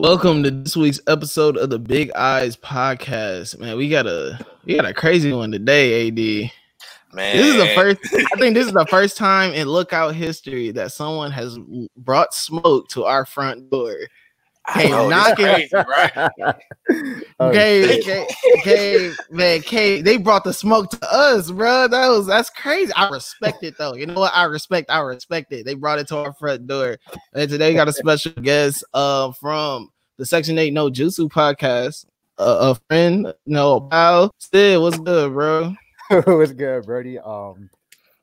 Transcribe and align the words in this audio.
Welcome 0.00 0.42
to 0.44 0.50
this 0.50 0.78
week's 0.78 0.98
episode 1.08 1.58
of 1.58 1.68
the 1.68 1.78
Big 1.78 2.10
Eyes 2.12 2.56
Podcast. 2.56 3.60
Man, 3.60 3.76
we 3.76 3.90
got 3.90 4.06
a 4.06 4.38
we 4.64 4.74
got 4.74 4.86
a 4.86 4.94
crazy 4.94 5.30
one 5.30 5.52
today, 5.52 6.08
AD. 6.08 6.50
Man, 7.12 7.36
This 7.36 7.54
is 7.54 7.56
the 7.56 7.74
first 7.74 7.98
I 8.14 8.38
think 8.40 8.54
this 8.54 8.66
is 8.66 8.72
the 8.72 8.86
first 8.90 9.18
time 9.18 9.52
in 9.52 9.68
lookout 9.68 10.14
history 10.14 10.70
that 10.70 10.92
someone 10.92 11.30
has 11.32 11.58
brought 11.98 12.32
smoke 12.32 12.88
to 12.88 13.04
our 13.04 13.26
front 13.26 13.68
door. 13.68 13.94
I 14.74 14.82
Hey, 14.82 14.90
know, 14.90 15.08
it's 15.08 15.10
knocking- 15.10 15.46
crazy, 15.46 15.70
right? 15.74 16.56
Oh, 17.38 17.48
Okay, 17.48 17.98
okay, 18.00 18.26
okay, 18.58 19.12
man, 19.30 19.60
K, 19.62 20.02
they 20.02 20.16
brought 20.16 20.44
the 20.44 20.52
smoke 20.52 20.90
to 20.90 21.12
us, 21.12 21.50
bro. 21.50 21.88
That 21.88 22.08
was 22.08 22.26
that's 22.26 22.50
crazy. 22.50 22.92
I 22.94 23.08
respect 23.10 23.62
it 23.62 23.78
though. 23.78 23.94
You 23.94 24.06
know 24.06 24.14
what? 24.20 24.32
I 24.34 24.44
respect. 24.44 24.90
I 24.90 24.98
respect 25.00 25.52
it. 25.52 25.64
They 25.64 25.74
brought 25.74 25.98
it 26.00 26.08
to 26.08 26.16
our 26.18 26.32
front 26.34 26.66
door, 26.66 26.98
and 27.32 27.48
today 27.50 27.70
we 27.70 27.76
got 27.76 27.88
a 27.88 27.92
special 27.92 28.32
guest, 28.32 28.84
uh, 28.92 29.32
from 29.32 29.90
the 30.16 30.26
Section 30.26 30.58
Eight 30.58 30.72
No 30.72 30.90
Jutsu 30.90 31.28
podcast. 31.30 32.04
Uh, 32.38 32.74
a 32.74 32.80
friend, 32.88 33.32
no 33.46 33.80
pal. 33.82 34.34
still, 34.38 34.82
what's 34.82 34.98
good, 34.98 35.32
bro? 35.32 35.74
What's 36.24 36.52
good, 36.52 36.84
Brody? 36.86 37.18
Um, 37.20 37.70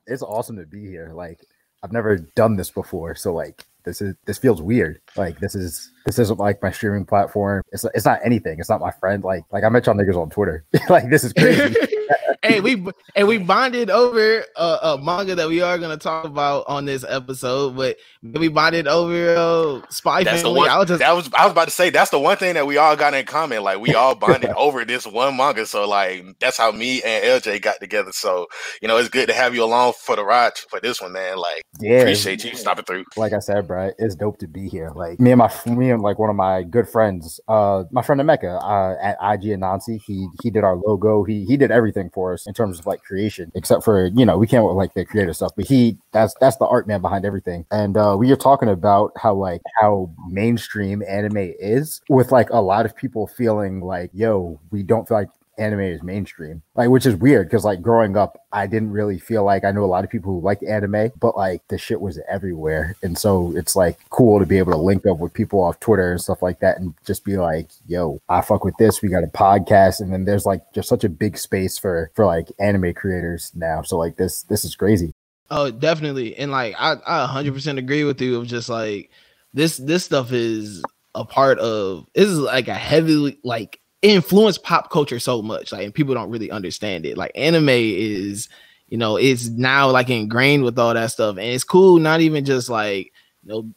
it's 0.08 0.22
awesome 0.24 0.58
to 0.58 0.66
be 0.66 0.86
here. 0.86 1.12
Like, 1.14 1.40
I've 1.84 1.94
never 1.94 2.18
done 2.36 2.56
this 2.58 2.70
before, 2.70 3.16
so 3.16 3.34
like, 3.34 3.64
this 3.86 4.02
is 4.02 4.16
this 4.26 4.38
feels 4.38 4.62
weird. 4.62 5.00
Like, 5.16 5.40
this 5.40 5.56
is 5.56 5.92
this 6.08 6.20
isn't 6.20 6.40
like 6.40 6.64
my 6.64 6.72
streaming 6.72 7.06
platform. 7.06 7.62
It's 7.74 7.84
it's 7.94 8.06
not 8.06 8.22
anything. 8.24 8.60
It's 8.60 8.70
not 8.70 8.80
my 8.80 8.92
friend. 8.92 9.24
Like, 9.26 9.44
like 9.52 9.66
I 9.66 9.70
met 9.70 9.86
y'all 9.86 9.96
niggas 9.96 10.16
on 10.16 10.30
Twitter. 10.30 10.64
like, 10.90 11.10
this 11.10 11.26
is 11.26 11.34
crazy. 11.34 11.76
hey, 12.44 12.60
we 12.62 12.86
and 13.16 13.28
we 13.28 13.38
bonded 13.38 13.90
over 13.90 14.46
a, 14.56 14.78
a 14.82 14.98
manga 15.02 15.36
that 15.36 15.48
we 15.48 15.62
are 15.62 15.78
gonna 15.78 15.98
talk 15.98 16.26
about 16.26 16.66
on 16.68 16.86
this 16.86 17.04
episode, 17.08 17.76
but 17.76 17.98
we 18.22 18.48
bonded 18.48 18.88
over 18.88 19.36
uh, 19.36 19.86
Spy 19.90 20.24
That's 20.24 20.42
the 20.42 20.48
Family. 20.48 20.62
one. 20.62 20.70
I 20.70 20.78
was 20.78 20.88
just 20.88 21.00
that 21.00 21.12
was 21.12 21.30
I 21.34 21.44
was 21.44 21.52
about 21.52 21.66
to 21.66 21.74
say 21.74 21.90
that's 21.90 22.12
the 22.12 22.20
one 22.20 22.38
thing 22.38 22.54
that 22.56 22.68
we 22.68 22.78
all 22.78 22.96
got 22.96 23.14
in 23.14 23.26
common. 23.26 23.64
Like 23.64 23.80
we 23.80 23.94
all 23.94 24.16
bonded 24.16 24.52
over 24.58 24.86
this 24.86 25.06
one 25.06 25.36
manga. 25.38 25.66
So 25.66 25.88
like 25.88 26.26
that's 26.40 26.58
how 26.58 26.72
me 26.72 27.02
and 27.04 27.24
LJ 27.24 27.62
got 27.62 27.80
together. 27.80 28.12
So 28.12 28.48
you 28.82 28.88
know 28.88 28.98
it's 28.98 29.10
good 29.10 29.28
to 29.28 29.34
have 29.34 29.54
you 29.54 29.64
along 29.64 29.94
for 30.00 30.16
the 30.16 30.24
ride 30.24 30.58
for 30.70 30.80
this 30.80 31.02
one, 31.02 31.14
man. 31.14 31.38
Like 31.38 31.64
yeah, 31.80 32.00
appreciate 32.00 32.44
you 32.44 32.56
stopping 32.56 32.86
through. 32.86 33.06
like 33.16 33.34
I 33.34 33.40
said, 33.40 33.68
bro, 33.68 33.92
it's 33.98 34.16
dope 34.16 34.40
to 34.40 34.48
be 34.48 34.68
here. 34.68 34.92
Like 34.96 35.20
me 35.20 35.32
and 35.32 35.40
my 35.40 35.52
me 35.66 35.92
and 35.92 35.97
like 36.02 36.20
one 36.20 36.30
of 36.30 36.36
my 36.36 36.64
good 36.64 36.88
friends, 36.88 37.40
uh, 37.48 37.84
my 37.92 38.02
friend 38.02 38.22
Emeka, 38.22 38.62
uh, 38.62 38.96
at 39.02 39.18
IG 39.34 39.50
Anansi, 39.50 40.02
he 40.02 40.28
he 40.42 40.50
did 40.50 40.64
our 40.64 40.76
logo. 40.76 41.24
He 41.24 41.46
he 41.46 41.58
did 41.58 41.72
everything 41.72 42.10
for 42.14 42.34
us 42.34 42.48
in 42.48 42.54
terms 42.54 42.80
of 42.80 42.86
like 42.86 43.04
creation, 43.04 43.52
except 43.56 43.84
for 43.84 44.08
you 44.08 44.26
know 44.26 44.38
we 44.38 44.48
can't 44.48 44.64
like 44.66 44.94
the 44.94 45.06
creative 45.06 45.36
stuff, 45.36 45.52
but 45.56 45.66
he 45.66 45.98
that's 46.12 46.36
that's 46.40 46.58
the 46.58 46.66
art 46.66 46.88
man 46.88 47.02
behind 47.02 47.26
everything. 47.26 47.66
And 47.72 47.98
uh, 47.98 48.16
we 48.18 48.32
are 48.32 48.38
talking 48.38 48.70
about 48.70 49.12
how 49.18 49.36
like 49.36 49.62
how 49.80 50.10
mainstream 50.30 51.04
anime 51.08 51.54
is, 51.60 52.02
with 52.10 52.32
like 52.32 52.50
a 52.50 52.62
lot 52.62 52.86
of 52.86 52.96
people 52.96 53.28
feeling 53.28 53.82
like, 53.82 54.12
yo, 54.14 54.60
we 54.72 54.84
don't 54.84 55.08
feel 55.08 55.18
like 55.18 55.30
anime 55.58 55.82
is 55.82 56.04
mainstream 56.04 56.62
like 56.76 56.90
which 56.90 57.06
is 57.06 57.16
weird 57.16 57.48
because 57.48 57.66
like 57.66 57.82
growing 57.82 58.16
up 58.16 58.46
i 58.52 58.68
didn't 58.68 58.92
really 58.92 59.18
feel 59.18 59.44
like 59.44 59.64
i 59.64 59.72
know 59.72 59.84
a 59.84 59.86
lot 59.86 60.04
of 60.04 60.10
people 60.10 60.34
who 60.34 60.42
liked 60.42 60.64
anime 60.64 61.12
but 61.20 61.36
like 61.36 61.68
the 61.70 61.78
shit 61.78 62.02
was 62.02 62.20
everywhere. 62.30 62.96
And 63.04 63.18
so 63.18 63.54
it's 63.56 63.76
like 63.76 64.00
cool 64.10 64.40
to 64.40 64.46
be 64.46 64.58
able 64.58 64.74
to 64.74 64.78
link 64.78 65.06
up 65.06 65.20
with 65.20 65.34
people 65.34 65.62
off 65.62 65.80
twitter 65.80 66.12
and 66.12 66.22
stuff 66.22 66.42
like 66.42 66.60
that 66.60 66.80
and 66.80 66.94
just 67.06 67.24
be 67.24 67.38
like 67.38 67.70
yo 67.88 68.20
i 68.30 68.42
fuck 68.42 68.64
with 68.64 68.76
this 68.78 69.02
we 69.02 69.10
got 69.10 69.24
a 69.24 69.28
podcast. 69.28 70.02
And 70.02 70.12
then 70.12 70.26
there's 70.26 70.46
like 70.46 70.62
just 70.74 70.90
such 70.90 71.04
a 71.04 71.10
big 71.10 71.38
space 71.38 71.78
for 71.78 72.12
for 72.16 72.26
like 72.26 72.52
anime 72.60 72.94
creators 72.94 73.52
now. 73.56 73.82
So 73.82 73.98
like 73.98 74.18
this 74.18 74.44
this 74.44 74.66
is 74.66 74.76
crazy. 74.76 75.14
Oh, 75.50 75.72
definitely. 75.72 76.36
And 76.36 76.52
like 76.52 76.76
I, 76.78 76.94
I 77.06 77.42
100% 77.42 77.78
agree 77.78 78.04
with 78.04 78.22
you 78.22 78.38
of 78.38 78.48
just 78.48 78.70
like 78.70 79.12
this 79.54 79.78
this 79.78 80.06
stuff 80.06 80.32
is 80.32 80.84
a 81.16 81.26
part 81.26 81.60
of 81.60 82.06
this 82.14 82.28
is 82.28 82.40
like 82.40 82.68
a 82.68 82.74
heavily 82.74 83.40
like 83.44 83.80
influence 84.02 84.58
pop 84.58 84.92
culture 84.92 85.20
so 85.20 85.42
much 85.42 85.72
like 85.72 85.84
and 85.84 85.94
people 85.94 86.14
don't 86.14 86.30
really 86.30 86.52
understand 86.52 87.06
it. 87.06 87.18
Like 87.18 87.32
anime 87.36 87.70
is 87.70 88.50
you 88.90 88.98
know, 88.98 89.18
it's 89.18 89.50
now 89.50 89.90
like 89.92 90.10
ingrained 90.10 90.64
with 90.64 90.80
all 90.80 90.94
that 90.94 91.12
stuff 91.12 91.38
and 91.38 91.46
it's 91.48 91.64
cool 91.64 92.00
not 92.00 92.22
even 92.22 92.46
just 92.46 92.70
like 92.70 93.12
you 93.44 93.50
know 93.50 93.70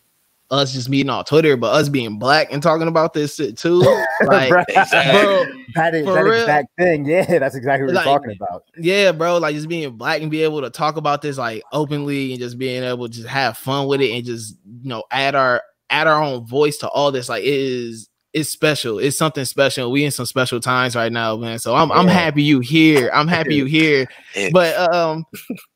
us 0.52 0.72
just 0.72 0.88
meeting 0.88 1.10
on 1.10 1.24
Twitter, 1.24 1.56
but 1.56 1.72
us 1.72 1.88
being 1.88 2.18
black 2.18 2.52
and 2.52 2.60
talking 2.60 2.88
about 2.88 3.14
this 3.14 3.36
shit 3.36 3.56
too. 3.56 3.80
Like, 4.26 4.50
bro, 4.50 4.64
that 4.68 5.94
is 5.94 6.04
that 6.04 6.26
exact 6.26 6.68
thing 6.76 7.06
yeah 7.06 7.38
that's 7.38 7.54
exactly 7.54 7.86
what 7.86 7.94
Like- 7.94 8.04
we're 8.04 8.12
talking 8.12 8.36
about 8.38 8.64
yeah, 8.76 9.12
bro, 9.12 9.38
like 9.38 9.54
just 9.54 9.68
being 9.68 9.96
black 9.96 10.20
and 10.20 10.30
be 10.30 10.42
able 10.42 10.60
to 10.60 10.68
talk 10.68 10.96
about 10.98 11.22
this 11.22 11.38
like 11.38 11.62
openly 11.72 12.32
and 12.32 12.38
just 12.40 12.58
being 12.58 12.82
able 12.82 13.08
to 13.08 13.14
just 13.14 13.28
have 13.28 13.56
fun 13.56 13.86
with 13.86 14.02
it 14.02 14.10
and 14.10 14.26
just 14.26 14.56
you 14.82 14.90
know 14.90 15.04
add 15.10 15.34
our 15.34 15.62
add 15.88 16.06
our 16.06 16.22
own 16.22 16.44
voice 16.46 16.76
to 16.78 16.88
all 16.88 17.10
this. 17.10 17.30
Like 17.30 17.44
it 17.44 17.48
is 17.48 18.09
it's 18.32 18.48
special. 18.48 18.98
It's 18.98 19.16
something 19.18 19.44
special. 19.44 19.90
We 19.90 20.04
in 20.04 20.10
some 20.10 20.26
special 20.26 20.60
times 20.60 20.94
right 20.94 21.12
now, 21.12 21.36
man. 21.36 21.58
So 21.58 21.74
I'm 21.74 21.90
I'm 21.90 22.06
happy 22.06 22.42
you 22.42 22.60
here. 22.60 23.10
I'm 23.12 23.28
happy 23.36 23.54
you 23.56 23.64
here. 23.64 24.06
But 24.52 24.76
um 24.94 25.24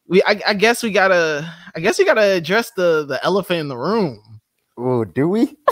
we 0.06 0.22
I, 0.22 0.40
I 0.48 0.54
guess 0.54 0.82
we 0.82 0.90
gotta 0.92 1.52
I 1.74 1.80
guess 1.80 1.98
we 1.98 2.04
gotta 2.04 2.32
address 2.34 2.70
the 2.76 3.04
the 3.06 3.22
elephant 3.24 3.60
in 3.60 3.68
the 3.68 3.76
room. 3.76 4.20
oh 4.78 5.04
do 5.04 5.28
we 5.28 5.56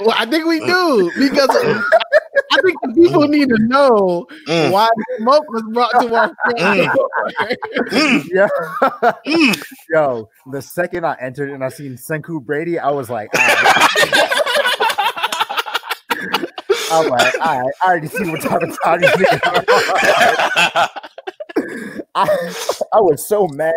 Well, 0.00 0.14
I 0.16 0.24
think 0.26 0.46
we 0.46 0.60
do 0.60 1.10
because 1.18 1.48
I 1.50 2.56
think 2.62 2.76
the 2.82 2.92
people 2.94 3.26
need 3.26 3.48
to 3.48 3.58
know 3.58 4.26
Mm. 4.46 4.70
why 4.70 4.88
the 4.96 5.04
smoke 5.18 5.44
was 5.50 5.62
brought 5.72 5.90
to 6.00 6.14
our 6.14 6.28
Mm. 6.56 6.94
Mm. 7.90 8.28
yeah 8.32 8.48
Mm. 9.26 9.62
Yo, 9.90 10.28
the 10.52 10.62
second 10.62 11.04
I 11.04 11.16
entered 11.20 11.50
and 11.50 11.64
I 11.64 11.68
seen 11.70 11.96
Senku 11.96 12.42
Brady, 12.44 12.78
I 12.78 12.90
was 12.90 13.10
like, 13.10 13.32
right. 13.34 14.39
I 16.90 17.00
was 17.00 17.08
like, 17.10 17.34
all 17.40 17.60
right, 17.62 17.72
I 17.82 17.88
already 17.88 18.08
see 18.08 18.28
what 18.30 18.40
type 18.40 18.62
of 18.62 18.78
time 18.82 19.04
are. 19.04 20.88
I, 22.14 22.26
I 22.92 23.00
was 23.00 23.26
so 23.26 23.46
mad. 23.48 23.72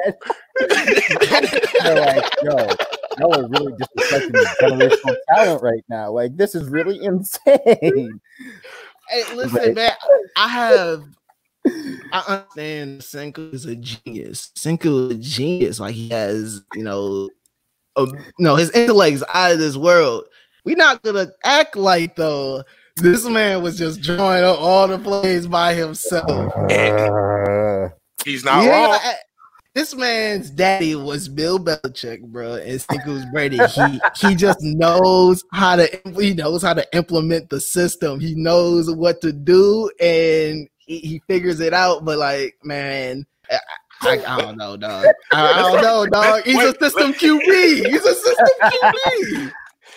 They're 0.60 2.00
like, 2.00 2.24
yo, 2.44 2.56
y'all 3.20 3.40
are 3.40 3.48
really 3.48 3.74
disrespecting 3.74 4.32
the 4.32 4.56
generational 4.62 5.16
talent 5.36 5.62
right 5.62 5.84
now. 5.90 6.12
Like, 6.12 6.36
this 6.38 6.56
is 6.56 6.68
really 6.70 7.04
insane. 7.04 8.20
Hey, 9.10 9.24
listen, 9.36 9.58
Right. 9.58 9.76
man. 9.76 9.92
I 10.38 10.48
have. 10.48 11.04
I 12.12 12.44
understand 12.56 13.02
Senku 13.02 13.54
is 13.54 13.66
a 13.66 13.76
genius. 13.76 14.52
Senku 14.58 15.12
is 15.12 15.16
a 15.16 15.20
genius. 15.20 15.80
Like 15.80 15.96
he 15.96 16.10
has, 16.10 16.62
you 16.76 16.84
know, 16.84 17.30
uh, 17.96 18.08
no, 18.40 18.56
his 18.56 18.72
intellect 18.72 19.16
is 19.16 19.24
out 19.34 19.54
of 19.54 19.60
this 19.60 19.78
world. 19.78 20.26
We're 20.66 20.76
not 20.76 21.02
gonna 21.04 21.28
act 21.46 21.76
like 21.78 22.16
though. 22.18 22.64
This 22.98 23.26
man 23.26 23.64
was 23.64 23.78
just 23.78 24.02
drawing 24.02 24.44
up 24.44 24.60
all 24.60 24.88
the 24.88 25.00
plays 25.00 25.48
by 25.48 25.74
himself. 25.74 26.54
Uh, 26.56 27.90
He's 28.24 28.46
not 28.46 28.64
Yeah, 28.64 28.86
wrong. 28.88 29.00
I- 29.02 29.16
This 29.74 29.96
man's 29.96 30.52
daddy 30.52 30.94
was 30.96 31.28
Bill 31.28 31.58
Belichick, 31.58 32.22
bro, 32.22 32.54
and 32.56 32.80
Senku's 32.80 33.26
Brady. 33.34 33.58
He 33.66 34.00
he 34.16 34.36
just 34.36 34.60
knows 34.62 35.44
how 35.52 35.76
to 35.78 35.90
he 36.20 36.36
knows 36.36 36.62
how 36.62 36.76
to 36.76 36.86
implement 36.96 37.50
the 37.50 37.60
system. 37.60 38.20
He 38.20 38.36
knows 38.36 38.92
what 38.92 39.20
to 39.22 39.32
do, 39.34 39.90
and 40.00 40.68
he, 40.78 41.00
he 41.00 41.22
figures 41.28 41.60
it 41.60 41.74
out. 41.74 42.06
But 42.06 42.20
like, 42.20 42.54
man, 42.64 43.26
I, 43.50 43.58
I, 44.04 44.24
I 44.38 44.42
don't 44.42 44.58
know, 44.58 44.78
dog. 44.78 45.08
I, 45.32 45.54
I 45.54 45.62
don't 45.72 45.82
know, 45.82 46.06
dog. 46.06 46.44
He's 46.44 46.62
a 46.64 46.76
system 46.80 47.12
QB. 47.14 47.88
He's 47.88 48.06
a 48.06 48.14
system 48.14 48.48
QB. 48.62 49.52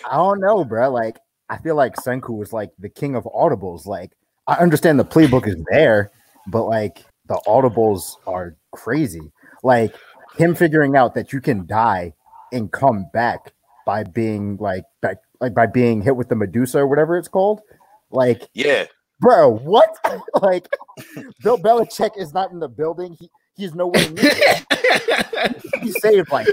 I 0.09 0.15
don't 0.15 0.39
know, 0.39 0.65
bro. 0.65 0.89
Like, 0.89 1.17
I 1.49 1.57
feel 1.57 1.75
like 1.75 1.95
Senku 1.95 2.37
was 2.37 2.51
like 2.53 2.71
the 2.79 2.89
king 2.89 3.15
of 3.15 3.23
audibles. 3.25 3.85
Like, 3.85 4.11
I 4.47 4.55
understand 4.55 4.99
the 4.99 5.05
playbook 5.05 5.47
is 5.47 5.55
there, 5.71 6.11
but 6.47 6.65
like 6.65 7.05
the 7.27 7.41
audibles 7.47 8.15
are 8.25 8.55
crazy. 8.71 9.31
Like 9.63 9.95
him 10.37 10.55
figuring 10.55 10.95
out 10.95 11.15
that 11.15 11.33
you 11.33 11.41
can 11.41 11.65
die 11.65 12.13
and 12.51 12.71
come 12.71 13.05
back 13.13 13.53
by 13.85 14.03
being 14.03 14.57
like 14.57 14.83
back, 15.01 15.17
like 15.39 15.53
by 15.53 15.65
being 15.65 16.01
hit 16.01 16.15
with 16.15 16.29
the 16.29 16.35
Medusa 16.35 16.79
or 16.79 16.87
whatever 16.87 17.17
it's 17.17 17.27
called. 17.27 17.61
Like, 18.11 18.49
Yeah. 18.53 18.85
bro, 19.19 19.49
what? 19.57 19.95
like, 20.41 20.67
Bill 21.43 21.57
Belichick 21.57 22.11
is 22.17 22.33
not 22.33 22.51
in 22.51 22.59
the 22.59 22.69
building. 22.69 23.15
He 23.19 23.29
he's 23.57 23.73
nowhere 23.75 24.09
near. 24.11 24.31
he 25.81 25.91
saved 25.91 26.31
like 26.31 26.47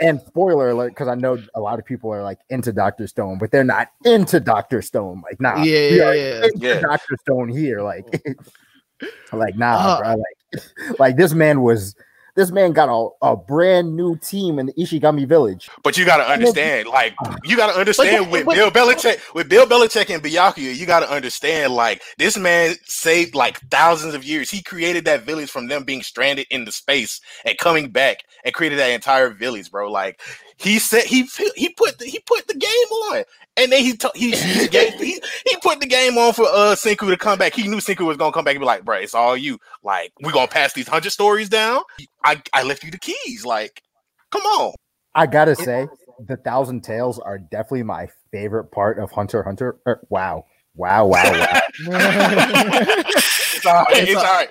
and 0.00 0.20
spoiler 0.22 0.70
alert 0.70 0.90
because 0.90 1.08
i 1.08 1.14
know 1.14 1.36
a 1.54 1.60
lot 1.60 1.78
of 1.78 1.84
people 1.84 2.12
are 2.12 2.22
like 2.22 2.38
into 2.48 2.72
dr 2.72 3.06
stone 3.08 3.36
but 3.38 3.50
they're 3.50 3.64
not 3.64 3.88
into 4.04 4.40
dr 4.40 4.80
stone 4.82 5.20
like 5.22 5.40
nah 5.40 5.62
Yeah, 5.62 5.88
yeah, 5.90 6.12
yeah. 6.12 6.46
Yeah. 6.56 6.80
dr 6.80 7.16
stone 7.20 7.48
here 7.48 7.82
like 7.82 8.06
like 9.32 9.56
nah 9.56 9.74
Uh, 9.76 9.98
bro 9.98 10.08
like 10.16 10.98
like 10.98 11.16
this 11.16 11.34
man 11.34 11.60
was 11.60 11.94
this 12.38 12.52
man 12.52 12.72
got 12.72 12.88
a, 12.88 13.08
a 13.26 13.36
brand 13.36 13.96
new 13.96 14.16
team 14.18 14.58
in 14.60 14.66
the 14.66 14.72
ishigami 14.74 15.26
village 15.26 15.68
But 15.82 15.98
you 15.98 16.04
gotta 16.04 16.22
understand, 16.22 16.88
like 16.88 17.14
ah. 17.24 17.36
you 17.44 17.56
gotta 17.56 17.78
understand 17.78 18.26
But- 18.26 18.32
with 18.32 18.46
but- 18.46 18.54
Bill 18.54 18.70
Belichick, 18.70 19.18
with 19.34 19.48
Bill 19.48 19.66
Belichick 19.66 20.08
and 20.14 20.22
Byakuya, 20.22 20.74
you 20.76 20.86
gotta 20.86 21.10
understand, 21.10 21.74
like 21.74 22.00
this 22.16 22.38
man 22.38 22.76
saved 22.84 23.34
like 23.34 23.58
thousands 23.70 24.14
of 24.14 24.24
years. 24.24 24.50
He 24.50 24.62
created 24.62 25.04
that 25.06 25.24
village 25.24 25.50
from 25.50 25.66
them 25.66 25.82
being 25.84 26.02
stranded 26.02 26.46
in 26.50 26.64
the 26.64 26.72
space 26.72 27.20
and 27.44 27.58
coming 27.58 27.90
back 27.90 28.22
and 28.44 28.54
created 28.54 28.78
that 28.78 28.90
entire 28.92 29.30
village, 29.30 29.70
bro. 29.70 29.90
Like 29.90 30.20
he 30.58 30.78
said 30.78 31.04
he 31.04 31.28
he 31.54 31.68
put 31.70 31.98
the, 31.98 32.04
he 32.04 32.18
put 32.20 32.46
the 32.48 32.54
game 32.54 32.70
on, 32.70 33.24
and 33.56 33.70
then 33.70 33.82
he 33.82 33.96
t- 33.96 34.08
he 34.14 34.32
he, 34.32 34.68
gave, 34.68 34.94
he 34.94 35.20
he 35.46 35.56
put 35.62 35.80
the 35.80 35.86
game 35.86 36.18
on 36.18 36.32
for 36.32 36.46
uh 36.46 36.74
Senku 36.74 37.08
to 37.08 37.16
come 37.16 37.38
back. 37.38 37.54
He 37.54 37.68
knew 37.68 37.76
Senku 37.76 38.04
was 38.04 38.16
gonna 38.16 38.32
come 38.32 38.44
back 38.44 38.56
and 38.56 38.60
be 38.60 38.66
like, 38.66 38.84
"Bro, 38.84 38.96
it's 38.98 39.14
all 39.14 39.36
you. 39.36 39.58
Like, 39.84 40.12
we 40.20 40.32
gonna 40.32 40.48
pass 40.48 40.72
these 40.72 40.88
hundred 40.88 41.10
stories 41.10 41.48
down. 41.48 41.82
I 42.24 42.42
I 42.52 42.64
left 42.64 42.82
you 42.82 42.90
the 42.90 42.98
keys. 42.98 43.46
Like, 43.46 43.82
come 44.30 44.42
on." 44.42 44.74
I 45.14 45.26
gotta 45.26 45.54
say, 45.54 45.86
the 46.26 46.36
Thousand 46.36 46.82
Tales 46.82 47.20
are 47.20 47.38
definitely 47.38 47.84
my 47.84 48.08
favorite 48.32 48.72
part 48.72 48.98
of 48.98 49.12
Hunter 49.12 49.44
Hunter. 49.44 49.78
Er, 49.86 50.00
wow, 50.10 50.44
wow, 50.74 51.06
wow, 51.06 51.22
wow. 51.22 51.60
it's 51.78 53.66
all 53.66 53.84
right. 53.84 54.08
It's, 54.08 54.16
all 54.16 54.24
right. 54.24 54.48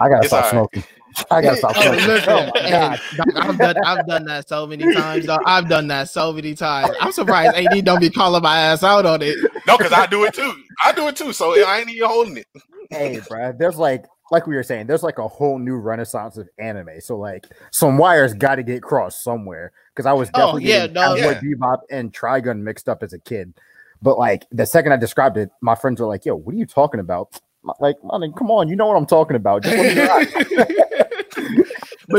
I 0.00 0.08
gotta 0.08 0.18
it's 0.18 0.28
stop 0.28 0.50
smoking. 0.50 0.84
I 1.30 1.42
gotta 1.42 1.56
stop. 1.56 1.72
Oh, 1.76 1.90
listen, 1.90 2.28
oh 2.28 2.50
God. 2.54 3.00
I've 3.36 3.58
done 3.58 3.76
I've 3.84 4.06
done 4.06 4.24
that 4.24 4.48
so 4.48 4.66
many 4.66 4.94
times. 4.94 5.26
Dog. 5.26 5.42
I've 5.46 5.68
done 5.68 5.88
that 5.88 6.08
so 6.08 6.32
many 6.32 6.54
times. 6.54 6.94
I'm 7.00 7.12
surprised 7.12 7.56
AD 7.56 7.84
don't 7.84 8.00
be 8.00 8.10
calling 8.10 8.42
my 8.42 8.58
ass 8.58 8.82
out 8.82 9.06
on 9.06 9.22
it. 9.22 9.38
No, 9.66 9.76
because 9.76 9.92
I 9.92 10.06
do 10.06 10.24
it 10.24 10.34
too. 10.34 10.54
I 10.82 10.92
do 10.92 11.08
it 11.08 11.16
too. 11.16 11.32
So 11.32 11.52
I 11.66 11.80
ain't 11.80 11.90
even 11.90 12.08
holding 12.08 12.36
it. 12.38 12.46
Hey, 12.90 13.20
bro, 13.28 13.52
there's 13.58 13.76
like 13.76 14.06
like 14.30 14.46
we 14.46 14.54
were 14.54 14.62
saying, 14.62 14.86
there's 14.86 15.02
like 15.02 15.18
a 15.18 15.28
whole 15.28 15.58
new 15.58 15.76
renaissance 15.76 16.36
of 16.36 16.48
anime. 16.58 17.00
So 17.00 17.16
like 17.16 17.46
some 17.70 17.98
wires 17.98 18.34
got 18.34 18.56
to 18.56 18.62
get 18.62 18.82
crossed 18.82 19.22
somewhere. 19.22 19.72
Because 19.94 20.06
I 20.06 20.12
was 20.12 20.30
oh, 20.34 20.38
definitely 20.38 20.72
oh, 20.72 20.76
yeah, 20.76 20.86
no, 20.86 21.14
yeah. 21.14 21.40
Bebop 21.40 21.78
and 21.90 22.12
Trigun 22.12 22.60
mixed 22.60 22.88
up 22.88 23.02
as 23.02 23.12
a 23.12 23.18
kid. 23.18 23.54
But 24.00 24.18
like 24.18 24.46
the 24.52 24.64
second 24.64 24.92
I 24.92 24.96
described 24.96 25.36
it, 25.36 25.50
my 25.60 25.74
friends 25.74 26.00
were 26.00 26.06
like, 26.06 26.24
"Yo, 26.24 26.36
what 26.36 26.54
are 26.54 26.58
you 26.58 26.66
talking 26.66 27.00
about?" 27.00 27.40
Like, 27.80 27.96
man, 28.04 28.32
come 28.32 28.50
on, 28.50 28.68
you 28.68 28.76
know 28.76 28.86
what 28.86 28.96
I'm 28.96 29.06
talking 29.06 29.36
about. 29.36 29.62
but 29.62 29.72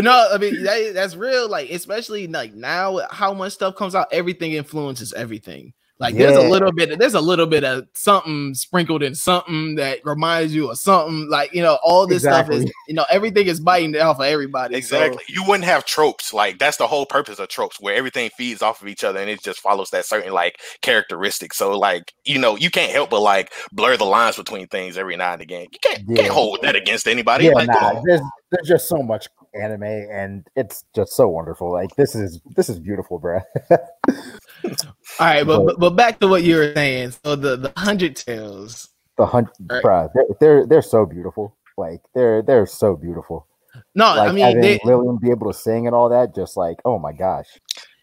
no, 0.04 0.30
I 0.32 0.38
mean 0.38 0.64
that, 0.64 0.92
that's 0.94 1.16
real. 1.16 1.50
Like, 1.50 1.70
especially 1.70 2.28
like 2.28 2.54
now, 2.54 3.00
how 3.10 3.34
much 3.34 3.54
stuff 3.54 3.76
comes 3.76 3.96
out, 3.96 4.08
everything 4.12 4.54
influences 4.54 5.14
everything. 5.14 5.74
Like 6.00 6.14
yeah. 6.14 6.28
there's 6.28 6.38
a 6.38 6.48
little 6.48 6.72
bit, 6.72 6.98
there's 6.98 7.14
a 7.14 7.22
little 7.22 7.46
bit 7.46 7.66
of 7.66 7.86
something 7.94 8.54
sprinkled 8.54 9.04
in 9.04 9.14
something 9.14 9.76
that 9.76 10.00
reminds 10.06 10.56
you 10.56 10.72
of 10.72 10.78
something. 10.78 11.30
Like 11.30 11.54
you 11.54 11.62
know, 11.62 11.78
all 11.84 12.08
this 12.08 12.24
exactly. 12.24 12.62
stuff 12.62 12.68
is, 12.68 12.74
you 12.88 12.94
know, 12.94 13.06
everything 13.10 13.48
is 13.48 13.60
biting 13.60 13.96
off 13.98 14.20
of 14.20 14.26
everybody. 14.26 14.78
Exactly. 14.78 15.24
So. 15.28 15.34
You 15.34 15.44
wouldn't 15.46 15.66
have 15.66 15.84
tropes. 15.84 16.34
Like 16.34 16.58
that's 16.58 16.78
the 16.78 16.88
whole 16.88 17.06
purpose 17.06 17.38
of 17.40 17.50
tropes, 17.50 17.82
where 17.82 17.96
everything 17.96 18.30
feeds 18.38 18.62
off 18.62 18.82
of 18.82 18.88
each 18.88 19.04
other 19.04 19.20
and 19.20 19.30
it 19.30 19.44
just 19.44 19.60
follows 19.60 19.90
that 19.90 20.06
certain 20.06 20.32
like 20.32 20.62
characteristic. 20.82 21.54
So 21.54 21.78
like 21.78 22.14
you 22.24 22.40
know, 22.40 22.56
you 22.56 22.72
can't 22.72 22.92
help 22.92 23.10
but 23.10 23.22
like 23.22 23.52
blur 23.74 23.98
the 23.98 24.06
lines 24.06 24.38
between 24.38 24.68
things 24.68 24.98
every 24.98 25.18
now 25.18 25.34
and 25.34 25.42
again. 25.42 25.68
You 25.72 25.80
can't 25.82 26.04
yeah. 26.08 26.22
can't 26.22 26.34
hold 26.34 26.62
that 26.62 26.78
against 26.78 27.08
anybody. 27.08 27.46
Yeah, 27.46 27.52
like, 27.52 27.68
nah, 27.68 28.02
there's 28.06 28.22
there's 28.52 28.68
just 28.68 28.88
so 28.88 29.04
much 29.04 29.28
anime 29.54 29.84
and 29.84 30.48
it's 30.56 30.86
just 30.96 31.14
so 31.14 31.28
wonderful. 31.28 31.72
Like 31.72 31.96
this 31.96 32.16
is 32.16 32.40
this 32.56 32.70
is 32.70 32.80
beautiful, 32.80 33.20
bro. 33.20 33.40
All 34.66 34.72
right, 35.20 35.46
but, 35.46 35.66
but, 35.66 35.80
but 35.80 35.90
back 35.92 36.20
to 36.20 36.28
what 36.28 36.44
you 36.44 36.56
were 36.56 36.74
saying. 36.74 37.12
So 37.24 37.36
the 37.36 37.56
the 37.56 37.74
hundred 37.78 38.16
tales. 38.16 38.90
The 39.18 39.26
hundred, 39.26 39.52
right. 39.84 40.10
they're, 40.14 40.26
they're 40.40 40.66
they're 40.66 40.82
so 40.82 41.06
beautiful. 41.06 41.56
Like 41.78 42.02
they're 42.14 42.42
they're 42.42 42.66
so 42.66 42.96
beautiful. 42.96 43.48
No, 43.96 44.16
like, 44.16 44.30
I 44.30 44.32
mean 44.32 44.62
they, 44.62 44.80
Lillian 44.84 45.18
be 45.18 45.30
able 45.30 45.52
to 45.52 45.58
sing 45.58 45.88
and 45.88 45.96
all 45.96 46.10
that. 46.10 46.36
Just 46.36 46.58
like 46.58 46.78
oh 46.86 47.00
my 47.00 47.14
gosh. 47.14 47.48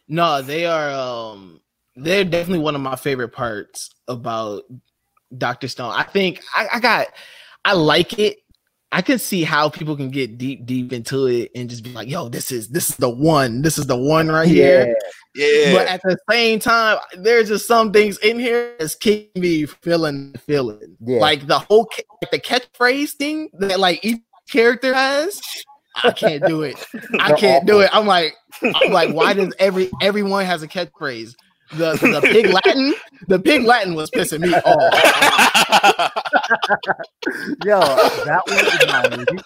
No, 0.08 0.42
they 0.42 0.66
are. 0.66 0.90
um 0.90 1.60
They're 1.96 2.24
definitely 2.24 2.62
one 2.62 2.74
of 2.74 2.80
my 2.80 2.96
favorite 2.96 3.30
parts 3.30 3.90
about 4.08 4.62
Doctor 5.36 5.68
Stone. 5.68 5.92
I 5.94 6.04
think 6.04 6.42
I, 6.54 6.68
I 6.74 6.80
got. 6.80 7.08
I 7.64 7.72
like 7.72 8.18
it 8.18 8.38
I 8.92 9.02
can 9.02 9.18
see 9.18 9.42
how 9.42 9.68
people 9.68 9.96
can 9.96 10.10
get 10.10 10.38
deep, 10.38 10.64
deep 10.64 10.92
into 10.92 11.26
it 11.26 11.50
and 11.54 11.68
just 11.68 11.82
be 11.82 11.92
like, 11.92 12.08
"Yo, 12.08 12.28
this 12.28 12.52
is 12.52 12.68
this 12.68 12.90
is 12.90 12.96
the 12.96 13.10
one. 13.10 13.62
This 13.62 13.78
is 13.78 13.86
the 13.86 13.96
one 13.96 14.28
right 14.28 14.48
here." 14.48 14.96
Yeah. 15.34 15.74
But 15.74 15.86
at 15.88 16.02
the 16.02 16.16
same 16.30 16.60
time, 16.60 16.98
there's 17.18 17.48
just 17.48 17.66
some 17.66 17.92
things 17.92 18.16
in 18.18 18.38
here 18.38 18.74
that's 18.78 18.94
keeping 18.94 19.42
me 19.42 19.66
feeling 19.66 20.34
feeling. 20.46 20.96
Yeah. 21.00 21.20
Like 21.20 21.46
the 21.46 21.58
whole 21.58 21.90
like 22.22 22.30
the 22.30 22.40
catchphrase 22.40 23.12
thing 23.12 23.50
that 23.58 23.78
like 23.78 24.04
each 24.04 24.20
character 24.48 24.94
has. 24.94 25.40
I 26.02 26.12
can't 26.12 26.44
do 26.46 26.62
it. 26.62 26.76
I 27.20 27.32
can't 27.32 27.66
do 27.66 27.80
it. 27.80 27.90
I'm 27.92 28.06
like, 28.06 28.34
I'm 28.62 28.92
like, 28.92 29.12
why 29.12 29.32
does 29.32 29.54
every 29.58 29.90
everyone 30.00 30.44
has 30.44 30.62
a 30.62 30.68
catchphrase? 30.68 31.34
The 31.72 31.92
the 31.92 32.20
pig 32.22 32.46
Latin, 32.46 32.94
the 33.28 33.38
pig 33.38 33.64
Latin 33.64 33.94
was 33.94 34.10
pissing 34.10 34.40
me 34.40 34.54
off. 34.54 34.64
Yo, 37.64 37.80
that 38.24 38.42
one 38.46 38.66
is 38.66 38.86
my 38.86 39.08
movie. 39.16 39.42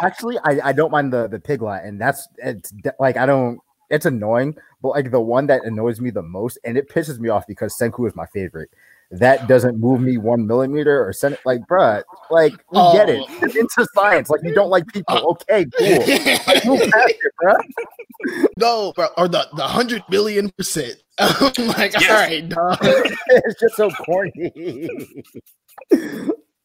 Actually, 0.00 0.38
I, 0.44 0.68
I 0.68 0.72
don't 0.72 0.90
mind 0.90 1.12
the 1.12 1.28
the 1.28 1.40
pig 1.40 1.62
Latin. 1.62 1.98
That's 1.98 2.28
it's 2.38 2.72
like 2.98 3.16
I 3.16 3.26
don't. 3.26 3.58
It's 3.90 4.06
annoying, 4.06 4.56
but 4.82 4.90
like 4.90 5.10
the 5.10 5.20
one 5.20 5.46
that 5.46 5.64
annoys 5.64 6.00
me 6.00 6.10
the 6.10 6.22
most, 6.22 6.58
and 6.64 6.76
it 6.76 6.88
pisses 6.88 7.18
me 7.18 7.28
off 7.28 7.46
because 7.46 7.76
Senku 7.76 8.06
is 8.06 8.14
my 8.14 8.26
favorite. 8.26 8.70
That 9.10 9.46
doesn't 9.46 9.78
move 9.78 10.00
me 10.00 10.16
one 10.16 10.46
millimeter 10.46 11.06
or 11.06 11.12
send 11.12 11.34
it 11.34 11.40
like, 11.44 11.60
bruh, 11.70 12.02
like 12.30 12.52
we 12.52 12.80
oh. 12.80 12.92
get 12.94 13.08
it. 13.08 13.20
Oh. 13.20 13.38
It's 13.42 13.54
into 13.54 13.86
science. 13.94 14.30
Like 14.30 14.40
you 14.42 14.54
don't 14.54 14.70
like 14.70 14.86
people. 14.88 15.16
Uh, 15.16 15.22
okay, 15.22 15.66
cool. 15.78 15.98
Like, 16.46 16.64
move 16.64 16.80
past 16.90 17.10
it, 17.10 17.32
bruh. 17.42 17.56
No, 18.58 18.92
bro, 18.96 19.08
or 19.16 19.28
the 19.28 19.46
the 19.54 19.62
hundred 19.62 20.02
billion 20.08 20.50
percent. 20.50 21.03
I'm 21.18 21.66
like, 21.68 21.92
yes. 21.92 22.10
all 22.10 22.16
right, 22.16 22.48
dog. 22.48 22.78
it's 23.28 23.60
just 23.60 23.76
so 23.76 23.90
corny. 23.90 24.88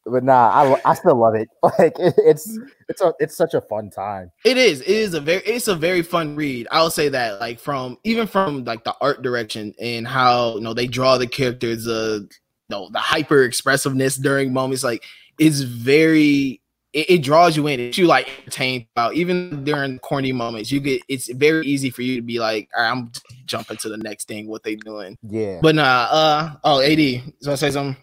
but 0.04 0.24
nah, 0.24 0.50
I, 0.50 0.80
I 0.84 0.94
still 0.94 1.16
love 1.16 1.34
it. 1.34 1.48
Like 1.78 1.98
it, 1.98 2.14
it's 2.18 2.58
it's 2.88 3.00
a 3.00 3.14
it's 3.20 3.36
such 3.36 3.54
a 3.54 3.60
fun 3.60 3.90
time. 3.90 4.32
It 4.44 4.56
is. 4.56 4.80
It 4.80 4.88
is 4.88 5.14
a 5.14 5.20
very 5.20 5.42
it's 5.42 5.68
a 5.68 5.76
very 5.76 6.02
fun 6.02 6.34
read. 6.34 6.66
I'll 6.70 6.90
say 6.90 7.08
that. 7.10 7.40
Like 7.40 7.60
from 7.60 7.96
even 8.04 8.26
from 8.26 8.64
like 8.64 8.82
the 8.82 8.94
art 9.00 9.22
direction 9.22 9.72
and 9.80 10.06
how 10.06 10.56
you 10.56 10.62
know 10.62 10.74
they 10.74 10.88
draw 10.88 11.16
the 11.16 11.28
characters, 11.28 11.86
uh, 11.86 12.20
you 12.22 12.28
know, 12.70 12.90
the 12.90 12.98
hyper 12.98 13.44
expressiveness 13.44 14.16
during 14.16 14.52
moments. 14.52 14.82
Like 14.82 15.04
it's 15.38 15.60
very 15.60 16.59
it, 16.92 17.10
it, 17.10 17.18
draws 17.22 17.56
you 17.56 17.66
in. 17.66 17.80
It's 17.80 17.98
you 17.98 18.06
like 18.06 18.28
entertained 18.40 18.86
about 18.94 19.14
even 19.14 19.64
during 19.64 19.98
corny 20.00 20.32
moments. 20.32 20.72
You 20.72 20.80
get 20.80 21.02
it's 21.08 21.32
very 21.32 21.66
easy 21.66 21.90
for 21.90 22.02
you 22.02 22.16
to 22.16 22.22
be 22.22 22.38
like, 22.38 22.68
all 22.76 22.82
right, 22.82 22.90
I'm 22.90 23.12
jumping 23.46 23.76
to 23.78 23.88
the 23.88 23.96
next 23.96 24.28
thing. 24.28 24.48
What 24.48 24.62
they 24.62 24.76
doing? 24.76 25.16
Yeah. 25.22 25.60
But 25.62 25.74
nah. 25.74 26.08
Uh 26.10 26.52
oh, 26.64 26.80
Ad. 26.80 26.98
You 26.98 27.20
want 27.20 27.40
to 27.42 27.56
say 27.56 27.70
something? 27.70 27.96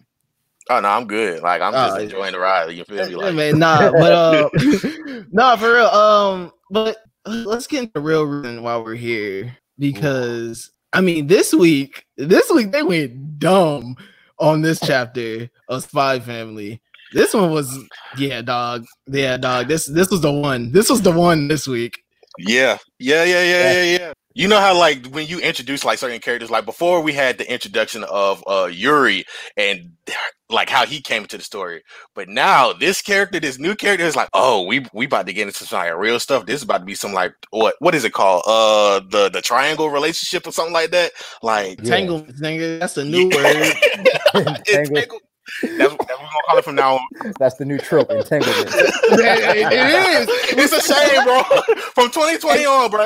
Oh 0.69 0.80
no, 0.80 0.89
I'm 0.89 1.07
good. 1.07 1.42
Like 1.42 1.62
I'm 1.62 1.74
just 1.74 1.98
uh, 1.98 2.00
enjoying 2.01 2.34
the 2.34 2.39
ride. 2.39 2.72
You 2.72 2.84
feel 2.84 3.07
me? 3.07 3.16
Like 3.16 3.36
man, 3.36 3.60
nah, 3.60 3.92
but 3.92 4.12
uh, 4.12 4.50
nah, 5.31 5.56
for 5.56 5.74
real. 5.74 5.86
Um, 5.88 6.51
but 6.69 6.98
let's 7.25 7.68
get 7.68 7.81
into 7.81 7.94
the 7.94 8.01
real 8.01 8.24
reason 8.24 8.63
why 8.63 8.78
we're 8.78 8.95
here 8.95 9.57
because 9.80 10.72
I 10.94 11.01
mean, 11.01 11.28
this 11.28 11.54
week, 11.54 12.06
this 12.18 12.50
week 12.51 12.72
they 12.72 12.83
went 12.83 13.40
dumb 13.40 13.95
on 14.40 14.61
this 14.61 14.80
chapter 14.80 15.50
of 15.69 15.83
Spy 15.83 16.19
Family. 16.19 16.81
This 17.14 17.33
one 17.33 17.52
was, 17.52 17.78
yeah, 18.18 18.42
dog. 18.42 18.85
Yeah, 19.07 19.37
dog. 19.37 19.68
This 19.68 19.85
this 19.85 20.09
was 20.09 20.21
the 20.21 20.31
one. 20.31 20.71
This 20.71 20.90
was 20.90 21.02
the 21.02 21.11
one 21.11 21.47
this 21.47 21.68
week. 21.68 22.04
Yeah, 22.37 22.78
yeah, 22.99 23.23
yeah, 23.23 23.44
yeah, 23.44 23.71
yeah, 23.71 23.97
yeah. 23.97 24.14
You 24.35 24.47
know 24.47 24.59
how 24.59 24.78
like 24.78 25.07
when 25.07 25.26
you 25.26 25.40
introduce 25.40 25.83
like 25.83 25.97
certain 25.97 26.19
characters, 26.19 26.52
like 26.52 26.64
before 26.64 27.02
we 27.02 27.11
had 27.11 27.40
the 27.40 27.52
introduction 27.52 28.04
of 28.04 28.44
uh 28.45 28.69
Yuri 28.71 29.26
and 29.57 29.94
like 30.47 30.69
how 30.69 30.85
he 30.85 31.02
came 31.02 31.23
into 31.23 31.37
the 31.37 31.44
story, 31.44 31.81
but 32.14 32.30
now 32.30 32.71
this 32.71 33.02
character, 33.02 33.40
this 33.40 33.57
new 33.57 33.73
character, 33.73 34.06
is 34.06 34.16
like, 34.16 34.30
oh, 34.35 34.61
we 34.61 34.85
we 34.94 35.06
about 35.07 35.26
to 35.26 35.33
get 35.33 35.47
into 35.47 35.64
some 35.64 35.80
like 35.80 35.95
real 35.95 36.19
stuff. 36.19 36.45
This 36.45 36.57
is 36.57 36.64
about 36.64 36.80
to 36.80 36.85
be 36.85 36.94
some 36.94 37.14
like 37.14 37.33
what 37.49 37.73
what 37.80 37.95
is 37.95 38.04
it 38.04 38.14
called? 38.14 38.44
Uh, 38.45 38.99
the 39.09 39.30
the 39.30 39.42
triangle 39.42 39.90
relationship 39.90 40.45
or 40.45 40.52
something 40.52 40.73
like 40.73 40.92
that. 40.92 41.14
Like 41.42 41.81
tangle, 41.81 42.21
nigga. 42.21 42.80
That's 42.80 42.97
a 42.97 43.06
new 43.06 43.30
word. 43.30 44.61
tangle. 44.66 45.19
That's, 45.61 45.77
that's 45.77 45.97
what 45.97 45.99
we're 45.99 46.18
gonna 46.18 46.30
call 46.47 46.57
it 46.57 46.66
from 46.66 46.75
now 46.75 46.95
on. 46.95 47.07
That's 47.39 47.56
the 47.56 47.63
new 47.66 47.77
trope, 47.77 48.11
entanglement. 48.11 48.68
it, 48.68 49.71
it 49.71 50.21
is. 50.21 50.27
It's 50.57 50.73
a 50.73 50.81
shame, 50.81 51.23
bro. 51.23 51.44
From 51.95 52.11
2020 52.11 52.66
on, 52.66 52.92
bro. 52.92 53.06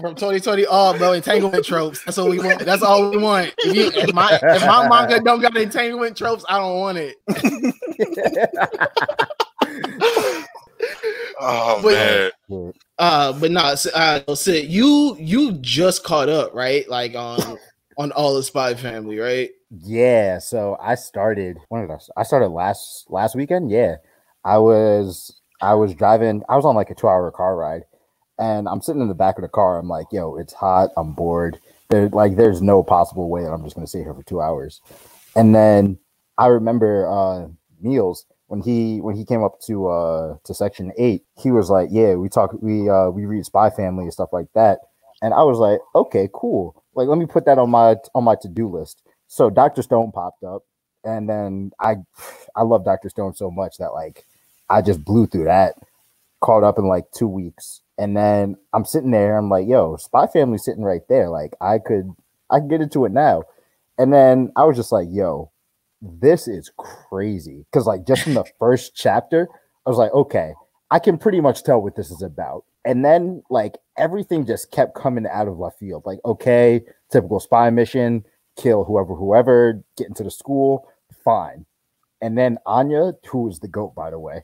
From 0.00 0.14
2020 0.14 0.66
on, 0.66 0.98
bro. 0.98 1.12
Entanglement 1.12 1.64
tropes. 1.64 2.02
That's 2.04 2.16
what 2.16 2.30
we 2.30 2.38
want. 2.38 2.60
That's 2.60 2.82
all 2.82 3.10
we 3.10 3.18
want. 3.18 3.52
If, 3.58 3.76
you, 3.76 3.90
if 3.94 4.14
my 4.14 4.38
if 4.42 4.66
my 4.66 4.88
manga 4.88 5.20
don't 5.20 5.40
got 5.40 5.56
entanglement 5.56 6.16
tropes, 6.16 6.44
I 6.48 6.58
don't 6.58 6.78
want 6.78 6.98
it. 6.98 7.16
oh 11.40 11.80
but, 11.82 12.32
man. 12.48 12.72
Uh, 12.98 13.32
but 13.38 13.50
no, 13.50 13.74
uh, 13.94 14.34
Syd, 14.34 14.68
you 14.68 15.16
you 15.20 15.52
just 15.60 16.04
caught 16.04 16.28
up, 16.28 16.54
right? 16.54 16.88
Like 16.88 17.14
on 17.14 17.58
on 17.96 18.12
all 18.12 18.34
the 18.34 18.42
Spy 18.42 18.74
Family, 18.74 19.18
right? 19.18 19.50
Yeah, 19.70 20.38
so 20.38 20.78
I 20.80 20.94
started 20.94 21.58
when 21.68 21.82
did 21.82 21.90
I 21.90 21.98
Start? 21.98 22.14
I 22.16 22.22
started 22.22 22.48
last 22.48 23.04
last 23.10 23.36
weekend. 23.36 23.70
Yeah. 23.70 23.96
I 24.44 24.56
was 24.58 25.40
I 25.60 25.74
was 25.74 25.94
driving, 25.94 26.42
I 26.48 26.56
was 26.56 26.64
on 26.64 26.74
like 26.76 26.90
a 26.90 26.94
2-hour 26.94 27.30
car 27.32 27.56
ride 27.56 27.82
and 28.38 28.68
I'm 28.68 28.80
sitting 28.80 29.02
in 29.02 29.08
the 29.08 29.14
back 29.14 29.36
of 29.36 29.42
the 29.42 29.48
car. 29.48 29.78
I'm 29.78 29.88
like, 29.88 30.06
"Yo, 30.12 30.36
it's 30.36 30.52
hot. 30.54 30.90
I'm 30.96 31.12
bored. 31.12 31.58
There 31.90 32.08
like 32.10 32.36
there's 32.36 32.62
no 32.62 32.82
possible 32.82 33.28
way 33.28 33.42
that 33.42 33.50
I'm 33.52 33.64
just 33.64 33.76
to 33.76 33.86
sit 33.86 34.04
here 34.04 34.14
for 34.14 34.22
2 34.22 34.40
hours." 34.40 34.80
And 35.36 35.54
then 35.54 35.98
I 36.38 36.46
remember 36.46 37.06
uh 37.08 37.48
Meals 37.80 38.26
when 38.48 38.60
he 38.62 39.00
when 39.02 39.16
he 39.16 39.24
came 39.24 39.42
up 39.44 39.60
to 39.66 39.88
uh 39.88 40.36
to 40.44 40.54
section 40.54 40.92
eight, 40.98 41.24
he 41.36 41.50
was 41.52 41.68
like, 41.70 41.88
"Yeah, 41.92 42.14
we 42.14 42.28
talk, 42.30 42.52
we 42.62 42.88
uh 42.88 43.10
we 43.10 43.26
read 43.26 43.44
Spy 43.46 43.70
Family 43.70 44.04
and 44.04 44.12
stuff 44.12 44.30
like 44.32 44.48
that," 44.54 44.78
and 45.22 45.34
I 45.34 45.42
was 45.44 45.58
like, 45.58 45.80
"Okay, 45.94 46.28
cool. 46.34 46.82
Like, 46.94 47.08
let 47.08 47.18
me 47.18 47.26
put 47.26 47.44
that 47.46 47.58
on 47.58 47.70
my 47.70 47.96
on 48.14 48.24
my 48.24 48.36
to 48.42 48.48
do 48.48 48.68
list." 48.68 49.02
So 49.28 49.50
Doctor 49.50 49.82
Stone 49.82 50.12
popped 50.12 50.42
up, 50.42 50.64
and 51.04 51.28
then 51.28 51.72
I 51.80 51.96
I 52.56 52.62
love 52.62 52.84
Doctor 52.84 53.08
Stone 53.08 53.34
so 53.34 53.50
much 53.50 53.76
that 53.78 53.92
like 53.92 54.24
I 54.70 54.82
just 54.82 55.04
blew 55.04 55.26
through 55.26 55.44
that, 55.44 55.74
caught 56.40 56.64
up 56.64 56.78
in 56.78 56.86
like 56.88 57.04
two 57.12 57.28
weeks, 57.28 57.80
and 57.98 58.16
then 58.16 58.56
I'm 58.72 58.84
sitting 58.84 59.10
there. 59.12 59.36
I'm 59.36 59.50
like, 59.50 59.68
"Yo, 59.68 59.96
Spy 59.96 60.26
Family 60.26 60.58
sitting 60.58 60.84
right 60.84 61.02
there. 61.08 61.28
Like, 61.28 61.54
I 61.60 61.78
could 61.78 62.10
I 62.50 62.58
can 62.58 62.68
get 62.68 62.80
into 62.80 63.04
it 63.04 63.12
now," 63.12 63.44
and 63.98 64.12
then 64.12 64.52
I 64.56 64.64
was 64.64 64.76
just 64.76 64.92
like, 64.92 65.08
"Yo." 65.10 65.50
this 66.00 66.46
is 66.46 66.70
crazy 66.76 67.64
because 67.70 67.86
like 67.86 68.06
just 68.06 68.22
from 68.22 68.34
the 68.34 68.44
first 68.58 68.94
chapter 68.94 69.48
i 69.86 69.90
was 69.90 69.98
like 69.98 70.12
okay 70.14 70.52
i 70.90 70.98
can 70.98 71.18
pretty 71.18 71.40
much 71.40 71.62
tell 71.62 71.82
what 71.82 71.96
this 71.96 72.10
is 72.10 72.22
about 72.22 72.64
and 72.84 73.04
then 73.04 73.42
like 73.50 73.76
everything 73.96 74.46
just 74.46 74.70
kept 74.70 74.94
coming 74.94 75.26
out 75.26 75.48
of 75.48 75.58
left 75.58 75.78
field 75.78 76.02
like 76.06 76.20
okay 76.24 76.80
typical 77.10 77.40
spy 77.40 77.68
mission 77.70 78.24
kill 78.58 78.84
whoever 78.84 79.14
whoever 79.14 79.82
get 79.96 80.08
into 80.08 80.22
the 80.22 80.30
school 80.30 80.86
fine 81.24 81.64
and 82.20 82.36
then 82.36 82.58
anya 82.66 83.12
who 83.30 83.48
is 83.48 83.60
the 83.60 83.68
goat 83.68 83.94
by 83.94 84.10
the 84.10 84.18
way 84.18 84.42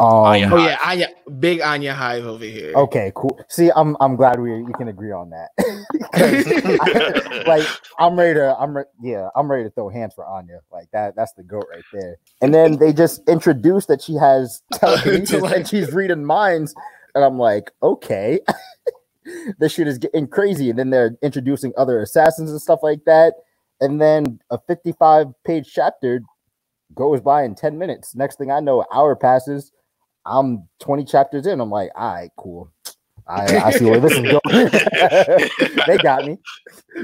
um, 0.00 0.08
Anya 0.08 0.50
oh 0.50 0.56
yeah, 0.56 0.78
Anya, 0.84 1.08
big 1.38 1.60
Anya 1.60 1.94
Hive 1.94 2.26
over 2.26 2.44
here. 2.44 2.72
Okay, 2.74 3.12
cool. 3.14 3.38
See, 3.48 3.70
I'm 3.76 3.96
I'm 4.00 4.16
glad 4.16 4.40
we 4.40 4.60
we 4.62 4.72
can 4.72 4.88
agree 4.88 5.12
on 5.12 5.30
that. 5.30 5.50
I, 6.14 7.44
like 7.46 7.66
I'm 8.00 8.18
ready 8.18 8.34
to 8.34 8.56
I'm 8.58 8.76
re- 8.76 8.84
yeah 9.00 9.28
I'm 9.36 9.48
ready 9.48 9.62
to 9.62 9.70
throw 9.70 9.88
hands 9.88 10.12
for 10.12 10.26
Anya. 10.26 10.58
Like 10.72 10.90
that 10.92 11.14
that's 11.14 11.32
the 11.34 11.44
goat 11.44 11.66
right 11.70 11.84
there. 11.92 12.18
And 12.42 12.52
then 12.52 12.78
they 12.78 12.92
just 12.92 13.22
introduced 13.28 13.86
that 13.86 14.02
she 14.02 14.14
has 14.14 14.62
telekinesis 14.72 15.40
like, 15.40 15.56
and 15.58 15.68
she's 15.68 15.92
reading 15.92 16.24
minds, 16.24 16.74
and 17.14 17.22
I'm 17.22 17.38
like, 17.38 17.70
okay, 17.80 18.40
this 19.60 19.74
shit 19.74 19.86
is 19.86 19.98
getting 19.98 20.26
crazy. 20.26 20.70
And 20.70 20.78
then 20.78 20.90
they're 20.90 21.16
introducing 21.22 21.72
other 21.76 22.02
assassins 22.02 22.50
and 22.50 22.60
stuff 22.60 22.80
like 22.82 23.04
that. 23.04 23.34
And 23.84 24.00
then 24.00 24.40
a 24.50 24.58
55 24.66 25.28
page 25.44 25.70
chapter 25.72 26.20
goes 26.94 27.20
by 27.20 27.44
in 27.44 27.54
10 27.54 27.78
minutes. 27.78 28.14
Next 28.14 28.36
thing 28.36 28.50
I 28.50 28.60
know, 28.60 28.84
hour 28.92 29.14
passes 29.14 29.72
I'm 30.26 30.68
20 30.80 31.04
chapters 31.04 31.46
in. 31.46 31.60
I'm 31.60 31.70
like, 31.70 31.90
all 31.94 32.14
right, 32.14 32.30
cool. 32.36 32.70
I, 33.26 33.58
I 33.58 33.70
see 33.70 33.86
where 33.86 34.00
this 34.00 34.12
is 34.12 34.20
going. 34.20 35.76
they 35.86 35.96
got 35.98 36.26
me. 36.26 36.36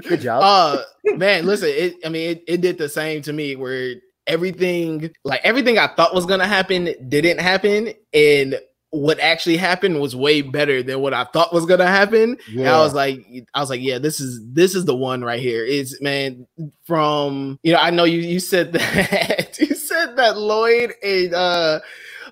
Good 0.02 0.20
job. 0.20 0.42
Uh 0.44 0.82
man, 1.16 1.46
listen, 1.46 1.70
it 1.70 1.94
I 2.04 2.10
mean 2.10 2.30
it, 2.30 2.44
it 2.46 2.60
did 2.60 2.76
the 2.76 2.90
same 2.90 3.22
to 3.22 3.32
me 3.32 3.56
where 3.56 3.94
everything 4.26 5.10
like 5.24 5.40
everything 5.44 5.78
I 5.78 5.86
thought 5.94 6.14
was 6.14 6.26
gonna 6.26 6.46
happen 6.46 6.94
didn't 7.08 7.40
happen. 7.40 7.94
And 8.12 8.60
what 8.90 9.20
actually 9.20 9.56
happened 9.56 10.00
was 10.00 10.16
way 10.16 10.42
better 10.42 10.82
than 10.82 11.00
what 11.00 11.14
I 11.14 11.24
thought 11.24 11.52
was 11.52 11.66
gonna 11.66 11.86
happen. 11.86 12.36
Yeah. 12.50 12.76
I 12.76 12.80
was 12.80 12.92
like, 12.92 13.24
I 13.54 13.60
was 13.60 13.70
like, 13.70 13.80
yeah, 13.80 13.98
this 13.98 14.20
is 14.20 14.40
this 14.52 14.74
is 14.74 14.84
the 14.84 14.96
one 14.96 15.22
right 15.22 15.40
here. 15.40 15.64
It's 15.64 16.00
man 16.00 16.46
from 16.84 17.58
you 17.62 17.72
know, 17.72 17.78
I 17.78 17.90
know 17.90 18.04
you 18.04 18.18
you 18.18 18.40
said 18.40 18.72
that 18.74 19.56
you 19.58 19.74
said 19.74 20.16
that 20.16 20.36
Lloyd 20.36 20.94
and 21.02 21.34
uh 21.34 21.80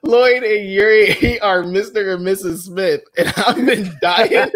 Lloyd 0.03 0.43
and 0.43 0.69
Yuri 0.69 1.41
are 1.41 1.63
Mr. 1.63 2.15
and 2.15 2.27
Mrs. 2.27 2.65
Smith, 2.65 3.03
and 3.17 3.33
I've 3.37 3.57
been 3.57 3.97
dying 4.01 4.51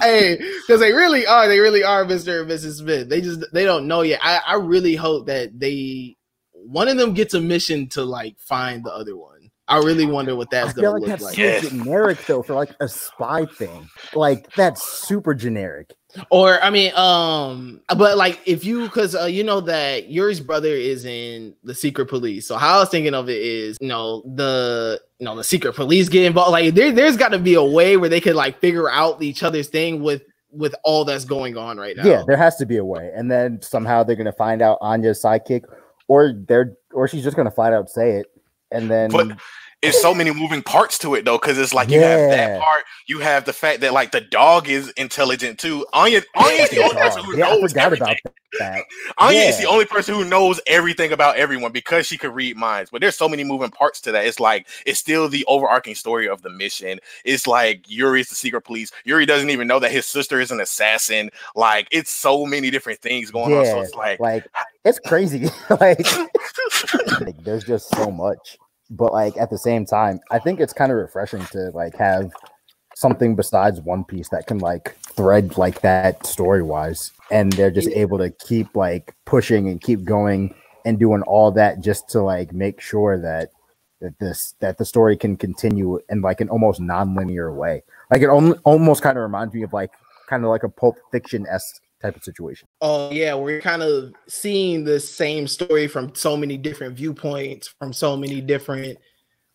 hey, 0.00 0.36
because 0.36 0.80
they 0.80 0.92
really 0.92 1.26
are, 1.26 1.48
they 1.48 1.60
really 1.60 1.82
are 1.82 2.04
Mr. 2.04 2.40
and 2.40 2.50
Mrs. 2.50 2.78
Smith. 2.78 3.08
They 3.08 3.20
just 3.20 3.44
they 3.52 3.64
don't 3.64 3.86
know 3.86 4.02
yet. 4.02 4.20
I, 4.22 4.40
I 4.46 4.54
really 4.54 4.96
hope 4.96 5.26
that 5.26 5.58
they 5.58 6.16
one 6.68 6.88
of 6.88 6.96
them 6.96 7.14
gets 7.14 7.34
a 7.34 7.40
mission 7.40 7.88
to 7.88 8.04
like 8.04 8.38
find 8.38 8.84
the 8.84 8.92
other 8.92 9.16
one. 9.16 9.50
I 9.68 9.78
really 9.78 10.06
wonder 10.06 10.34
what 10.34 10.50
that's 10.50 10.70
I 10.70 10.80
feel 10.80 10.92
like 10.98 11.04
that's 11.04 11.22
like. 11.22 11.34
so 11.34 11.60
generic 11.68 12.24
though 12.26 12.42
for 12.42 12.54
like 12.54 12.74
a 12.80 12.88
spy 12.88 13.44
thing. 13.44 13.88
Like 14.14 14.50
that's 14.54 14.82
super 14.82 15.34
generic. 15.34 15.94
Or 16.30 16.60
I 16.62 16.70
mean, 16.70 16.94
um, 16.94 17.82
but 17.96 18.16
like 18.16 18.40
if 18.46 18.64
you 18.64 18.84
because 18.84 19.14
uh, 19.14 19.24
you 19.24 19.44
know 19.44 19.60
that 19.60 20.08
Yuri's 20.08 20.40
brother 20.40 20.68
is 20.68 21.04
in 21.04 21.54
the 21.64 21.74
secret 21.74 22.06
police. 22.06 22.46
So 22.46 22.56
how 22.56 22.76
I 22.76 22.80
was 22.80 22.88
thinking 22.88 23.12
of 23.12 23.28
it 23.28 23.40
is, 23.42 23.76
you 23.78 23.88
know, 23.88 24.22
the 24.22 25.00
you 25.18 25.26
know 25.26 25.36
the 25.36 25.44
secret 25.44 25.74
police 25.74 26.08
get 26.08 26.24
involved. 26.24 26.52
Like 26.52 26.74
there, 26.74 26.90
there's 26.90 27.18
got 27.18 27.28
to 27.32 27.38
be 27.38 27.54
a 27.54 27.62
way 27.62 27.98
where 27.98 28.08
they 28.08 28.22
could 28.22 28.36
like 28.36 28.58
figure 28.60 28.88
out 28.88 29.22
each 29.22 29.42
other's 29.42 29.68
thing 29.68 30.02
with 30.02 30.22
with 30.50 30.74
all 30.82 31.04
that's 31.04 31.26
going 31.26 31.58
on 31.58 31.76
right 31.76 31.94
now. 31.94 32.04
Yeah, 32.04 32.22
there 32.26 32.38
has 32.38 32.56
to 32.56 32.66
be 32.66 32.78
a 32.78 32.84
way, 32.84 33.12
and 33.14 33.30
then 33.30 33.60
somehow 33.60 34.02
they're 34.02 34.16
gonna 34.16 34.32
find 34.32 34.62
out 34.62 34.78
Anya's 34.80 35.22
sidekick, 35.22 35.64
or 36.08 36.32
they're 36.48 36.76
or 36.92 37.06
she's 37.06 37.22
just 37.22 37.36
gonna 37.36 37.50
flat 37.50 37.72
out 37.72 37.88
say 37.88 38.12
it 38.12 38.26
and 38.70 38.90
then 38.90 39.10
but 39.10 39.38
it's 39.80 40.00
so 40.00 40.12
many 40.12 40.32
moving 40.32 40.62
parts 40.62 40.98
to 40.98 41.14
it 41.14 41.24
though, 41.24 41.38
because 41.38 41.56
it's 41.56 41.72
like 41.72 41.88
you 41.88 42.00
yeah. 42.00 42.08
have 42.08 42.30
that 42.30 42.60
part, 42.60 42.84
you 43.06 43.20
have 43.20 43.44
the 43.44 43.52
fact 43.52 43.80
that 43.82 43.92
like 43.92 44.10
the 44.10 44.20
dog 44.20 44.68
is 44.68 44.90
intelligent 44.90 45.58
too. 45.58 45.86
Anya, 45.92 46.22
Anya 46.34 46.62
is 46.62 46.70
the 46.70 46.82
only 46.82 46.96
person 46.96 47.24
who 47.24 47.38
yeah, 47.38 47.44
knows 47.44 47.76
everything. 47.76 48.16
that. 48.58 48.82
Anya 49.18 49.38
yeah. 49.38 49.48
is 49.50 49.58
the 49.58 49.66
only 49.66 49.84
person 49.84 50.16
who 50.16 50.24
knows 50.24 50.60
everything 50.66 51.12
about 51.12 51.36
everyone 51.36 51.70
because 51.70 52.06
she 52.06 52.18
could 52.18 52.34
read 52.34 52.56
minds. 52.56 52.90
But 52.90 53.02
there's 53.02 53.16
so 53.16 53.28
many 53.28 53.44
moving 53.44 53.70
parts 53.70 54.00
to 54.02 54.12
that. 54.12 54.26
It's 54.26 54.40
like 54.40 54.66
it's 54.84 54.98
still 54.98 55.28
the 55.28 55.44
overarching 55.46 55.94
story 55.94 56.28
of 56.28 56.42
the 56.42 56.50
mission. 56.50 56.98
It's 57.24 57.46
like 57.46 57.88
Yuri's 57.88 58.30
the 58.30 58.34
secret 58.34 58.62
police. 58.62 58.90
Yuri 59.04 59.26
doesn't 59.26 59.50
even 59.50 59.68
know 59.68 59.78
that 59.78 59.92
his 59.92 60.06
sister 60.06 60.40
is 60.40 60.50
an 60.50 60.60
assassin. 60.60 61.30
Like 61.54 61.86
it's 61.92 62.10
so 62.10 62.44
many 62.44 62.70
different 62.70 62.98
things 62.98 63.30
going 63.30 63.56
on. 63.56 63.64
So 63.64 63.80
it's 63.80 63.94
like 63.94 64.18
like 64.18 64.44
it's 64.88 64.98
crazy. 64.98 65.48
like, 65.70 66.06
like 67.20 67.36
there's 67.44 67.64
just 67.64 67.94
so 67.94 68.10
much 68.10 68.58
but 68.90 69.12
like 69.12 69.36
at 69.36 69.50
the 69.50 69.58
same 69.58 69.84
time, 69.84 70.20
I 70.30 70.38
think 70.38 70.60
it's 70.60 70.72
kind 70.72 70.90
of 70.90 70.98
refreshing 70.98 71.44
to 71.46 71.70
like 71.74 71.94
have 71.96 72.32
something 72.94 73.36
besides 73.36 73.80
One 73.80 74.04
Piece 74.04 74.28
that 74.30 74.46
can 74.46 74.58
like 74.58 74.96
thread 75.02 75.58
like 75.58 75.80
that 75.82 76.26
story 76.26 76.62
wise, 76.62 77.12
and 77.30 77.52
they're 77.52 77.70
just 77.70 77.90
able 77.90 78.18
to 78.18 78.30
keep 78.30 78.74
like 78.74 79.14
pushing 79.26 79.68
and 79.68 79.80
keep 79.80 80.04
going 80.04 80.54
and 80.84 80.98
doing 80.98 81.22
all 81.22 81.50
that 81.52 81.80
just 81.80 82.08
to 82.10 82.22
like 82.22 82.52
make 82.52 82.80
sure 82.80 83.20
that 83.20 83.50
that 84.00 84.18
this 84.20 84.54
that 84.60 84.78
the 84.78 84.84
story 84.84 85.16
can 85.16 85.36
continue 85.36 85.98
in 86.08 86.22
like 86.22 86.40
an 86.40 86.48
almost 86.48 86.80
non-linear 86.80 87.52
way. 87.52 87.82
Like 88.10 88.22
it 88.22 88.28
almost 88.28 89.02
kind 89.02 89.18
of 89.18 89.22
reminds 89.22 89.52
me 89.52 89.62
of 89.62 89.72
like 89.72 89.90
kind 90.28 90.44
of 90.44 90.50
like 90.50 90.62
a 90.62 90.68
pulp 90.68 90.96
fiction 91.12 91.46
esque 91.50 91.82
type 92.00 92.16
of 92.16 92.24
situation. 92.24 92.68
Oh 92.80 93.10
yeah, 93.10 93.34
we're 93.34 93.60
kind 93.60 93.82
of 93.82 94.12
seeing 94.28 94.84
the 94.84 95.00
same 95.00 95.46
story 95.46 95.88
from 95.88 96.14
so 96.14 96.36
many 96.36 96.56
different 96.56 96.96
viewpoints, 96.96 97.68
from 97.78 97.92
so 97.92 98.16
many 98.16 98.40
different 98.40 98.98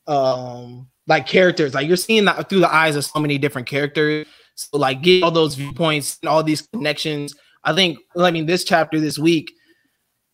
um 0.08 0.88
like 1.08 1.28
characters. 1.28 1.74
Like 1.74 1.88
you're 1.88 1.98
seeing 1.98 2.26
that 2.26 2.50
through 2.50 2.60
the 2.60 2.74
eyes 2.74 2.96
of 2.96 3.06
so 3.06 3.20
many 3.20 3.38
different 3.38 3.68
characters. 3.68 4.28
So 4.56 4.78
like 4.78 5.02
get 5.02 5.24
all 5.24 5.32
those 5.32 5.56
viewpoints 5.56 6.20
and 6.22 6.30
all 6.30 6.44
these 6.44 6.62
connections. 6.62 7.36
I 7.64 7.74
think 7.74 8.00
I 8.18 8.32
mean 8.32 8.46
this 8.46 8.64
chapter 8.64 9.00
this 9.00 9.18
week 9.18 9.52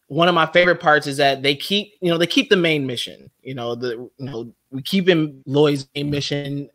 one 0.09 0.27
of 0.27 0.33
my 0.33 0.47
favorite 0.47 0.79
parts 0.79 1.05
is 1.05 1.17
that 1.17 1.43
they 1.43 1.55
keep, 1.55 1.93
you 2.01 2.09
know, 2.09 2.17
they 2.17 2.25
keep 2.25 2.49
the 2.49 2.57
main 2.57 2.85
mission. 2.87 3.29
You 3.43 3.53
know, 3.53 3.75
the 3.75 3.91
you 3.91 4.11
know, 4.19 4.51
we 4.71 4.81
keep 4.81 5.07
him 5.07 5.41
Lloyd's 5.45 5.87
main 5.95 6.09
mission 6.09 6.69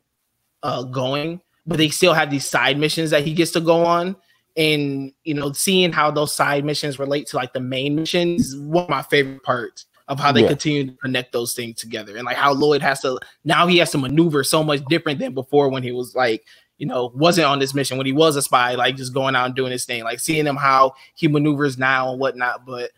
uh 0.63 0.85
going, 0.85 1.41
but 1.67 1.77
they 1.77 1.89
still 1.89 2.15
have 2.15 2.31
these 2.31 2.49
side 2.49 2.79
missions 2.79 3.11
that 3.11 3.25
he 3.25 3.35
gets 3.35 3.51
to 3.53 3.61
go 3.61 3.85
on 3.85 4.17
and 4.57 5.13
you 5.25 5.35
know 5.35 5.53
seeing 5.53 5.93
how 5.93 6.11
those 6.11 6.33
side 6.33 6.65
missions 6.65 6.99
relate 6.99 7.27
to 7.27 7.37
like 7.37 7.53
the 7.53 7.61
main 7.61 7.97
missions 7.97 8.49
is 8.49 8.59
one 8.59 8.85
of 8.85 8.91
my 8.91 9.03
favorite 9.03 9.43
parts 9.43 9.87
of 10.09 10.21
how 10.21 10.31
they 10.31 10.43
yeah. 10.43 10.49
continue 10.49 10.87
to 10.87 10.97
connect 10.99 11.33
those 11.33 11.55
things 11.55 11.79
together 11.79 12.17
and 12.17 12.25
like 12.25 12.37
how 12.37 12.53
Lloyd 12.53 12.83
has 12.83 13.01
to 13.01 13.19
now 13.45 13.67
he 13.67 13.79
has 13.79 13.91
to 13.91 13.99
maneuver 13.99 14.45
so 14.45 14.63
much 14.63 14.85
different 14.89 15.19
than 15.19 15.35
before 15.35 15.69
when 15.71 15.83
he 15.83 15.93
was 15.93 16.15
like 16.15 16.45
you 16.79 16.87
know 16.87 17.11
wasn't 17.15 17.47
on 17.47 17.59
this 17.59 17.75
mission 17.75 17.97
when 17.97 18.07
he 18.07 18.13
was 18.13 18.37
a 18.37 18.43
spy 18.43 18.75
like 18.75 18.97
just 18.97 19.15
going 19.15 19.35
out 19.35 19.47
and 19.47 19.55
doing 19.55 19.73
his 19.73 19.85
thing 19.85 20.05
like 20.05 20.21
seeing 20.21 20.47
him 20.47 20.57
how 20.57 20.93
he 21.15 21.27
maneuvers 21.27 21.79
now 21.79 22.11
and 22.11 22.21
whatnot 22.21 22.65
but 22.65 22.91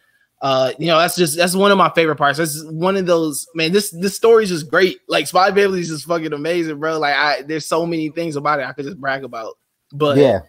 uh 0.43 0.73
you 0.79 0.87
know 0.87 0.99
that's 0.99 1.17
just 1.17 1.37
that's 1.37 1.55
one 1.55 1.73
of 1.73 1.79
my 1.79 1.91
favorite 1.95 2.17
parts. 2.17 2.37
That's 2.37 2.63
one 2.65 2.97
of 2.97 3.07
those 3.07 3.47
man 3.55 3.73
this 3.73 3.91
this 3.91 4.15
story 4.15 4.45
is 4.45 4.51
just 4.51 4.71
great. 4.71 4.99
Like 5.09 5.27
spy 5.27 5.51
family 5.51 5.81
is 5.81 5.89
just 5.89 6.05
fucking 6.05 6.35
amazing 6.35 6.79
bro. 6.79 6.99
Like 6.99 7.15
i 7.15 7.43
there's 7.43 7.65
so 7.65 7.87
many 7.87 8.11
things 8.11 8.37
about 8.37 8.61
it 8.61 8.67
i 8.67 8.73
could 8.73 8.85
just 8.85 9.01
brag 9.01 9.25
about 9.25 9.55
but 9.93 10.19
yeah 10.19 10.41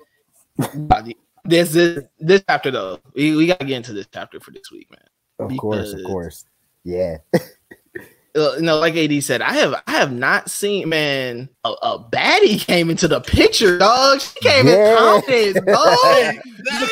this 1.46 1.76
is 1.76 2.04
this 2.20 2.44
chapter 2.48 2.72
though. 2.72 3.00
We, 3.16 3.36
we 3.36 3.48
gotta 3.48 3.66
get 3.66 3.78
into 3.78 3.94
this 3.94 4.08
chapter 4.12 4.40
for 4.40 4.52
this 4.52 4.72
week, 4.72 4.90
man. 4.92 5.00
Of 5.40 5.50
because, 5.50 5.60
course, 5.60 5.94
of 5.94 6.04
course. 6.06 6.46
Yeah. 6.84 7.18
you 8.36 8.62
know, 8.62 8.78
like 8.78 8.96
AD 8.96 9.24
said, 9.24 9.42
I 9.42 9.54
have 9.54 9.82
I 9.88 9.92
have 9.92 10.12
not 10.12 10.50
seen 10.50 10.90
man 10.90 11.50
a, 11.64 11.70
a 11.70 12.00
baddie 12.12 12.60
came 12.60 12.90
into 12.90 13.08
the 13.08 13.22
picture, 13.22 13.78
dog. 13.78 14.22
She 14.22 14.40
came 14.40 14.68
yeah. 14.68 14.92
in 14.92 14.98
confidence, 14.98 15.66
dog. 15.66 16.36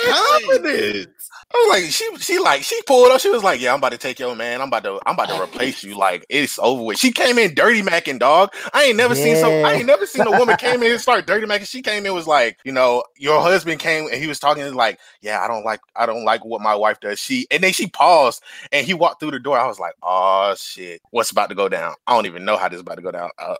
confidence. 0.09 1.07
I 1.55 1.67
was 1.67 1.81
like, 1.81 1.91
she 1.91 2.17
she 2.17 2.39
like 2.39 2.63
she 2.63 2.81
pulled 2.81 3.11
up. 3.11 3.21
She 3.21 3.29
was 3.29 3.43
like, 3.43 3.61
"Yeah, 3.61 3.71
I'm 3.71 3.79
about 3.79 3.93
to 3.93 3.97
take 3.97 4.19
your 4.19 4.35
man. 4.35 4.61
I'm 4.61 4.67
about 4.67 4.83
to 4.83 4.99
I'm 5.05 5.13
about 5.13 5.29
to 5.29 5.41
replace 5.41 5.83
you. 5.83 5.97
Like 5.97 6.25
it's 6.27 6.59
over 6.59 6.83
with." 6.83 6.97
She 6.97 7.11
came 7.11 7.37
in 7.37 7.53
dirty 7.53 7.81
macking, 7.81 8.19
dog. 8.19 8.53
I 8.73 8.83
ain't 8.83 8.97
never 8.97 9.15
seen 9.15 9.37
so. 9.37 9.49
I 9.49 9.73
ain't 9.73 9.85
never 9.85 10.05
seen 10.05 10.27
a 10.27 10.31
woman 10.31 10.57
came 10.57 10.83
in 10.83 10.91
and 10.91 11.01
start 11.01 11.25
dirty 11.25 11.47
macking. 11.47 11.67
She 11.67 11.81
came 11.81 12.05
in 12.05 12.13
was 12.13 12.27
like, 12.27 12.57
you 12.65 12.73
know, 12.73 13.03
your 13.15 13.41
husband 13.41 13.79
came 13.79 14.09
and 14.11 14.21
he 14.21 14.27
was 14.27 14.39
talking 14.39 14.73
like, 14.73 14.99
"Yeah, 15.21 15.41
I 15.41 15.47
don't 15.47 15.63
like 15.63 15.79
I 15.95 16.05
don't 16.05 16.25
like 16.25 16.43
what 16.43 16.59
my 16.59 16.75
wife 16.75 16.99
does." 16.99 17.19
She 17.19 17.47
and 17.51 17.63
then 17.63 17.71
she 17.71 17.87
paused 17.87 18.43
and 18.73 18.85
he 18.85 18.93
walked 18.93 19.21
through 19.21 19.31
the 19.31 19.39
door. 19.39 19.57
I 19.57 19.67
was 19.67 19.79
like, 19.79 19.93
"Oh 20.03 20.55
shit, 20.57 21.01
what's 21.11 21.31
about 21.31 21.47
to 21.49 21.55
go 21.55 21.69
down?" 21.69 21.95
I 22.05 22.15
don't 22.15 22.25
even 22.25 22.43
know 22.43 22.57
how 22.57 22.67
this 22.67 22.75
is 22.75 22.81
about 22.81 22.95
to 22.95 23.01
go 23.01 23.11
down. 23.11 23.29
Uh, 23.39 23.55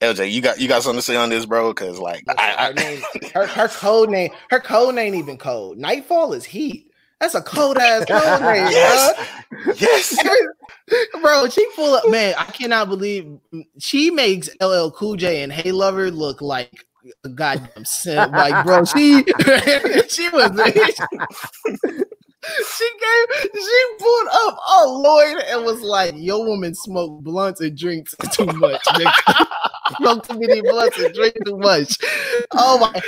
LJ, 0.00 0.32
you 0.32 0.40
got 0.40 0.58
you 0.58 0.66
got 0.66 0.82
something 0.82 0.98
to 0.98 1.02
say 1.02 1.16
on 1.16 1.28
this, 1.28 1.46
bro? 1.46 1.72
Because 1.72 2.00
like, 2.00 2.24
I, 2.38 2.66
her, 2.66 2.72
name, 2.72 3.02
her, 3.34 3.46
her 3.46 3.68
code 3.68 4.10
name, 4.10 4.30
her 4.50 4.58
code 4.58 4.96
ain't 4.96 5.14
even 5.14 5.38
cold. 5.38 5.78
Nightfall 5.78 6.32
is 6.32 6.44
heat. 6.44 6.85
That's 7.20 7.34
a 7.34 7.42
cold 7.42 7.78
ass 7.78 8.04
code 8.04 8.42
name, 8.42 8.70
yes. 8.70 9.28
bro. 9.48 9.72
Yes, 9.78 10.18
bro. 11.22 11.48
She 11.48 11.66
full 11.74 11.94
of 11.96 12.10
man. 12.10 12.34
I 12.36 12.44
cannot 12.44 12.88
believe 12.88 13.38
she 13.78 14.10
makes 14.10 14.50
LL 14.60 14.90
Cool 14.90 15.16
J 15.16 15.42
and 15.42 15.52
Hey 15.52 15.72
Lover 15.72 16.10
look 16.10 16.42
like 16.42 16.86
a 17.24 17.28
goddamn 17.28 17.84
simp. 17.84 18.32
Like, 18.32 18.64
bro, 18.66 18.84
she 18.84 19.24
she 20.08 20.28
was. 20.28 20.50
she 22.68 22.90
gave 23.00 23.50
she 23.54 23.84
pulled 23.98 24.28
up 24.28 24.56
oh 24.66 25.00
Lloyd 25.02 25.42
and 25.48 25.64
was 25.64 25.80
like, 25.80 26.14
Your 26.16 26.44
woman 26.44 26.74
smoked 26.74 27.24
blunts 27.24 27.62
and 27.62 27.76
drinks 27.78 28.14
too 28.32 28.44
much. 28.44 28.84
Smoke 29.96 30.28
too 30.28 30.38
many 30.38 30.60
blunts 30.60 30.98
and 30.98 31.14
drink 31.14 31.34
too 31.46 31.56
much. 31.56 31.96
Oh 32.52 32.78
my 32.78 33.00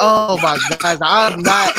oh 0.00 0.38
my 0.42 0.58
god, 0.78 0.98
I'm 1.00 1.42
not 1.42 1.72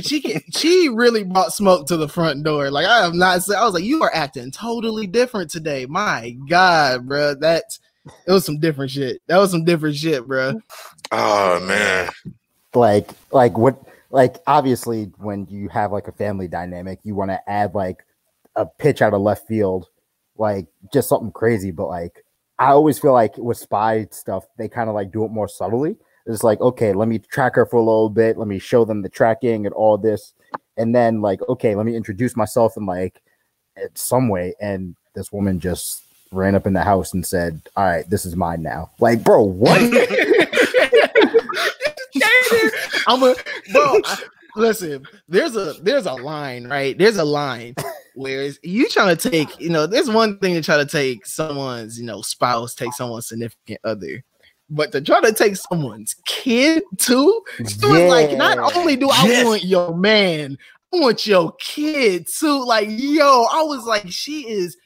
she 0.00 0.20
can, 0.20 0.42
she 0.50 0.88
really 0.88 1.24
brought 1.24 1.52
smoke 1.52 1.86
to 1.88 1.96
the 1.96 2.08
front 2.08 2.44
door. 2.44 2.70
Like 2.70 2.86
I 2.86 3.02
have 3.02 3.14
not 3.14 3.42
saying 3.42 3.58
I 3.58 3.64
was 3.64 3.74
like, 3.74 3.84
you 3.84 4.02
are 4.02 4.14
acting 4.14 4.50
totally 4.50 5.06
different 5.06 5.50
today. 5.50 5.86
My 5.86 6.36
God, 6.48 7.06
bro, 7.06 7.34
that 7.36 7.64
it 8.26 8.32
was 8.32 8.44
some 8.44 8.58
different 8.58 8.90
shit. 8.90 9.20
That 9.26 9.38
was 9.38 9.50
some 9.50 9.64
different 9.64 9.96
shit, 9.96 10.26
bro. 10.26 10.60
Oh 11.12 11.60
man, 11.60 12.10
like 12.74 13.10
like 13.32 13.56
what 13.56 13.82
like 14.10 14.36
obviously 14.46 15.04
when 15.18 15.46
you 15.50 15.68
have 15.68 15.92
like 15.92 16.08
a 16.08 16.12
family 16.12 16.48
dynamic, 16.48 17.00
you 17.02 17.14
want 17.14 17.30
to 17.30 17.50
add 17.50 17.74
like 17.74 18.04
a 18.54 18.66
pitch 18.66 19.02
out 19.02 19.14
of 19.14 19.20
left 19.20 19.46
field, 19.46 19.88
like 20.36 20.66
just 20.92 21.08
something 21.08 21.32
crazy. 21.32 21.70
But 21.70 21.88
like 21.88 22.24
I 22.58 22.68
always 22.68 22.98
feel 22.98 23.12
like 23.12 23.36
with 23.36 23.58
spy 23.58 24.06
stuff, 24.10 24.46
they 24.56 24.68
kind 24.68 24.88
of 24.88 24.94
like 24.94 25.12
do 25.12 25.24
it 25.24 25.30
more 25.30 25.48
subtly. 25.48 25.96
It's 26.26 26.42
like, 26.42 26.60
okay, 26.60 26.92
let 26.92 27.08
me 27.08 27.18
track 27.18 27.54
her 27.54 27.66
for 27.66 27.76
a 27.76 27.84
little 27.84 28.10
bit. 28.10 28.36
Let 28.36 28.48
me 28.48 28.58
show 28.58 28.84
them 28.84 29.02
the 29.02 29.08
tracking 29.08 29.64
and 29.64 29.74
all 29.74 29.96
this. 29.96 30.34
And 30.76 30.94
then 30.94 31.20
like, 31.22 31.40
okay, 31.48 31.74
let 31.74 31.86
me 31.86 31.96
introduce 31.96 32.36
myself 32.36 32.76
in 32.76 32.84
like 32.84 33.22
some 33.94 34.28
way. 34.28 34.54
And 34.60 34.96
this 35.14 35.32
woman 35.32 35.60
just 35.60 36.02
ran 36.32 36.54
up 36.54 36.66
in 36.66 36.72
the 36.72 36.82
house 36.82 37.14
and 37.14 37.24
said, 37.24 37.60
All 37.76 37.84
right, 37.84 38.08
this 38.10 38.26
is 38.26 38.36
mine 38.36 38.62
now. 38.62 38.90
Like, 38.98 39.22
bro, 39.22 39.42
what? 39.42 39.80
I'm 43.08 43.22
a 43.22 43.36
bro. 43.72 44.00
I, 44.04 44.18
listen, 44.56 45.06
there's 45.28 45.54
a 45.54 45.74
there's 45.82 46.06
a 46.06 46.14
line, 46.14 46.66
right? 46.66 46.98
There's 46.98 47.18
a 47.18 47.24
line 47.24 47.76
where 48.14 48.50
you 48.62 48.88
trying 48.88 49.16
to 49.16 49.30
take, 49.30 49.60
you 49.60 49.68
know, 49.68 49.86
there's 49.86 50.10
one 50.10 50.38
thing 50.38 50.54
to 50.54 50.62
try 50.62 50.76
to 50.76 50.86
take 50.86 51.24
someone's, 51.24 52.00
you 52.00 52.06
know, 52.06 52.22
spouse, 52.22 52.74
take 52.74 52.92
someone's 52.94 53.28
significant 53.28 53.78
other 53.84 54.24
but 54.68 54.92
to 54.92 55.00
try 55.00 55.20
to 55.20 55.32
take 55.32 55.56
someone's 55.56 56.14
kid 56.26 56.82
too, 56.98 57.42
she 57.58 57.76
yeah. 57.82 57.88
was 57.88 58.02
like, 58.10 58.36
not 58.36 58.58
only 58.76 58.96
do 58.96 59.08
I 59.08 59.24
yes. 59.24 59.44
want 59.44 59.64
your 59.64 59.96
man, 59.96 60.58
I 60.92 60.98
want 60.98 61.26
your 61.26 61.52
kid 61.60 62.26
too. 62.26 62.64
Like, 62.64 62.88
yo, 62.90 63.46
I 63.50 63.62
was 63.62 63.84
like, 63.84 64.10
she 64.10 64.48
is 64.48 64.76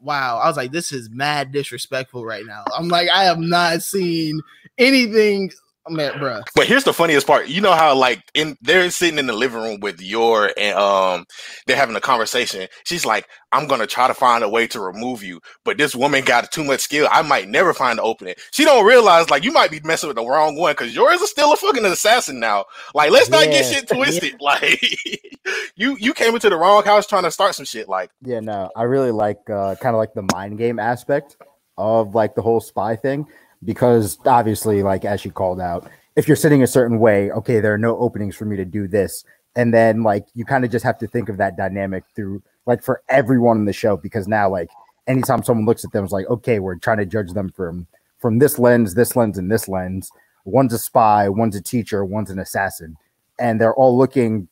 wow. 0.00 0.38
I 0.38 0.48
was 0.48 0.56
like, 0.56 0.72
this 0.72 0.92
is 0.92 1.10
mad 1.10 1.52
disrespectful 1.52 2.24
right 2.24 2.44
now. 2.46 2.64
I'm 2.76 2.88
like, 2.88 3.08
I 3.12 3.24
have 3.24 3.38
not 3.38 3.82
seen 3.82 4.40
anything 4.78 5.50
Man, 5.88 6.18
bro. 6.18 6.40
But 6.54 6.66
here's 6.66 6.84
the 6.84 6.92
funniest 6.92 7.26
part. 7.26 7.48
You 7.48 7.60
know 7.60 7.72
how 7.72 7.94
like 7.94 8.22
in 8.34 8.56
they're 8.60 8.90
sitting 8.90 9.18
in 9.18 9.26
the 9.26 9.32
living 9.32 9.60
room 9.60 9.80
with 9.80 10.00
your 10.00 10.52
and 10.56 10.76
um 10.76 11.26
they're 11.66 11.76
having 11.76 11.96
a 11.96 12.00
conversation. 12.00 12.68
She's 12.84 13.06
like, 13.06 13.28
I'm 13.52 13.68
gonna 13.68 13.86
try 13.86 14.08
to 14.08 14.14
find 14.14 14.42
a 14.42 14.48
way 14.48 14.66
to 14.68 14.80
remove 14.80 15.22
you, 15.22 15.40
but 15.64 15.78
this 15.78 15.94
woman 15.94 16.24
got 16.24 16.50
too 16.50 16.64
much 16.64 16.80
skill. 16.80 17.08
I 17.10 17.22
might 17.22 17.48
never 17.48 17.72
find 17.72 17.98
the 17.98 18.02
opening. 18.02 18.34
She 18.50 18.64
don't 18.64 18.84
realize 18.84 19.30
like 19.30 19.44
you 19.44 19.52
might 19.52 19.70
be 19.70 19.80
messing 19.84 20.08
with 20.08 20.16
the 20.16 20.26
wrong 20.26 20.56
one 20.56 20.72
because 20.72 20.94
yours 20.94 21.20
is 21.20 21.30
still 21.30 21.52
a 21.52 21.56
fucking 21.56 21.84
assassin 21.84 22.40
now. 22.40 22.64
Like, 22.94 23.10
let's 23.10 23.28
not 23.30 23.44
get 23.44 23.64
shit 23.64 23.88
twisted. 23.88 24.24
Yeah. 24.24 24.36
Like 24.46 24.80
you 25.76 25.96
you 25.98 26.14
came 26.14 26.34
into 26.34 26.48
the 26.48 26.56
wrong 26.56 26.84
house 26.84 27.06
trying 27.06 27.24
to 27.24 27.30
start 27.30 27.54
some 27.54 27.64
shit. 27.64 27.88
Like, 27.88 28.10
yeah, 28.22 28.40
no, 28.40 28.70
I 28.76 28.84
really 28.84 29.10
like 29.10 29.38
uh 29.50 29.74
kind 29.76 29.94
of 29.94 29.98
like 29.98 30.14
the 30.14 30.26
mind 30.32 30.58
game 30.58 30.78
aspect 30.78 31.36
of 31.76 32.14
like 32.14 32.34
the 32.34 32.42
whole 32.42 32.60
spy 32.60 32.96
thing 32.96 33.26
because 33.64 34.18
obviously, 34.26 34.82
like 34.82 35.04
as 35.04 35.20
she 35.20 35.30
called 35.30 35.60
out, 35.60 35.88
if 36.16 36.26
you're 36.26 36.36
sitting 36.36 36.62
a 36.62 36.66
certain 36.66 36.98
way, 36.98 37.30
okay, 37.30 37.60
there 37.60 37.74
are 37.74 37.78
no 37.78 37.98
openings 37.98 38.36
for 38.36 38.44
me 38.44 38.56
to 38.56 38.64
do 38.64 38.88
this. 38.88 39.24
And 39.54 39.72
then 39.72 40.02
like 40.02 40.26
you 40.34 40.44
kind 40.44 40.64
of 40.64 40.70
just 40.70 40.84
have 40.84 40.98
to 40.98 41.06
think 41.06 41.28
of 41.28 41.38
that 41.38 41.56
dynamic 41.56 42.04
through 42.14 42.42
like 42.66 42.82
for 42.82 43.02
everyone 43.08 43.58
in 43.58 43.64
the 43.64 43.72
show 43.72 43.96
because 43.96 44.28
now 44.28 44.50
like 44.50 44.68
anytime 45.06 45.42
someone 45.42 45.64
looks 45.64 45.84
at 45.84 45.92
them 45.92 46.04
it's 46.04 46.12
like 46.12 46.26
okay 46.26 46.58
we're 46.58 46.76
trying 46.76 46.98
to 46.98 47.06
judge 47.06 47.32
them 47.32 47.50
from 47.50 47.86
from 48.18 48.38
this 48.38 48.58
lens 48.58 48.94
this 48.94 49.16
lens 49.16 49.38
and 49.38 49.50
this 49.50 49.68
lens 49.68 50.10
one's 50.44 50.72
a 50.72 50.78
spy 50.78 51.28
one's 51.28 51.56
a 51.56 51.62
teacher 51.62 52.04
one's 52.04 52.30
an 52.30 52.38
assassin 52.38 52.96
and 53.38 53.60
they're 53.60 53.74
all 53.74 53.96
looking 53.96 54.48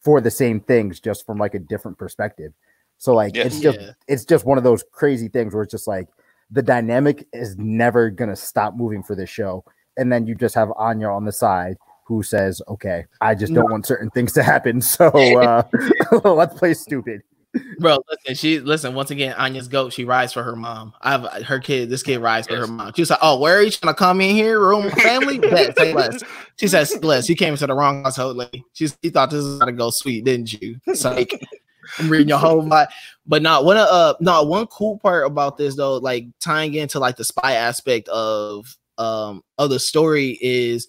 for 0.00 0.20
the 0.20 0.30
same 0.30 0.60
things 0.60 1.00
just 1.00 1.26
from 1.26 1.36
like 1.36 1.54
a 1.54 1.58
different 1.58 1.98
perspective 1.98 2.52
so 2.96 3.14
like 3.14 3.34
yes. 3.34 3.46
it's 3.46 3.60
just 3.60 3.80
yeah. 3.80 3.90
it's 4.06 4.24
just 4.24 4.46
one 4.46 4.58
of 4.58 4.64
those 4.64 4.84
crazy 4.92 5.28
things 5.28 5.52
where 5.52 5.62
it's 5.62 5.72
just 5.72 5.88
like 5.88 6.08
the 6.50 6.62
dynamic 6.62 7.26
is 7.32 7.56
never 7.58 8.10
gonna 8.10 8.36
stop 8.36 8.74
moving 8.74 9.02
for 9.02 9.14
this 9.14 9.30
show. 9.30 9.64
And 9.96 10.12
then 10.12 10.26
you 10.26 10.34
just 10.34 10.54
have 10.54 10.70
Anya 10.76 11.08
on 11.08 11.24
the 11.24 11.32
side 11.32 11.76
who 12.04 12.22
says, 12.22 12.62
"Okay, 12.68 13.04
I 13.20 13.34
just 13.34 13.52
don't 13.52 13.70
want 13.70 13.86
certain 13.86 14.10
things 14.10 14.32
to 14.34 14.42
happen, 14.42 14.80
so 14.82 15.08
uh, 15.08 15.62
let's 16.24 16.58
play 16.58 16.74
stupid." 16.74 17.22
Bro, 17.78 17.98
listen, 18.10 18.34
she 18.34 18.60
listen 18.60 18.94
once 18.94 19.10
again. 19.10 19.34
Anya's 19.34 19.68
goat. 19.68 19.92
She 19.92 20.04
rides 20.04 20.32
for 20.32 20.42
her 20.42 20.54
mom. 20.54 20.92
I 21.00 21.12
have 21.12 21.44
her 21.44 21.58
kid. 21.58 21.88
This 21.88 22.02
kid 22.02 22.18
rides 22.18 22.46
for 22.46 22.56
her 22.56 22.66
mom. 22.66 22.92
She 22.94 23.02
was 23.02 23.10
like, 23.10 23.18
"Oh, 23.22 23.38
where 23.38 23.56
are 23.56 23.62
you 23.62 23.70
trying 23.70 23.94
to 23.94 23.98
come 23.98 24.20
in 24.20 24.34
here, 24.34 24.60
room 24.60 24.90
family?" 24.90 25.38
Bet, 25.38 25.76
say 25.76 25.94
less. 25.94 26.22
She 26.56 26.68
says, 26.68 27.02
"Less." 27.02 27.28
You 27.28 27.36
came 27.36 27.54
into 27.54 27.66
the 27.66 27.74
wrong 27.74 28.04
household, 28.04 28.36
lady. 28.36 28.64
She, 28.74 28.88
she 29.02 29.10
thought 29.10 29.30
this 29.30 29.42
was 29.44 29.58
gonna 29.58 29.72
go 29.72 29.90
sweet, 29.90 30.24
didn't 30.24 30.52
you? 30.52 30.78
It's 30.86 31.04
like 31.04 31.40
I'm 31.98 32.08
reading 32.08 32.28
your 32.28 32.38
whole 32.38 32.62
lot. 32.62 32.88
But 33.26 33.42
not 33.42 33.64
one 33.64 33.76
uh 33.76 34.14
not 34.20 34.48
one 34.48 34.66
cool 34.66 34.98
part 34.98 35.26
about 35.26 35.56
this 35.56 35.76
though, 35.76 35.96
like 35.96 36.26
tying 36.40 36.74
into 36.74 36.98
like 36.98 37.16
the 37.16 37.24
spy 37.24 37.52
aspect 37.52 38.08
of 38.08 38.76
um 38.96 39.42
of 39.58 39.70
the 39.70 39.78
story 39.78 40.38
is 40.40 40.88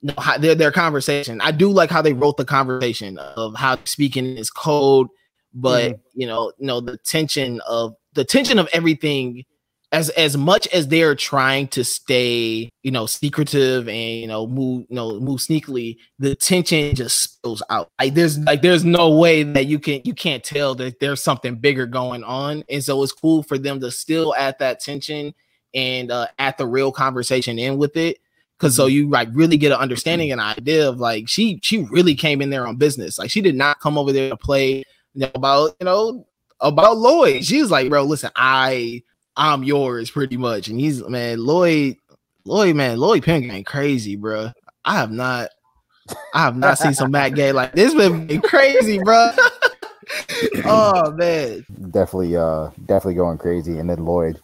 you 0.00 0.08
know, 0.08 0.14
how, 0.18 0.38
their 0.38 0.54
their 0.54 0.72
conversation. 0.72 1.40
I 1.40 1.50
do 1.50 1.70
like 1.70 1.90
how 1.90 2.02
they 2.02 2.12
wrote 2.12 2.36
the 2.36 2.44
conversation 2.44 3.18
of 3.18 3.54
how 3.54 3.78
speaking 3.84 4.36
is 4.36 4.50
code, 4.50 5.08
but 5.54 5.92
mm-hmm. 5.92 6.20
you 6.20 6.26
know, 6.26 6.52
you 6.58 6.66
know, 6.66 6.80
the 6.80 6.98
tension 6.98 7.60
of 7.68 7.94
the 8.14 8.24
tension 8.24 8.58
of 8.58 8.68
everything 8.72 9.44
as 9.92 10.10
as 10.10 10.36
much 10.36 10.66
as 10.68 10.88
they're 10.88 11.14
trying 11.14 11.68
to 11.68 11.82
stay, 11.82 12.68
you 12.82 12.90
know, 12.90 13.06
secretive 13.06 13.88
and 13.88 14.20
you 14.20 14.26
know 14.26 14.46
move, 14.46 14.86
you 14.88 14.96
know, 14.96 15.18
move 15.18 15.40
sneakily, 15.40 15.96
the 16.18 16.34
tension 16.34 16.94
just 16.94 17.22
spills 17.22 17.62
out. 17.70 17.90
Like 17.98 18.14
there's 18.14 18.38
like 18.38 18.60
there's 18.60 18.84
no 18.84 19.16
way 19.16 19.42
that 19.42 19.66
you 19.66 19.78
can 19.78 20.02
you 20.04 20.14
can't 20.14 20.44
tell 20.44 20.74
that 20.76 21.00
there's 21.00 21.22
something 21.22 21.56
bigger 21.56 21.86
going 21.86 22.22
on, 22.22 22.64
and 22.68 22.84
so 22.84 23.02
it's 23.02 23.12
cool 23.12 23.42
for 23.42 23.56
them 23.56 23.80
to 23.80 23.90
still 23.90 24.34
at 24.34 24.58
that 24.58 24.80
tension 24.80 25.34
and 25.74 26.10
uh, 26.10 26.26
add 26.38 26.58
the 26.58 26.66
real 26.66 26.92
conversation 26.92 27.58
in 27.58 27.78
with 27.78 27.96
it. 27.96 28.18
Cause 28.58 28.74
so 28.74 28.86
mm-hmm. 28.86 28.94
you 28.94 29.08
like 29.08 29.28
really 29.32 29.56
get 29.56 29.72
an 29.72 29.78
understanding 29.78 30.32
and 30.32 30.40
idea 30.40 30.88
of 30.88 30.98
like 30.98 31.28
she 31.28 31.60
she 31.62 31.84
really 31.90 32.14
came 32.14 32.42
in 32.42 32.50
there 32.50 32.66
on 32.66 32.76
business. 32.76 33.18
Like 33.18 33.30
she 33.30 33.40
did 33.40 33.54
not 33.54 33.80
come 33.80 33.96
over 33.96 34.12
there 34.12 34.30
to 34.30 34.36
play 34.36 34.84
you 35.14 35.20
know, 35.20 35.30
about 35.34 35.76
you 35.80 35.84
know 35.84 36.26
about 36.60 36.98
Lloyd. 36.98 37.44
She 37.44 37.62
was 37.62 37.70
like, 37.70 37.88
bro, 37.88 38.02
listen, 38.02 38.30
I 38.34 39.02
I'm 39.38 39.62
yours 39.62 40.10
pretty 40.10 40.36
much. 40.36 40.68
And 40.68 40.78
he's 40.78 41.02
man, 41.08 41.38
Lloyd, 41.38 41.96
Lloyd, 42.44 42.74
man, 42.74 42.98
Lloyd 42.98 43.22
Pink 43.22 43.50
ain't 43.50 43.66
crazy, 43.66 44.16
bro. 44.16 44.50
I 44.84 44.94
have 44.94 45.12
not, 45.12 45.50
I 46.34 46.42
have 46.42 46.56
not 46.56 46.76
seen 46.76 46.92
some 46.92 47.12
Matt 47.12 47.34
Gay 47.34 47.52
like 47.52 47.72
this. 47.72 47.94
Been 47.94 48.42
crazy, 48.42 48.98
bro. 48.98 49.30
oh 50.64 51.12
man, 51.12 51.64
definitely, 51.90 52.36
uh, 52.36 52.70
definitely 52.86 53.14
going 53.14 53.38
crazy. 53.38 53.78
And 53.78 53.88
then 53.88 54.04
Lloyd, 54.04 54.40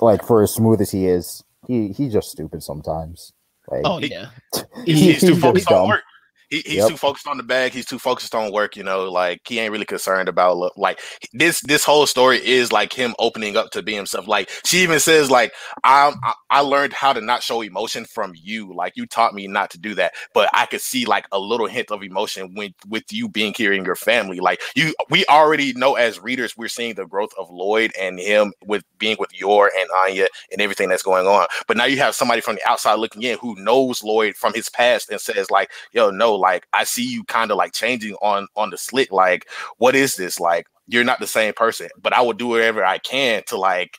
like 0.00 0.22
for 0.24 0.42
as 0.42 0.52
smooth 0.52 0.82
as 0.82 0.90
he 0.90 1.06
is, 1.06 1.42
he 1.66 1.88
he's 1.88 2.12
just 2.12 2.30
stupid 2.30 2.62
sometimes. 2.62 3.32
Like, 3.68 3.82
oh 3.86 3.98
yeah, 4.00 4.26
he, 4.84 4.92
he's, 4.92 5.00
he's 5.00 5.20
too 5.20 5.40
focused 5.40 5.72
on 5.72 5.88
work. 5.88 6.02
He, 6.50 6.62
he's 6.66 6.76
Yep. 6.76 6.88
too 6.88 6.96
focused 6.96 7.26
on 7.28 7.36
the 7.38 7.42
bag. 7.42 7.72
He's 7.72 7.86
too 7.86 7.98
focused 7.98 8.34
on 8.34 8.52
work. 8.52 8.76
You 8.76 8.84
know, 8.84 9.04
like 9.10 9.40
he 9.46 9.58
ain't 9.58 9.72
really 9.72 9.84
concerned 9.84 10.28
about 10.28 10.76
like 10.78 11.00
this. 11.32 11.60
This 11.62 11.84
whole 11.84 12.06
story 12.06 12.38
is 12.46 12.72
like 12.72 12.92
him 12.92 13.14
opening 13.18 13.56
up 13.56 13.70
to 13.72 13.82
be 13.82 13.94
himself. 13.94 14.28
Like 14.28 14.50
she 14.66 14.78
even 14.82 15.00
says, 15.00 15.30
like 15.30 15.52
I 15.84 16.12
I, 16.50 16.60
learned 16.60 16.92
how 16.92 17.12
to 17.12 17.20
not 17.20 17.42
show 17.42 17.62
emotion 17.62 18.04
from 18.04 18.32
you. 18.36 18.74
Like 18.74 18.94
you 18.96 19.06
taught 19.06 19.34
me 19.34 19.46
not 19.48 19.70
to 19.72 19.78
do 19.78 19.94
that, 19.96 20.14
but 20.34 20.48
I 20.52 20.66
could 20.66 20.80
see 20.80 21.06
like 21.06 21.26
a 21.32 21.38
little 21.38 21.66
hint 21.66 21.90
of 21.90 22.02
emotion 22.02 22.54
when 22.54 22.74
with 22.88 23.04
you 23.12 23.28
being 23.28 23.54
here 23.56 23.72
in 23.72 23.84
your 23.84 23.96
family. 23.96 24.40
Like 24.40 24.60
you, 24.76 24.94
we 25.10 25.24
already 25.26 25.72
know 25.74 25.94
as 25.94 26.20
readers, 26.20 26.56
we're 26.56 26.68
seeing 26.68 26.94
the 26.94 27.06
growth 27.06 27.32
of 27.38 27.50
Lloyd 27.50 27.92
and 28.00 28.18
him 28.20 28.52
with 28.64 28.84
being 28.98 29.16
with 29.18 29.30
Yor 29.38 29.70
and 29.78 29.88
Anya 30.04 30.28
and 30.52 30.60
everything 30.60 30.88
that's 30.88 31.02
going 31.02 31.26
on. 31.26 31.46
But 31.68 31.76
now 31.76 31.84
you 31.86 31.98
have 31.98 32.14
somebody 32.14 32.40
from 32.40 32.56
the 32.56 32.68
outside 32.70 32.94
looking 32.96 33.22
in 33.22 33.38
who 33.38 33.54
knows 33.56 34.02
Lloyd 34.02 34.36
from 34.36 34.54
his 34.54 34.68
past 34.68 35.10
and 35.10 35.20
says 35.20 35.50
like, 35.50 35.70
"Yo, 35.92 36.10
no, 36.10 36.35
like 36.36 36.66
I 36.72 36.84
see 36.84 37.04
you 37.04 37.24
kind 37.24 37.50
of 37.50 37.56
like 37.56 37.72
changing 37.72 38.14
on 38.22 38.48
on 38.56 38.70
the 38.70 38.78
slick. 38.78 39.12
Like, 39.12 39.48
what 39.78 39.94
is 39.94 40.16
this? 40.16 40.38
Like, 40.40 40.66
you're 40.86 41.04
not 41.04 41.20
the 41.20 41.26
same 41.26 41.54
person. 41.54 41.88
But 42.00 42.12
I 42.12 42.22
will 42.22 42.32
do 42.32 42.48
whatever 42.48 42.84
I 42.84 42.98
can 42.98 43.42
to 43.48 43.56
like." 43.56 43.98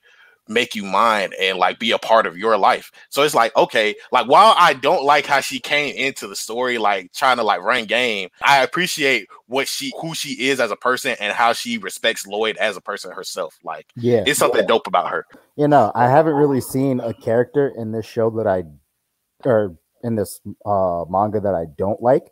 make 0.50 0.76
you 0.76 0.84
mine 0.84 1.32
and 1.40 1.58
like 1.58 1.80
be 1.80 1.92
a 1.92 1.98
part 1.98 2.26
of 2.26 2.38
your 2.38 2.58
life. 2.58 2.92
So 3.10 3.24
it's 3.24 3.36
like, 3.36 3.56
okay, 3.56 3.96
like 4.12 4.28
while 4.28 4.56
I 4.58 4.74
don't 4.74 5.04
like 5.04 5.26
how 5.26 5.42
she 5.42 5.60
came 5.60 5.96
into 5.96 6.28
the 6.28 6.36
story, 6.36 6.78
like 6.78 7.12
trying 7.14 7.38
to 7.38 7.44
like 7.44 7.62
run 7.62 7.86
game, 7.86 8.30
I 8.42 8.64
appreciate 8.64 9.28
what 9.48 9.68
she 9.68 9.92
who 10.02 10.16
she 10.16 10.48
is 10.48 10.60
as 10.60 10.72
a 10.72 10.76
person 10.76 11.16
and 11.20 11.34
how 11.34 11.54
she 11.54 11.78
respects 11.78 12.26
Lloyd 12.26 12.58
as 12.58 12.78
a 12.78 12.82
person 12.82 13.12
herself. 13.12 13.58
Like 13.64 13.88
Yeah. 13.96 14.24
it's 14.26 14.40
something 14.40 14.66
dope 14.66 14.88
about 14.88 15.10
her. 15.10 15.26
You 15.56 15.68
know, 15.68 15.92
I 15.96 16.08
haven't 16.08 16.36
really 16.36 16.62
seen 16.62 17.00
a 17.00 17.14
character 17.14 17.72
in 17.76 17.92
this 17.92 18.06
show 18.06 18.30
that 18.32 18.48
I 18.48 18.64
or 19.46 19.78
in 20.04 20.16
this 20.16 20.40
uh 20.66 21.06
manga 21.10 21.40
that 21.40 21.56
I 21.56 21.66
don't 21.78 22.02
like. 22.02 22.32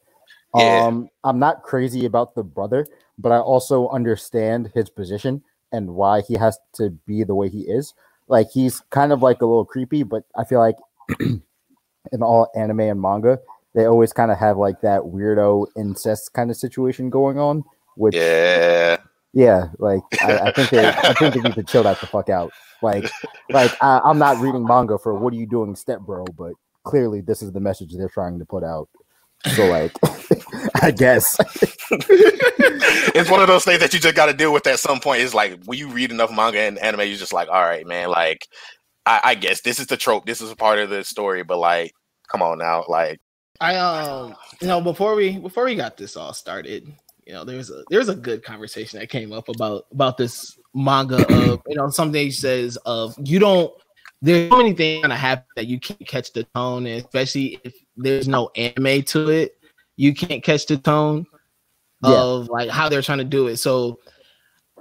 Yeah. 0.56 0.86
Um 0.88 1.10
I'm 1.24 1.40
not 1.40 1.64
crazy 1.64 2.06
about 2.06 2.36
the 2.36 2.44
brother, 2.44 2.86
but 3.18 3.32
I 3.32 3.40
also 3.40 3.90
understand 3.90 4.72
his 4.74 4.90
position 4.90 5.44
and 5.72 5.96
why 5.96 6.22
he 6.22 6.36
has 6.36 6.58
to 6.76 6.90
be 7.06 7.24
the 7.24 7.36
way 7.36 7.50
he 7.50 7.62
is. 7.62 7.94
Like 8.28 8.48
he's 8.52 8.82
kind 8.90 9.12
of 9.12 9.22
like 9.22 9.42
a 9.42 9.46
little 9.46 9.66
creepy, 9.66 10.04
but 10.04 10.24
I 10.36 10.46
feel 10.46 10.60
like 10.60 10.78
in 11.20 12.22
all 12.22 12.50
anime 12.56 12.80
and 12.82 13.02
manga, 13.02 13.40
they 13.74 13.86
always 13.86 14.14
kind 14.14 14.32
of 14.32 14.38
have 14.38 14.58
like 14.58 14.82
that 14.82 15.02
weirdo 15.02 15.68
incest 15.78 16.34
kind 16.34 16.50
of 16.50 16.58
situation 16.58 17.10
going 17.10 17.38
on. 17.38 17.64
Which 17.98 18.16
Yeah. 18.16 18.98
yeah, 19.34 19.68
like 19.80 20.02
I, 20.22 20.38
I 20.40 20.52
think 20.52 20.70
they 20.70 20.88
I 20.88 21.14
think 21.14 21.36
they 21.36 21.42
need 21.50 21.56
to 21.56 21.64
chill 21.64 21.84
that 21.84 22.00
the 22.00 22.08
fuck 22.08 22.30
out. 22.30 22.52
Like 22.82 23.10
like 23.50 23.72
I, 23.82 24.00
I'm 24.04 24.18
not 24.18 24.40
reading 24.40 24.66
manga 24.66 24.98
for 24.98 25.14
what 25.14 25.34
are 25.34 25.38
you 25.38 25.46
doing, 25.46 25.76
step 25.76 26.00
bro, 26.02 26.26
but 26.26 26.54
clearly 26.86 27.22
this 27.22 27.42
is 27.42 27.52
the 27.52 27.60
message 27.60 27.94
they're 27.94 28.10
trying 28.10 28.40
to 28.40 28.46
put 28.46 28.64
out. 28.64 28.88
So 29.56 29.66
like 29.68 29.92
I 30.82 30.92
guess. 30.92 31.38
it's 31.92 33.30
one 33.30 33.42
of 33.42 33.48
those 33.48 33.64
things 33.66 33.80
that 33.80 33.94
you 33.94 34.00
just 34.00 34.16
got 34.16 34.28
to 34.28 34.34
deal 34.34 34.54
with 34.54 34.68
at 34.68 34.80
some 34.80 35.00
point. 35.00 35.22
It's 35.22 35.34
like 35.34 35.64
when 35.66 35.78
you 35.78 35.90
read 35.90 36.12
enough 36.12 36.32
manga 36.32 36.60
and 36.60 36.80
anime, 36.80 37.02
you're 37.02 37.18
just 37.18 37.34
like, 37.34 37.50
all 37.50 37.62
right, 37.62 37.86
man, 37.86 38.10
like 38.10 38.48
I, 39.06 39.22
I 39.24 39.36
guess 39.36 39.62
this 39.62 39.80
is 39.80 39.88
the 39.88 39.98
trope. 39.98 40.26
This 40.26 40.42
is 40.42 40.52
a 40.52 40.56
part 40.56 40.80
of 40.80 40.90
the 40.90 41.04
story, 41.04 41.44
but 41.44 41.58
like, 41.58 41.94
come 42.32 42.42
on 42.42 42.58
now, 42.58 42.86
like 42.88 43.20
I 43.62 43.78
um 43.78 44.36
you 44.62 44.68
know 44.68 44.82
before 44.82 45.16
we 45.16 45.38
before 45.38 45.66
we 45.66 45.76
got 45.76 45.98
this 45.98 46.18
all 46.18 46.34
started, 46.34 46.92
you 47.26 47.34
know, 47.34 47.44
there's 47.44 47.70
a 47.70 47.84
there's 47.90 48.10
a 48.10 48.16
good 48.16 48.44
conversation 48.44 49.00
that 49.00 49.10
came 49.10 49.32
up 49.32 49.50
about 49.50 49.86
about 49.92 50.18
this 50.18 50.58
manga 50.74 51.26
of 51.34 51.62
you 51.68 51.76
know 51.76 51.90
something 51.90 52.22
he 52.22 52.32
says 52.32 52.78
of 52.86 53.16
you 53.24 53.40
don't 53.40 53.72
there's 54.26 54.50
so 54.50 54.58
many 54.58 54.74
things 54.74 55.04
gonna 55.04 55.16
happen 55.16 55.46
that 55.56 55.68
you 55.68 55.80
can't 55.80 56.06
catch 56.08 56.34
the 56.34 56.44
tone, 56.56 56.88
and 56.88 57.00
especially 57.04 57.60
if 57.64 57.76
there's 57.96 58.28
no 58.28 58.50
anime 58.56 59.04
to 59.04 59.30
it, 59.30 59.58
you 59.98 60.14
can't 60.14 60.44
catch 60.44 60.66
the 60.66 60.78
tone 60.78 61.26
Yeah. 62.04 62.22
of 62.22 62.50
like 62.50 62.70
how 62.70 62.90
they're 62.90 63.04
trying 63.04 63.20
to 63.20 63.24
do 63.24 63.48
it. 63.48 63.58
So 63.58 64.00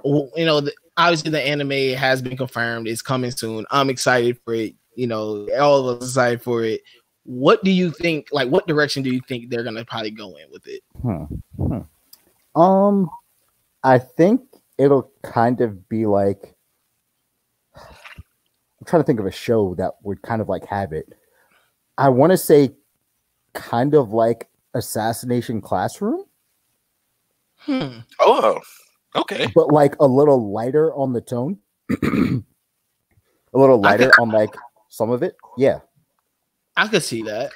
you 0.03 0.45
know, 0.45 0.61
the, 0.61 0.73
obviously 0.97 1.31
the 1.31 1.41
anime 1.41 1.95
has 1.97 2.21
been 2.21 2.37
confirmed, 2.37 2.87
it's 2.87 3.01
coming 3.01 3.31
soon. 3.31 3.65
I'm 3.71 3.89
excited 3.89 4.39
for 4.43 4.53
it. 4.53 4.73
You 4.95 5.07
know, 5.07 5.47
all 5.59 5.89
of 5.89 6.01
us 6.01 6.09
excited 6.09 6.41
for 6.41 6.63
it. 6.63 6.81
What 7.23 7.63
do 7.63 7.71
you 7.71 7.91
think? 7.91 8.27
Like, 8.31 8.49
what 8.49 8.67
direction 8.67 9.03
do 9.03 9.11
you 9.11 9.21
think 9.27 9.49
they're 9.49 9.63
gonna 9.63 9.85
probably 9.85 10.11
go 10.11 10.35
in 10.37 10.49
with 10.51 10.65
it? 10.67 10.81
Hmm. 11.01 11.23
Hmm. 11.57 12.59
Um, 12.59 13.09
I 13.83 13.99
think 13.99 14.41
it'll 14.79 15.11
kind 15.23 15.61
of 15.61 15.87
be 15.87 16.05
like 16.07 16.54
I'm 18.85 18.89
trying 18.89 19.01
to 19.01 19.07
think 19.07 19.19
of 19.19 19.25
a 19.25 19.31
show 19.31 19.73
that 19.79 19.93
would 20.03 20.21
kind 20.21 20.43
of 20.43 20.47
like 20.47 20.63
have 20.67 20.93
it. 20.93 21.11
I 21.97 22.09
want 22.09 22.31
to 22.31 22.37
say 22.37 22.69
kind 23.55 23.95
of 23.95 24.11
like 24.11 24.47
Assassination 24.75 25.59
Classroom, 25.59 26.25
Hmm. 27.57 27.99
oh, 28.19 28.59
okay, 29.15 29.47
but 29.55 29.71
like 29.71 29.95
a 29.99 30.05
little 30.05 30.51
lighter 30.51 30.93
on 30.93 31.13
the 31.13 31.21
tone. 31.21 31.57
a 32.03 32.43
little 33.53 33.81
lighter 33.81 34.11
on 34.19 34.29
like 34.29 34.53
some 34.89 35.09
of 35.09 35.23
it. 35.23 35.35
Yeah. 35.57 35.79
I 36.77 36.87
could 36.87 37.01
see 37.01 37.23
that. 37.23 37.51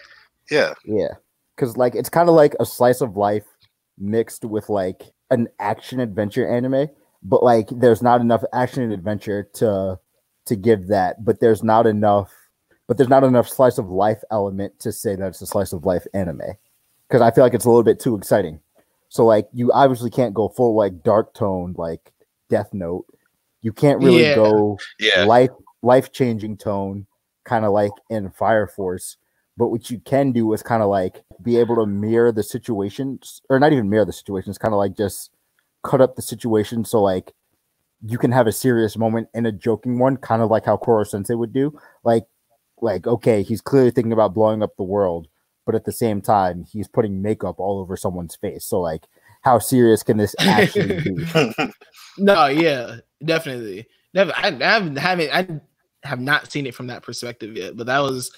yeah, 0.50 0.74
Yeah. 0.84 1.10
Cause 1.58 1.78
like 1.78 1.94
it's 1.94 2.10
kind 2.10 2.28
of 2.28 2.34
like 2.34 2.56
a 2.60 2.66
slice 2.66 3.02
of 3.02 3.18
life 3.18 3.44
mixed 4.00 4.46
with 4.46 4.70
like 4.70 5.04
an 5.30 5.48
action 5.60 6.00
adventure 6.00 6.50
anime, 6.50 6.88
but 7.22 7.44
like 7.44 7.68
there's 7.70 8.02
not 8.02 8.20
enough 8.22 8.44
action 8.52 8.82
and 8.82 8.94
adventure 8.94 9.44
to 9.56 10.00
to 10.50 10.56
give 10.56 10.88
that, 10.88 11.24
but 11.24 11.40
there's 11.40 11.64
not 11.64 11.88
enough 11.88 12.32
but 12.88 12.98
there's 12.98 13.10
not 13.10 13.24
enough 13.24 13.48
slice 13.48 13.78
of 13.78 13.90
life 13.92 14.22
element 14.32 14.80
to 14.80 14.92
say 14.92 15.16
that 15.16 15.28
it's 15.28 15.42
a 15.42 15.46
slice 15.46 15.74
of 15.74 15.86
life 15.86 16.08
anime. 16.16 16.42
Cause 17.10 17.22
I 17.22 17.30
feel 17.30 17.44
like 17.44 17.54
it's 17.54 17.66
a 17.66 17.70
little 17.70 17.84
bit 17.84 18.00
too 18.00 18.16
exciting. 18.16 18.60
So 19.10 19.26
like 19.26 19.48
you 19.54 19.72
obviously 19.72 20.10
can't 20.10 20.34
go 20.34 20.50
full 20.50 20.76
like 20.76 21.04
dark 21.04 21.34
tone 21.36 21.76
like 21.78 22.12
Death 22.50 22.74
Note. 22.74 23.06
You 23.62 23.72
can't 23.74 24.02
really 24.02 24.24
Yeah. 24.24 24.36
go 24.36 24.80
yeah, 25.00 25.24
life 25.26 25.52
life 25.84 26.12
changing 26.12 26.58
tone, 26.58 27.06
kind 27.46 27.64
of 27.64 27.72
like 27.74 27.92
in 28.10 28.32
Fire 28.32 28.68
Force. 28.68 29.18
But 29.56 29.68
what 29.68 29.92
you 29.92 30.00
can 30.00 30.32
do 30.32 30.52
is 30.54 30.64
kind 30.64 30.82
of 30.82 30.90
like 30.90 31.24
be 31.44 31.58
able 31.58 31.76
to 31.76 31.86
mirror 31.86 32.32
the 32.32 32.44
situations, 32.44 33.42
or 33.50 33.60
not 33.60 33.72
even 33.72 33.90
mirror 33.90 34.06
the 34.06 34.14
situations, 34.14 34.58
kind 34.58 34.74
of 34.74 34.78
like 34.80 34.96
just 34.96 35.32
cut 35.84 36.02
up 36.02 36.16
the 36.16 36.22
situation 36.22 36.84
so 36.84 37.02
like 37.02 37.34
you 38.06 38.18
can 38.18 38.32
have 38.32 38.48
a 38.48 38.52
serious 38.52 38.98
moment 38.98 39.28
and 39.34 39.46
a 39.46 39.52
joking 39.52 40.00
one, 40.00 40.18
kind 40.18 40.42
of 40.42 40.50
like 40.50 40.66
how 40.66 40.78
Koro 40.78 41.04
Sensei 41.04 41.36
would 41.36 41.54
do. 41.54 41.78
Like, 42.04 42.26
like 42.82 43.08
okay, 43.08 43.44
he's 43.44 43.62
clearly 43.62 43.92
thinking 43.92 44.14
about 44.14 44.34
blowing 44.34 44.64
up 44.64 44.76
the 44.78 44.84
world, 44.84 45.28
but 45.66 45.76
at 45.76 45.86
the 45.86 45.92
same 45.92 46.22
time, 46.22 46.66
he's 46.72 46.88
putting 46.88 47.22
makeup 47.22 47.60
all 47.60 47.80
over 47.80 47.98
someone's 47.98 48.36
face. 48.36 48.66
So 48.66 48.80
like, 48.80 49.08
how 49.42 49.60
serious 49.60 50.04
can 50.04 50.18
this 50.18 50.36
actually 50.40 51.02
be? 51.02 51.26
No, 52.18 52.48
yeah, 52.48 52.98
definitely. 53.24 53.88
Never. 54.14 54.34
I, 54.36 54.48
I 54.48 55.00
haven't. 55.00 55.32
I 55.32 55.62
have 56.04 56.20
not 56.20 56.52
seen 56.52 56.66
it 56.68 56.76
from 56.76 56.88
that 56.88 57.04
perspective 57.04 57.56
yet. 57.56 57.78
But 57.78 57.88
that 57.88 58.00
was, 58.00 58.32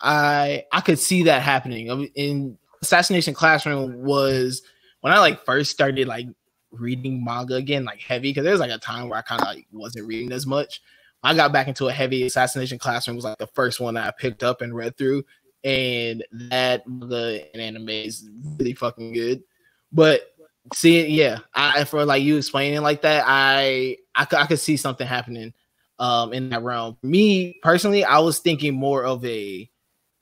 I 0.00 0.64
I 0.72 0.80
could 0.80 0.98
see 0.98 1.24
that 1.24 1.42
happening. 1.42 2.08
In 2.14 2.56
Assassination 2.82 3.34
Classroom 3.34 4.04
was 4.04 4.62
when 5.00 5.12
I 5.12 5.18
like 5.18 5.44
first 5.44 5.72
started 5.72 6.06
like 6.06 6.26
reading 6.70 7.22
manga 7.24 7.54
again, 7.54 7.84
like 7.84 8.00
heavy. 8.00 8.30
Because 8.30 8.44
there's 8.44 8.60
like 8.60 8.70
a 8.70 8.78
time 8.78 9.08
where 9.08 9.18
I 9.18 9.22
kind 9.22 9.40
of 9.40 9.48
like 9.48 9.66
wasn't 9.72 10.06
reading 10.06 10.32
as 10.32 10.46
much. 10.46 10.82
I 11.22 11.34
got 11.34 11.52
back 11.52 11.66
into 11.68 11.88
a 11.88 11.92
heavy 11.92 12.24
Assassination 12.24 12.78
Classroom 12.78 13.16
was 13.16 13.24
like 13.24 13.38
the 13.38 13.46
first 13.48 13.80
one 13.80 13.94
that 13.94 14.06
I 14.06 14.12
picked 14.18 14.42
up 14.42 14.60
and 14.60 14.74
read 14.74 14.96
through, 14.96 15.24
and 15.64 16.24
that 16.50 16.84
the 16.86 17.48
anime 17.56 17.88
is 17.88 18.28
really 18.58 18.74
fucking 18.74 19.12
good. 19.12 19.42
But 19.92 20.32
see 20.74 20.98
it 20.98 21.08
yeah 21.10 21.38
i 21.54 21.84
for 21.84 22.04
like 22.04 22.22
you 22.22 22.36
explaining 22.36 22.82
like 22.82 23.02
that 23.02 23.24
i 23.26 23.96
i, 24.14 24.24
could- 24.24 24.38
I 24.38 24.46
could 24.46 24.58
see 24.58 24.76
something 24.76 25.06
happening 25.06 25.54
um 25.98 26.32
in 26.32 26.48
that 26.50 26.62
realm 26.62 26.96
me 27.02 27.58
personally 27.62 28.04
i 28.04 28.18
was 28.18 28.40
thinking 28.40 28.74
more 28.74 29.04
of 29.04 29.24
a 29.24 29.70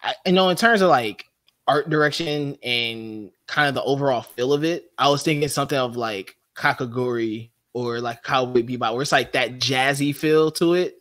I, 0.03 0.15
you 0.27 0.33
know 0.33 0.51
in 0.51 0.57
terms 0.57 0.83
of 0.83 0.91
like 0.91 1.25
art 1.67 1.89
direction 1.91 2.57
and 2.63 3.31
kind 3.47 3.69
of 3.69 3.75
the 3.75 3.83
overall 3.83 4.23
feel 4.23 4.53
of 4.53 4.65
it 4.65 4.91
i 4.99 5.09
was 5.09 5.23
thinking 5.23 5.49
something 5.49 5.79
of 5.79 5.97
like 5.97 6.37
Kakegurui 6.57 7.51
or 7.73 8.01
like 8.01 8.23
cowboy 8.23 8.63
bebop 8.63 8.93
where 8.93 9.03
it's 9.03 9.13
like 9.13 9.33
that 9.33 9.59
jazzy 9.59 10.15
feel 10.15 10.51
to 10.53 10.75
it 10.75 10.97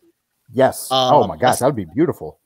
Yes. 0.52 0.88
oh 0.92 1.24
Um, 1.24 1.30
my 1.30 1.38
gosh, 1.38 1.60
that 1.60 1.66
would 1.66 1.76
be 1.76 1.86
beautiful. 1.96 2.40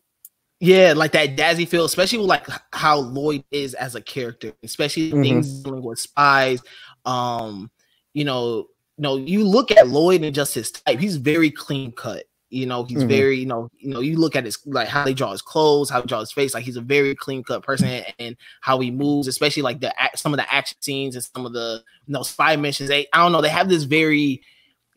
yeah, 0.59 0.93
like 0.95 1.11
that 1.11 1.35
jazzy 1.35 1.67
feel, 1.67 1.83
especially 1.85 2.19
with 2.19 2.27
like 2.27 2.47
how 2.71 2.97
Lloyd 2.99 3.43
is 3.51 3.73
as 3.73 3.95
a 3.95 4.01
character, 4.01 4.53
especially 4.63 5.11
Mhm. 5.11 5.21
things 5.23 5.59
dealing 5.63 5.83
with 5.83 5.99
spies. 5.99 6.61
Um, 7.05 7.69
you 8.13 8.23
know, 8.23 8.67
you 8.97 9.01
know, 9.03 9.17
you 9.17 9.43
look 9.43 9.71
at 9.71 9.89
Lloyd 9.89 10.23
and 10.23 10.33
just 10.33 10.53
his 10.55 10.71
type, 10.71 10.99
he's 10.99 11.17
very 11.17 11.51
clean 11.51 11.91
cut. 11.91 12.23
You 12.49 12.65
know, 12.65 12.85
he's 12.85 13.03
Mhm. 13.03 13.07
very, 13.09 13.37
you 13.39 13.45
know, 13.45 13.67
you 13.77 13.89
know, 13.93 13.99
you 13.99 14.15
look 14.17 14.35
at 14.35 14.45
his 14.45 14.57
like 14.65 14.87
how 14.87 15.03
they 15.03 15.13
draw 15.13 15.31
his 15.31 15.41
clothes, 15.41 15.89
how 15.89 15.99
he 16.01 16.07
draw 16.07 16.21
his 16.21 16.31
face, 16.31 16.53
like 16.53 16.63
he's 16.63 16.77
a 16.77 16.81
very 16.81 17.13
clean 17.13 17.43
cut 17.43 17.61
person 17.63 18.03
and, 18.19 18.37
how 18.61 18.79
he 18.79 18.89
moves, 18.89 19.27
especially 19.27 19.63
like 19.63 19.81
the 19.81 19.93
some 20.15 20.33
of 20.33 20.37
the 20.37 20.53
action 20.53 20.77
scenes 20.81 21.15
and 21.15 21.23
some 21.25 21.45
of 21.45 21.51
the 21.53 21.83
you 22.05 22.13
know 22.13 22.23
spy 22.23 22.55
missions. 22.55 22.89
They 22.89 23.07
I 23.13 23.17
don't 23.17 23.33
know, 23.33 23.41
they 23.41 23.49
have 23.49 23.67
this 23.67 23.83
very 23.83 24.41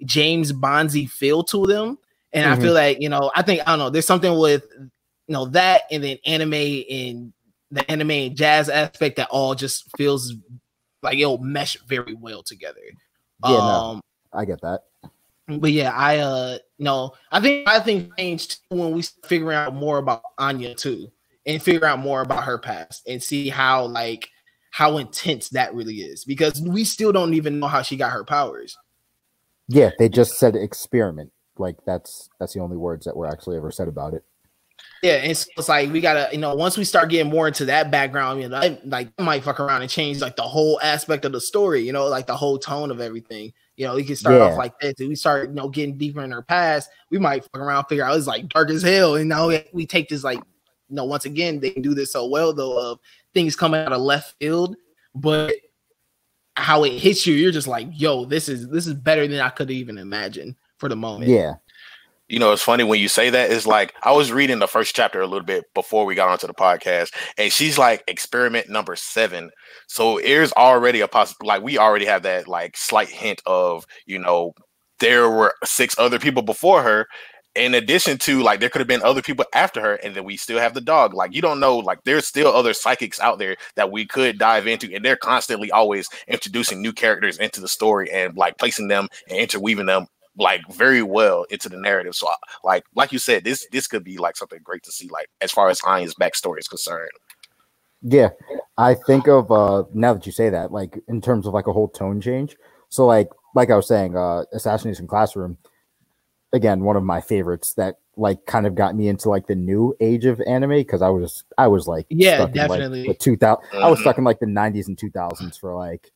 James 0.04 0.52
Bondsy 0.52 1.06
feel 1.06 1.42
to 1.44 1.66
them. 1.66 1.98
And 2.32 2.46
I 2.48 2.56
Mhm. 2.56 2.62
feel 2.62 2.74
like, 2.74 3.00
you 3.00 3.08
know, 3.08 3.30
I 3.36 3.42
think 3.42 3.62
I 3.62 3.64
don't 3.72 3.78
know, 3.80 3.90
there's 3.90 4.06
something 4.06 4.38
with 4.38 4.64
you 5.28 5.34
know 5.34 5.46
that 5.46 5.82
and 5.90 6.04
then 6.04 6.18
anime 6.26 6.84
and 6.90 7.32
the 7.72 7.90
anime 7.90 8.10
and 8.12 8.36
jazz 8.36 8.68
aspect 8.68 9.16
that 9.16 9.28
all 9.30 9.54
just 9.56 9.84
feels 9.96 10.34
like 11.02 11.18
it'll 11.18 11.38
mesh 11.38 11.76
very 11.88 12.14
well 12.14 12.42
together. 12.44 12.80
Yeah, 13.44 13.58
um, 13.58 13.66
no, 13.66 14.00
I 14.32 14.44
get 14.44 14.60
that. 14.62 14.82
But 15.58 15.72
yeah, 15.72 15.92
I 15.94 16.18
uh 16.18 16.58
no, 16.78 17.12
I 17.32 17.40
think 17.40 17.68
I 17.68 17.80
think 17.80 18.16
changed 18.18 18.58
when 18.68 18.92
we 18.92 19.02
figure 19.24 19.52
out 19.52 19.74
more 19.74 19.98
about 19.98 20.22
Anya 20.38 20.74
too, 20.74 21.10
and 21.46 21.62
figure 21.62 21.86
out 21.86 21.98
more 21.98 22.20
about 22.20 22.44
her 22.44 22.58
past 22.58 23.02
and 23.08 23.22
see 23.22 23.48
how 23.48 23.86
like 23.86 24.28
how 24.70 24.98
intense 24.98 25.48
that 25.50 25.74
really 25.74 25.96
is 25.96 26.24
because 26.24 26.60
we 26.60 26.84
still 26.84 27.12
don't 27.12 27.34
even 27.34 27.58
know 27.58 27.66
how 27.66 27.82
she 27.82 27.96
got 27.96 28.12
her 28.12 28.24
powers. 28.24 28.78
Yeah, 29.68 29.90
they 29.98 30.08
just 30.08 30.38
said 30.38 30.54
experiment. 30.54 31.32
Like 31.58 31.76
that's 31.86 32.28
that's 32.38 32.54
the 32.54 32.60
only 32.60 32.76
words 32.76 33.04
that 33.06 33.16
were 33.16 33.26
actually 33.26 33.56
ever 33.56 33.70
said 33.70 33.88
about 33.88 34.14
it. 34.14 34.24
Yeah, 35.02 35.14
and 35.14 35.36
so 35.36 35.46
it's 35.56 35.68
like 35.68 35.90
we 35.92 36.00
gotta, 36.00 36.28
you 36.32 36.38
know, 36.38 36.54
once 36.54 36.76
we 36.76 36.84
start 36.84 37.08
getting 37.08 37.30
more 37.30 37.48
into 37.48 37.64
that 37.66 37.90
background, 37.90 38.42
you 38.42 38.48
know, 38.48 38.56
I, 38.56 38.78
like 38.84 39.08
I 39.18 39.22
might 39.22 39.42
fuck 39.42 39.60
around 39.60 39.82
and 39.82 39.90
change 39.90 40.20
like 40.20 40.36
the 40.36 40.42
whole 40.42 40.78
aspect 40.82 41.24
of 41.24 41.32
the 41.32 41.40
story, 41.40 41.80
you 41.80 41.92
know, 41.92 42.06
like 42.06 42.26
the 42.26 42.36
whole 42.36 42.58
tone 42.58 42.90
of 42.90 43.00
everything. 43.00 43.52
You 43.80 43.86
know, 43.86 43.94
we 43.94 44.04
can 44.04 44.14
start 44.14 44.34
Yeah. 44.36 44.42
off 44.42 44.58
like 44.58 44.78
this. 44.78 45.00
If 45.00 45.08
we 45.08 45.14
start, 45.14 45.48
you 45.48 45.54
know, 45.54 45.70
getting 45.70 45.96
deeper 45.96 46.22
in 46.22 46.30
her 46.32 46.42
past, 46.42 46.90
we 47.08 47.18
might 47.18 47.44
fuck 47.44 47.62
around, 47.62 47.86
figure 47.86 48.04
out 48.04 48.14
it's 48.14 48.26
like 48.26 48.46
dark 48.50 48.68
as 48.68 48.82
hell. 48.82 49.14
And 49.14 49.26
now 49.26 49.48
we, 49.48 49.64
we 49.72 49.86
take 49.86 50.10
this 50.10 50.22
like, 50.22 50.36
you 50.36 50.96
know, 50.96 51.04
once 51.04 51.24
again, 51.24 51.60
they 51.60 51.70
do 51.70 51.94
this 51.94 52.12
so 52.12 52.26
well 52.26 52.52
though 52.52 52.78
of 52.78 52.98
things 53.32 53.56
coming 53.56 53.80
out 53.80 53.94
of 53.94 54.02
left 54.02 54.38
field, 54.38 54.76
but 55.14 55.54
how 56.56 56.84
it 56.84 56.92
hits 56.92 57.26
you, 57.26 57.34
you're 57.34 57.52
just 57.52 57.68
like, 57.68 57.88
yo, 57.94 58.26
this 58.26 58.50
is 58.50 58.68
this 58.68 58.86
is 58.86 58.92
better 58.92 59.26
than 59.26 59.40
I 59.40 59.48
could 59.48 59.70
even 59.70 59.96
imagine 59.96 60.56
for 60.76 60.90
the 60.90 60.96
moment. 60.96 61.30
Yeah, 61.30 61.54
You 62.30 62.38
know, 62.38 62.52
it's 62.52 62.62
funny 62.62 62.84
when 62.84 63.00
you 63.00 63.08
say 63.08 63.28
that. 63.28 63.50
It's 63.50 63.66
like 63.66 63.92
I 64.04 64.12
was 64.12 64.30
reading 64.30 64.60
the 64.60 64.68
first 64.68 64.94
chapter 64.94 65.20
a 65.20 65.26
little 65.26 65.44
bit 65.44 65.64
before 65.74 66.06
we 66.06 66.14
got 66.14 66.28
onto 66.28 66.46
the 66.46 66.54
podcast, 66.54 67.12
and 67.36 67.52
she's 67.52 67.76
like 67.76 68.04
experiment 68.06 68.68
number 68.70 68.94
seven. 68.94 69.50
So 69.88 70.20
there's 70.20 70.52
already 70.52 71.00
a 71.00 71.08
possible, 71.08 71.48
like 71.48 71.62
we 71.62 71.76
already 71.76 72.06
have 72.06 72.22
that 72.22 72.46
like 72.46 72.76
slight 72.76 73.08
hint 73.08 73.42
of, 73.46 73.84
you 74.06 74.20
know, 74.20 74.52
there 75.00 75.28
were 75.28 75.54
six 75.64 75.98
other 75.98 76.20
people 76.20 76.42
before 76.42 76.84
her. 76.84 77.08
In 77.56 77.74
addition 77.74 78.16
to 78.18 78.42
like, 78.44 78.60
there 78.60 78.68
could 78.70 78.80
have 78.80 78.86
been 78.86 79.02
other 79.02 79.22
people 79.22 79.44
after 79.52 79.80
her, 79.80 79.94
and 79.96 80.14
then 80.14 80.22
we 80.22 80.36
still 80.36 80.60
have 80.60 80.74
the 80.74 80.80
dog. 80.80 81.14
Like, 81.14 81.34
you 81.34 81.42
don't 81.42 81.58
know, 81.58 81.78
like, 81.78 81.98
there's 82.04 82.28
still 82.28 82.46
other 82.46 82.74
psychics 82.74 83.18
out 83.18 83.40
there 83.40 83.56
that 83.74 83.90
we 83.90 84.06
could 84.06 84.38
dive 84.38 84.68
into, 84.68 84.94
and 84.94 85.04
they're 85.04 85.16
constantly 85.16 85.72
always 85.72 86.08
introducing 86.28 86.80
new 86.80 86.92
characters 86.92 87.38
into 87.38 87.60
the 87.60 87.66
story 87.66 88.08
and 88.12 88.36
like 88.36 88.56
placing 88.56 88.86
them 88.86 89.08
and 89.28 89.36
interweaving 89.36 89.86
them 89.86 90.06
like 90.36 90.62
very 90.72 91.02
well 91.02 91.44
into 91.50 91.68
the 91.68 91.76
narrative. 91.76 92.14
So, 92.14 92.28
like, 92.64 92.84
like 92.94 93.12
you 93.12 93.18
said, 93.18 93.44
this 93.44 93.66
this 93.72 93.86
could 93.86 94.04
be 94.04 94.18
like 94.18 94.36
something 94.36 94.60
great 94.62 94.82
to 94.84 94.92
see, 94.92 95.08
like 95.08 95.28
as 95.40 95.50
far 95.52 95.68
as 95.70 95.80
Anya's 95.86 96.14
backstory 96.14 96.58
is 96.58 96.68
concerned. 96.68 97.10
yeah. 98.02 98.30
I 98.78 98.94
think 98.94 99.28
of 99.28 99.50
uh 99.50 99.84
now 99.92 100.14
that 100.14 100.24
you 100.26 100.32
say 100.32 100.48
that, 100.50 100.72
like 100.72 100.98
in 101.08 101.20
terms 101.20 101.46
of 101.46 101.52
like 101.54 101.66
a 101.66 101.72
whole 101.72 101.88
tone 101.88 102.20
change. 102.20 102.56
So 102.88 103.06
like 103.06 103.28
like 103.54 103.70
I 103.70 103.76
was 103.76 103.88
saying, 103.88 104.16
uh 104.16 104.44
Assassination 104.52 105.06
Classroom, 105.06 105.58
again, 106.52 106.80
one 106.80 106.96
of 106.96 107.02
my 107.02 107.20
favorites 107.20 107.74
that 107.74 107.96
like 108.16 108.44
kind 108.46 108.66
of 108.66 108.74
got 108.74 108.94
me 108.96 109.08
into 109.08 109.28
like 109.28 109.46
the 109.46 109.54
new 109.54 109.94
age 110.00 110.24
of 110.24 110.40
anime 110.46 110.70
because 110.70 111.02
I 111.02 111.08
was 111.08 111.44
I 111.58 111.66
was 111.66 111.86
like 111.86 112.06
Yeah, 112.08 112.36
stuck 112.36 112.50
in, 112.50 112.68
like, 112.68 112.68
definitely. 112.70 113.06
the 113.06 113.14
two 113.14 113.36
thousand 113.36 113.64
I 113.82 113.88
was 113.88 113.98
Mhm. 113.98 114.02
stuck 114.02 114.18
in 114.18 114.24
like 114.24 114.40
the 114.40 114.46
nineties 114.46 114.88
and 114.88 114.96
two 114.96 115.10
thousands 115.10 115.56
for 115.58 115.74
like 115.74 116.10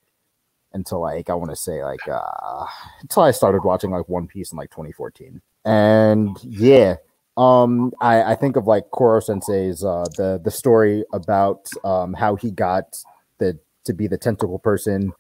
until 0.75 1.01
like 1.01 1.31
I 1.31 1.35
want 1.35 1.51
to 1.51 1.57
say 1.57 1.83
like 1.85 2.09
uh 2.09 2.67
until 3.03 3.23
I 3.25 3.31
started 3.31 3.65
watching 3.65 3.91
like 3.91 4.09
One 4.09 4.27
Piece 4.29 4.53
in 4.53 4.59
like 4.59 4.71
2014. 4.71 5.41
And 5.65 6.37
yeah, 6.43 6.97
um 7.37 7.93
I 8.01 8.33
I 8.33 8.35
think 8.37 8.57
of 8.57 8.67
like 8.67 8.91
Koro 8.91 9.21
Sensei's 9.21 9.85
uh 9.85 10.11
the 10.17 10.41
the 10.45 10.51
story 10.51 11.05
about 11.13 11.71
um 11.85 12.15
how 12.15 12.37
he 12.37 12.51
got 12.51 12.99
the 13.39 13.59
to 13.85 13.95
be 13.95 14.09
the 14.09 14.19
tentacle 14.19 14.59
person 14.59 15.15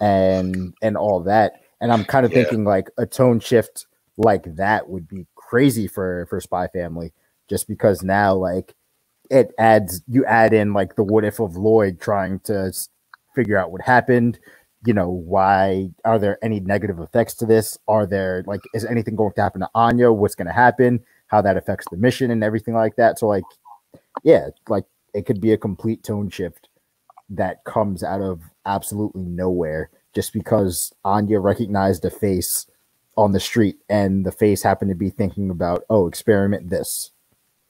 and 0.00 0.74
and 0.82 0.96
all 0.96 1.20
that. 1.22 1.54
And 1.80 1.92
I'm 1.92 2.04
kind 2.04 2.26
of 2.26 2.32
Yeah. 2.32 2.34
thinking 2.34 2.64
like 2.64 2.90
a 2.98 3.06
tone 3.06 3.40
shift 3.40 3.86
like 4.16 4.56
that 4.56 4.88
would 4.88 5.08
be 5.08 5.26
crazy 5.36 5.86
for 5.88 6.26
for 6.28 6.40
Spy 6.40 6.68
Family 6.68 7.12
just 7.48 7.68
because 7.68 8.02
now 8.02 8.34
like 8.34 8.74
it 9.30 9.52
adds 9.58 10.02
you 10.08 10.24
add 10.26 10.52
in 10.52 10.72
like 10.72 10.96
the 10.96 11.02
what 11.02 11.24
if 11.24 11.40
of 11.40 11.56
Lloyd 11.56 12.00
trying 12.00 12.40
to 12.40 12.72
figure 13.34 13.58
out 13.58 13.70
what 13.72 13.82
happened. 13.82 14.38
You 14.88 14.94
know, 14.94 15.10
why 15.10 15.90
are 16.06 16.18
there 16.18 16.38
any 16.42 16.60
negative 16.60 16.98
effects 16.98 17.34
to 17.34 17.44
this? 17.44 17.76
Are 17.88 18.06
there 18.06 18.42
like 18.46 18.62
is 18.72 18.86
anything 18.86 19.16
going 19.16 19.34
to 19.34 19.42
happen 19.42 19.60
to 19.60 19.68
Anya? 19.74 20.10
What's 20.10 20.34
going 20.34 20.46
to 20.46 20.52
happen? 20.54 21.04
How 21.26 21.42
that 21.42 21.58
affects 21.58 21.84
the 21.90 21.98
mission 21.98 22.30
and 22.30 22.42
everything 22.42 22.72
like 22.72 22.96
that. 22.96 23.18
So 23.18 23.26
like, 23.26 23.44
yeah, 24.24 24.48
like 24.66 24.86
it 25.12 25.26
could 25.26 25.42
be 25.42 25.52
a 25.52 25.58
complete 25.58 26.02
tone 26.02 26.30
shift 26.30 26.70
that 27.28 27.64
comes 27.64 28.02
out 28.02 28.22
of 28.22 28.40
absolutely 28.64 29.24
nowhere 29.24 29.90
just 30.14 30.32
because 30.32 30.90
Anya 31.04 31.38
recognized 31.38 32.02
a 32.06 32.10
face 32.10 32.66
on 33.14 33.32
the 33.32 33.40
street 33.40 33.76
and 33.90 34.24
the 34.24 34.32
face 34.32 34.62
happened 34.62 34.90
to 34.90 34.94
be 34.94 35.10
thinking 35.10 35.50
about, 35.50 35.84
oh, 35.90 36.08
experiment 36.08 36.70
this. 36.70 37.10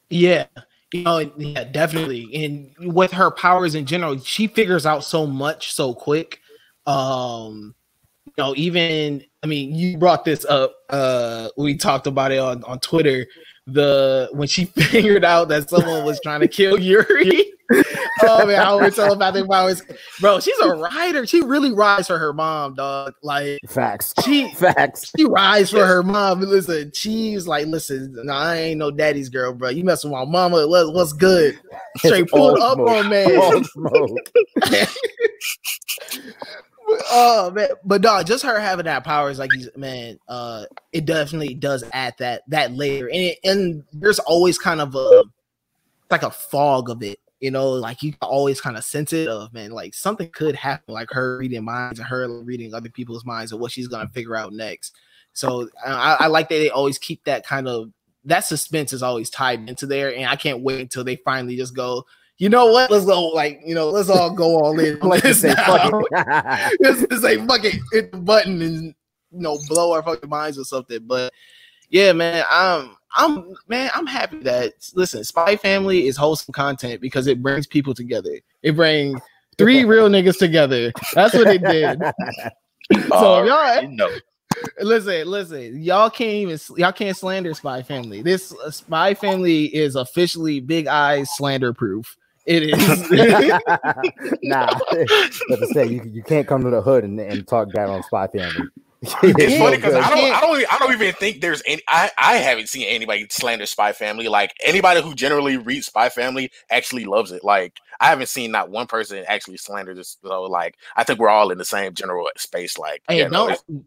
Yeah. 0.08 0.46
You 0.92 1.02
know, 1.02 1.32
yeah, 1.36 1.64
definitely. 1.64 2.30
And 2.32 2.94
with 2.94 3.10
her 3.10 3.32
powers 3.32 3.74
in 3.74 3.86
general, 3.86 4.20
she 4.20 4.46
figures 4.46 4.86
out 4.86 5.02
so 5.02 5.26
much 5.26 5.72
so 5.72 5.94
quick. 5.94 6.42
Um, 6.88 7.74
you 8.24 8.32
know, 8.38 8.54
even 8.56 9.22
I 9.42 9.46
mean, 9.46 9.74
you 9.74 9.98
brought 9.98 10.24
this 10.24 10.44
up. 10.46 10.74
Uh, 10.88 11.48
we 11.56 11.76
talked 11.76 12.06
about 12.06 12.32
it 12.32 12.38
on, 12.38 12.64
on 12.64 12.80
Twitter. 12.80 13.26
The 13.66 14.30
when 14.32 14.48
she 14.48 14.64
figured 14.76 15.24
out 15.24 15.48
that 15.48 15.68
someone 15.68 16.04
was 16.04 16.18
trying 16.22 16.40
to 16.40 16.48
kill 16.48 16.78
Yuri. 16.80 17.52
oh 18.22 18.46
man, 18.46 18.56
how 18.56 18.78
her 18.78 18.90
telepathic 18.90 19.46
powers, 19.46 19.82
bro. 20.20 20.40
She's 20.40 20.58
a 20.60 20.70
rider. 20.70 21.26
She 21.26 21.42
really 21.42 21.70
rides 21.70 22.06
for 22.06 22.18
her 22.18 22.32
mom, 22.32 22.74
dog. 22.74 23.12
Like 23.22 23.58
Facts. 23.68 24.14
she 24.24 24.50
Facts. 24.54 25.12
she 25.14 25.26
rides 25.26 25.70
for 25.70 25.84
her 25.84 26.02
mom. 26.02 26.40
Listen, 26.40 26.90
she's 26.94 27.46
like, 27.46 27.66
listen, 27.66 28.14
nah, 28.24 28.38
I 28.38 28.56
ain't 28.56 28.78
no 28.78 28.90
daddy's 28.90 29.28
girl, 29.28 29.52
bro. 29.52 29.68
You 29.68 29.84
messing 29.84 30.10
with 30.10 30.18
my 30.18 30.24
mama. 30.24 30.66
What, 30.66 30.94
what's 30.94 31.12
good? 31.12 31.58
Straight 31.98 32.30
pulled 32.30 32.58
up 32.58 32.76
smoke. 32.76 32.88
on 32.88 33.10
man. 33.10 33.28
Oh 36.88 37.50
man, 37.50 37.68
but 37.84 38.00
dog, 38.00 38.26
just 38.26 38.44
her 38.44 38.58
having 38.58 38.86
that 38.86 39.04
power 39.04 39.30
is 39.30 39.38
like, 39.38 39.50
man, 39.76 40.18
uh, 40.28 40.64
it 40.92 41.04
definitely 41.04 41.54
does 41.54 41.84
add 41.92 42.14
that 42.18 42.42
that 42.48 42.72
layer, 42.72 43.06
and 43.06 43.16
it, 43.16 43.38
and 43.44 43.84
there's 43.92 44.18
always 44.20 44.58
kind 44.58 44.80
of 44.80 44.94
a 44.94 45.24
like 46.10 46.22
a 46.22 46.30
fog 46.30 46.88
of 46.88 47.02
it, 47.02 47.18
you 47.40 47.50
know, 47.50 47.70
like 47.70 48.02
you 48.02 48.14
always 48.22 48.60
kind 48.60 48.76
of 48.76 48.84
sense 48.84 49.12
it 49.12 49.28
of 49.28 49.52
man, 49.52 49.70
like 49.70 49.94
something 49.94 50.30
could 50.30 50.56
happen, 50.56 50.94
like 50.94 51.10
her 51.10 51.38
reading 51.38 51.64
minds 51.64 51.98
and 51.98 52.08
her 52.08 52.42
reading 52.42 52.72
other 52.72 52.88
people's 52.88 53.24
minds 53.24 53.52
and 53.52 53.60
what 53.60 53.72
she's 53.72 53.88
gonna 53.88 54.08
figure 54.08 54.36
out 54.36 54.52
next. 54.52 54.94
So 55.34 55.68
I, 55.84 56.16
I 56.20 56.26
like 56.28 56.48
that 56.48 56.56
they 56.56 56.70
always 56.70 56.98
keep 56.98 57.24
that 57.24 57.46
kind 57.46 57.68
of 57.68 57.92
that 58.24 58.44
suspense 58.44 58.92
is 58.92 59.02
always 59.02 59.30
tied 59.30 59.68
into 59.68 59.86
there, 59.86 60.14
and 60.14 60.26
I 60.26 60.36
can't 60.36 60.60
wait 60.60 60.80
until 60.80 61.04
they 61.04 61.16
finally 61.16 61.56
just 61.56 61.74
go. 61.76 62.06
You 62.38 62.48
know 62.48 62.66
what? 62.66 62.90
Let's 62.90 63.04
go. 63.04 63.26
Like 63.28 63.60
you 63.66 63.74
know, 63.74 63.90
let's 63.90 64.08
all 64.08 64.30
go 64.30 64.58
all 64.58 64.78
in. 64.78 64.98
like 65.00 65.22
this 65.22 65.40
say, 65.40 65.54
fuck 65.54 65.92
it. 65.92 66.78
just 66.82 67.10
to 67.10 67.18
say 67.18 67.44
fuck 67.46 67.64
it, 67.64 67.76
hit 67.92 68.12
the 68.12 68.18
button 68.18 68.62
and 68.62 68.94
you 69.32 69.40
know 69.40 69.58
blow 69.68 69.92
our 69.92 70.02
fucking 70.02 70.30
minds 70.30 70.58
or 70.58 70.64
something. 70.64 71.00
But 71.04 71.32
yeah, 71.90 72.12
man, 72.12 72.44
I'm 72.48 72.96
I'm 73.16 73.54
man, 73.66 73.90
I'm 73.94 74.06
happy 74.06 74.38
that 74.40 74.74
listen, 74.94 75.24
Spy 75.24 75.56
Family 75.56 76.06
is 76.06 76.16
wholesome 76.16 76.52
content 76.52 77.00
because 77.00 77.26
it 77.26 77.42
brings 77.42 77.66
people 77.66 77.92
together. 77.92 78.38
It 78.62 78.76
brings 78.76 79.20
three 79.56 79.84
real 79.84 80.08
niggas 80.08 80.38
together. 80.38 80.92
That's 81.14 81.34
what 81.34 81.48
it 81.48 81.62
did. 81.62 82.00
So 83.10 83.44
y'all 83.44 83.82
you 83.82 83.88
know, 83.88 84.08
listen, 84.80 85.28
listen, 85.28 85.82
y'all 85.82 86.08
can't 86.08 86.30
even 86.30 86.58
y'all 86.78 86.90
can't 86.90 87.14
slander 87.14 87.52
Spy 87.52 87.82
Family. 87.82 88.22
This 88.22 88.54
uh, 88.64 88.70
Spy 88.70 89.12
Family 89.12 89.66
is 89.66 89.94
officially 89.94 90.60
big 90.60 90.86
eyes 90.86 91.28
slander 91.36 91.74
proof. 91.74 92.16
It 92.48 92.62
is. 92.80 93.10
nah, 94.42 94.68
but 94.90 95.60
to 95.60 95.66
say 95.72 95.86
you 95.86 96.02
you 96.10 96.22
can't 96.22 96.46
come 96.48 96.64
to 96.64 96.70
the 96.70 96.80
hood 96.82 97.04
and, 97.04 97.20
and 97.20 97.46
talk 97.46 97.70
bad 97.72 97.90
on 97.90 98.02
Spy 98.02 98.26
Family. 98.28 98.68
it's 99.02 99.52
Yeah, 99.52 99.58
funny 99.60 99.76
because. 99.76 99.94
I 99.94 100.10
don't, 100.10 100.32
I 100.32 100.40
don't, 100.40 100.72
I 100.72 100.78
don't 100.78 100.92
even 100.92 101.14
think 101.14 101.40
there's 101.40 101.62
any. 101.66 101.82
I, 101.88 102.10
I 102.18 102.36
haven't 102.38 102.68
seen 102.68 102.86
anybody 102.88 103.26
slander 103.30 103.66
Spy 103.66 103.92
Family. 103.92 104.28
Like 104.28 104.52
anybody 104.64 105.02
who 105.02 105.14
generally 105.14 105.56
reads 105.56 105.86
Spy 105.86 106.08
Family 106.08 106.50
actually 106.70 107.04
loves 107.04 107.30
it. 107.32 107.44
Like 107.44 107.74
I 108.00 108.06
haven't 108.08 108.28
seen 108.28 108.50
not 108.50 108.70
one 108.70 108.86
person 108.88 109.22
actually 109.28 109.58
slander 109.58 109.94
this. 109.94 110.16
So 110.24 110.42
like 110.44 110.76
I 110.96 111.04
think 111.04 111.20
we're 111.20 111.28
all 111.28 111.50
in 111.50 111.58
the 111.58 111.64
same 111.66 111.92
general 111.94 112.28
space. 112.38 112.76
Like 112.78 113.02
Hey, 113.08 113.18
yeah, 113.18 113.28
no, 113.28 113.46
don't 113.46 113.50
it's- 113.50 113.84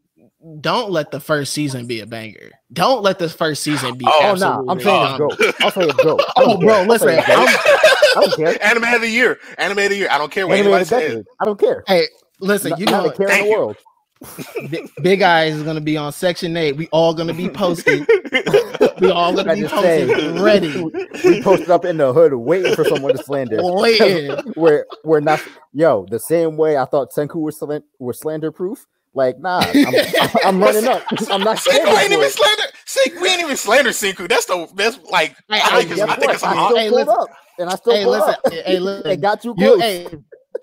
don't 0.62 0.92
let 0.92 1.10
the 1.12 1.20
first 1.20 1.52
season 1.52 1.88
be 1.88 2.00
a 2.00 2.06
banger. 2.06 2.52
Don't 2.72 3.02
let 3.02 3.18
the 3.20 3.28
first 3.28 3.64
season 3.64 3.98
be. 3.98 4.06
Oh, 4.08 4.20
Oh 4.22 4.36
no, 4.36 4.64
I'm 4.70 4.80
absolutely 4.80 4.84
saying 4.84 5.18
bomb. 5.18 5.28
it's. 5.40 5.62
I'll 5.62 5.72
say 5.72 5.88
it's 5.90 5.98
goat. 6.00 6.22
I 6.38 6.46
Oh, 6.46 6.58
bro, 6.58 6.86
care. 6.86 6.86
I'll 6.88 6.88
listen, 6.88 7.08
say 7.10 7.18
it's 7.18 7.28
goat. 7.28 7.50
I 8.16 8.22
don't 8.22 8.36
care. 8.36 8.64
anime 8.64 8.84
of 8.94 9.02
the 9.02 9.10
year, 9.10 9.40
anime 9.58 9.80
of 9.80 9.90
the 9.90 9.96
year. 9.98 10.08
I 10.12 10.18
don't 10.18 10.32
care 10.32 10.48
what 10.48 10.54
Anime 10.58 10.68
anybody 10.74 10.86
says. 10.86 11.10
decade. 11.12 11.26
I 11.40 11.46
don't 11.46 11.60
care. 11.60 11.84
Hey, 11.88 12.08
listen, 12.40 12.72
Not- 12.72 12.80
you 12.80 12.86
not 12.88 13.04
know, 13.06 13.10
a 13.12 13.16
care 13.16 13.30
in 13.32 13.40
the 13.44 13.50
you. 13.50 13.52
world. 13.58 13.78
Big 15.02 15.22
Eyes 15.24 15.56
is 15.56 15.64
gonna 15.64 15.82
be 15.82 15.98
on 15.98 16.12
Section 16.12 16.56
Eight. 16.56 16.76
We 16.76 16.88
all 16.92 17.14
gonna 17.14 17.34
be 17.34 17.50
posted. 17.50 18.08
we 19.02 19.10
all 19.10 19.34
gonna 19.36 19.52
I 19.52 19.56
be 19.56 19.62
just 19.62 19.74
posted, 19.74 20.10
say, 20.10 20.40
ready, 20.40 20.84
We 21.26 21.42
posted 21.42 21.72
up 21.72 21.86
in 21.86 21.98
the 21.98 22.14
hood 22.14 22.34
waiting 22.36 22.76
for 22.76 22.86
someone 22.86 23.16
to 23.18 23.24
slander. 23.24 23.58
waiting. 23.62 24.38
we're 24.56 24.86
we're 25.04 25.22
not 25.22 25.42
yo 25.74 26.06
the 26.12 26.20
same 26.20 26.56
way 26.56 26.78
I 26.78 26.86
thought 26.86 27.12
Senku 27.12 27.36
was 27.42 27.58
slan- 27.58 27.84
was 27.98 28.20
slander 28.20 28.52
proof. 28.52 28.86
Like 29.14 29.40
nah, 29.40 29.60
I'm, 29.86 30.30
I'm 30.46 30.64
running 30.64 30.88
up. 30.88 31.04
I'm 31.32 31.44
not 31.44 31.60
scared. 31.60 31.88
Ain't 31.88 32.12
even 32.12 32.26
it. 32.26 32.32
slander. 32.32 32.64
Sink, 32.86 33.20
we 33.22 33.28
ain't 33.30 33.42
even 33.42 33.58
slander 33.58 33.90
Senku. 33.90 34.28
That's 34.30 34.46
the 34.46 34.68
that's 34.76 35.00
like 35.10 35.36
Hey, 35.50 35.60
I 35.64 35.78
think 35.78 35.92
it's, 35.92 36.00
Guess 36.00 36.10
I 36.10 36.16
think 36.16 36.34
it's 36.34 36.44
a 36.44 36.48
I 36.48 36.56
hon- 36.56 36.66
still 36.72 36.78
Hey, 36.78 36.90
pulled 36.90 37.08
listen. 37.08 37.16
up, 37.22 37.30
and 37.60 37.70
I 37.70 37.76
still 37.76 37.94
Hey, 37.94 38.04
pulled 38.04 38.16
listen. 38.18 38.34
up. 38.34 38.42
Hey, 38.52 38.80
listen. 38.80 39.12
It 39.12 39.22
got 39.22 39.42
too 39.42 39.56
You, 39.58 39.68
close. 39.74 39.82
hey, 39.82 40.08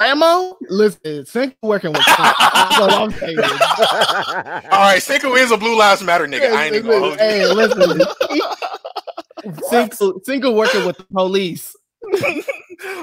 Ammo, 0.00 0.56
listen, 0.68 1.26
Sync 1.26 1.56
working 1.62 1.94
with 1.94 2.06
Sync. 2.06 2.28
That's 2.54 2.78
what 2.78 2.94
I'm 2.94 3.11
saying. 3.11 3.40
All 3.40 4.78
right, 4.80 5.00
Senku 5.02 5.37
is 5.37 5.50
a 5.50 5.56
Blue 5.56 5.76
Lives 5.76 6.02
Matter 6.02 6.26
nigga. 6.26 6.50
I 6.52 6.66
ain't 6.66 6.74
even 6.76 6.87
gonna 6.88 7.00
hold 7.00 7.12
you. 7.20 7.26
Hey, 7.26 7.46
listen. 7.52 8.00
Sync, 9.64 9.94
Sync 10.24 10.44
working 10.44 10.84
with 10.84 10.96
the 10.98 11.04
police. 11.12 11.74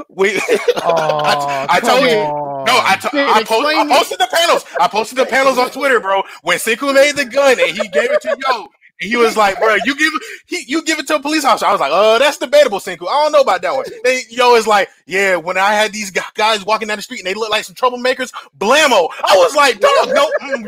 We, 0.10 0.38
Aw, 0.78 1.66
I 1.70 1.80
told 1.80 2.00
come 2.02 2.10
you. 2.10 2.18
on. 2.18 2.66
No, 2.66 2.74
I, 2.74 2.96
Dude, 3.12 3.12
I, 3.14 3.44
post, 3.44 3.66
I 3.68 3.88
posted 3.88 4.20
the 4.20 4.28
panels. 4.32 4.66
I 4.80 4.88
posted 4.88 5.18
the 5.18 5.26
panels 5.26 5.58
on 5.58 5.70
Twitter, 5.72 6.00
bro. 6.00 6.24
When 6.44 6.58
Senku 6.58 6.94
made 6.94 7.16
the 7.16 7.26
gun 7.26 7.60
and 7.60 7.70
he 7.78 7.88
gave 7.90 8.12
it 8.12 8.22
to 8.22 8.38
Yo, 8.48 8.68
and 9.02 9.10
he 9.10 9.18
was 9.18 9.36
like, 9.36 9.60
"Bro, 9.60 9.78
you 9.86 9.96
give 9.96 10.14
he, 10.48 10.64
you 10.68 10.82
give 10.84 11.00
it 11.00 11.08
to 11.08 11.16
a 11.16 11.20
police 11.20 11.44
officer." 11.46 11.66
I 11.66 11.72
was 11.72 11.82
like, 11.82 11.92
"Oh, 11.94 12.18
that's 12.20 12.38
debatable, 12.38 12.80
Senku. 12.80 13.08
I 13.08 13.24
don't 13.24 13.32
know 13.34 13.42
about 13.42 13.62
that 13.62 13.76
one." 13.76 13.86
They, 14.04 14.22
Yo 14.30 14.56
is 14.56 14.68
like, 14.68 14.90
"Yeah, 15.06 15.36
when 15.38 15.58
I 15.58 15.74
had 15.74 15.92
these 15.94 16.12
guys 16.12 16.66
walking 16.66 16.88
down 16.88 16.98
the 16.98 17.04
street 17.04 17.20
and 17.20 17.28
they 17.28 17.34
look 17.34 17.50
like 17.50 17.64
some 17.66 17.76
troublemakers, 17.76 18.32
blammo." 18.58 19.10
I 19.24 19.36
was 19.38 19.56
like, 19.56 19.80
"Dog, 19.80 20.10
no, 20.14 20.32
mm, 20.42 20.68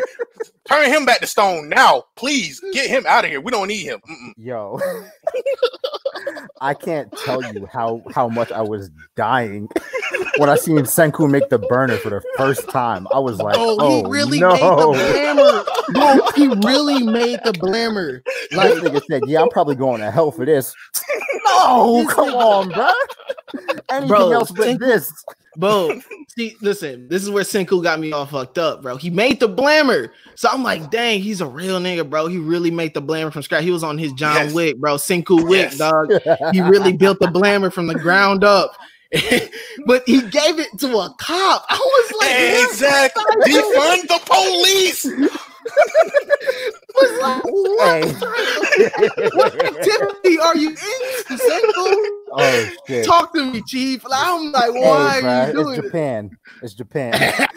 turn 0.67 0.89
him 0.91 1.05
back 1.05 1.19
to 1.21 1.27
stone 1.27 1.69
now, 1.69 2.03
please. 2.15 2.61
Get 2.73 2.89
him 2.89 3.05
out 3.07 3.25
of 3.25 3.31
here. 3.31 3.41
We 3.41 3.51
don't 3.51 3.67
need 3.67 3.83
him." 3.83 3.99
Mm-mm. 4.09 4.33
Yo, 4.37 4.79
I 6.61 6.73
can't 6.73 7.11
tell 7.25 7.41
you 7.53 7.65
how 7.71 8.01
how 8.13 8.27
much 8.27 8.51
I 8.51 8.61
was 8.61 8.89
dying 9.15 9.69
when 10.37 10.49
I 10.49 10.55
seen 10.55 10.77
Senku 10.79 11.29
make 11.29 11.49
the 11.49 11.59
burner 11.59 11.97
for 11.97 12.09
the 12.09 12.21
first 12.37 12.69
time. 12.69 13.07
I 13.13 13.19
was 13.19 13.39
like, 13.39 13.55
Oh, 13.57 13.77
oh, 13.79 14.03
he 14.03 14.09
really 14.09 14.39
no. 14.39 14.51
made 14.51 14.61
the 14.61 15.65
blammer. 15.93 15.93
Bro, 15.93 16.31
he 16.35 16.47
really 16.67 17.03
made 17.03 17.39
the 17.43 17.51
blammer. 17.53 18.21
Like 18.51 18.75
Like, 18.75 18.83
nigga 18.83 19.01
said, 19.09 19.23
yeah, 19.27 19.41
I'm 19.41 19.49
probably 19.49 19.75
going 19.75 20.01
to 20.01 20.11
hell 20.11 20.31
for 20.31 20.45
this. 20.45 20.73
No, 21.45 22.05
come 22.09 22.29
on, 22.29 22.69
bro. 22.69 22.91
Anything 23.89 24.07
Bro, 24.07 24.31
else 24.31 24.51
but 24.51 24.67
Senku- 24.67 24.79
this? 24.79 25.25
bro, 25.55 25.99
see, 26.27 26.55
listen, 26.61 27.07
this 27.07 27.23
is 27.23 27.29
where 27.29 27.43
Senku 27.43 27.81
got 27.81 27.99
me 27.99 28.11
all 28.11 28.25
fucked 28.25 28.57
up, 28.57 28.81
bro. 28.83 28.95
He 28.97 29.09
made 29.09 29.39
the 29.39 29.49
blammer. 29.49 30.09
So 30.35 30.49
I'm 30.51 30.61
like, 30.63 30.91
dang, 30.91 31.19
he's 31.21 31.41
a 31.41 31.47
real 31.47 31.79
nigga, 31.79 32.07
bro. 32.07 32.27
He 32.27 32.37
really 32.37 32.69
made 32.71 32.93
the 32.93 33.01
blammer 33.01 33.31
from 33.33 33.41
scratch. 33.41 33.63
He 33.63 33.71
was 33.71 33.83
on 33.83 33.97
his 33.97 34.13
John 34.13 34.35
Yes. 34.35 34.53
Wick, 34.53 34.77
bro. 34.77 34.95
Senku 34.95 35.47
Wick, 35.47 35.71
Yes. 35.71 35.77
dog. 35.77 36.11
He 36.53 36.61
really 36.61 36.93
built 36.93 37.19
the 37.19 37.27
blammer 37.27 37.71
from 37.73 37.87
the 37.87 37.95
ground 37.95 38.43
up. 38.43 38.71
but 39.85 40.03
he 40.05 40.19
gave 40.21 40.59
it 40.59 40.67
to 40.79 40.87
a 40.97 41.15
cop. 41.17 41.65
I 41.69 41.77
was 41.77 42.11
like. 42.19 42.69
Exactly. 42.71 43.23
Defund 43.53 44.07
the 44.09 44.19
police. 44.25 45.37
was 46.95 47.11
like, 47.21 47.43
what? 47.45 48.23
what 49.35 49.63
activity 49.63 50.39
are 50.39 50.55
you 50.57 50.69
into, 50.69 51.33
Senku? 51.33 52.07
oh 52.31 52.69
shit. 52.87 53.05
Talk 53.05 53.33
to 53.33 53.45
me, 53.51 53.61
chief. 53.67 54.03
I'm 54.11 54.51
like, 54.51 54.71
Hey, 54.73 54.79
why 54.81 55.21
are 55.21 55.21
bruh, 55.21 55.47
you 55.47 55.53
doing 55.53 55.75
it's 55.75 55.79
it? 55.79 55.83
Japan. 55.83 56.31
It's 56.61 56.73
Japan. 56.73 57.13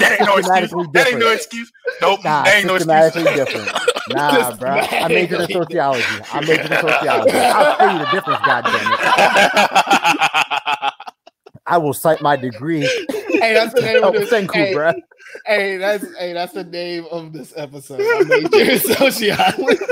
That 0.00 0.12
ain't 0.20 0.26
no 0.26 0.36
excuse. 0.38 0.70
Systematically 0.70 0.86
That 0.92 1.08
ain't 1.08 1.18
no 1.20 1.32
excuse. 1.32 1.72
Nope. 2.00 2.20
Nah, 2.24 2.44
that 2.44 2.56
ain't 2.56 2.66
no 2.66 2.74
systematically 2.78 3.22
excuse. 3.22 3.36
different. 3.36 3.70
Nah, 4.08 4.56
bro. 4.56 4.70
I 4.70 5.08
majored 5.08 5.40
in 5.42 5.48
sociology. 5.50 6.04
I 6.32 6.40
majored 6.40 6.72
in 6.72 6.78
sociology. 6.80 7.32
I'll 7.36 7.76
tell 7.76 7.92
you 7.92 7.98
the 8.00 8.06
difference, 8.06 8.40
goddamn 8.44 8.92
it. 8.92 9.00
I 11.70 11.78
will 11.78 11.94
cite 11.94 12.20
my 12.20 12.36
degree 12.36 12.80
Hey, 13.40 13.54
that's 13.54 13.72
the 13.74 13.80
name 13.80 14.02
of 14.04 14.14
of 14.14 14.20
this. 14.20 14.30
Senku, 14.30 14.52
hey, 14.52 14.74
bro. 14.74 14.92
hey, 15.46 15.76
that's 15.78 16.04
hey, 16.18 16.32
that's 16.34 16.52
the 16.52 16.64
name 16.64 17.06
of 17.10 17.32
this 17.32 17.54
episode. 17.56 18.00
I 18.00 18.24
made 18.24 18.52
you 18.52 18.78
sociology. 18.78 19.30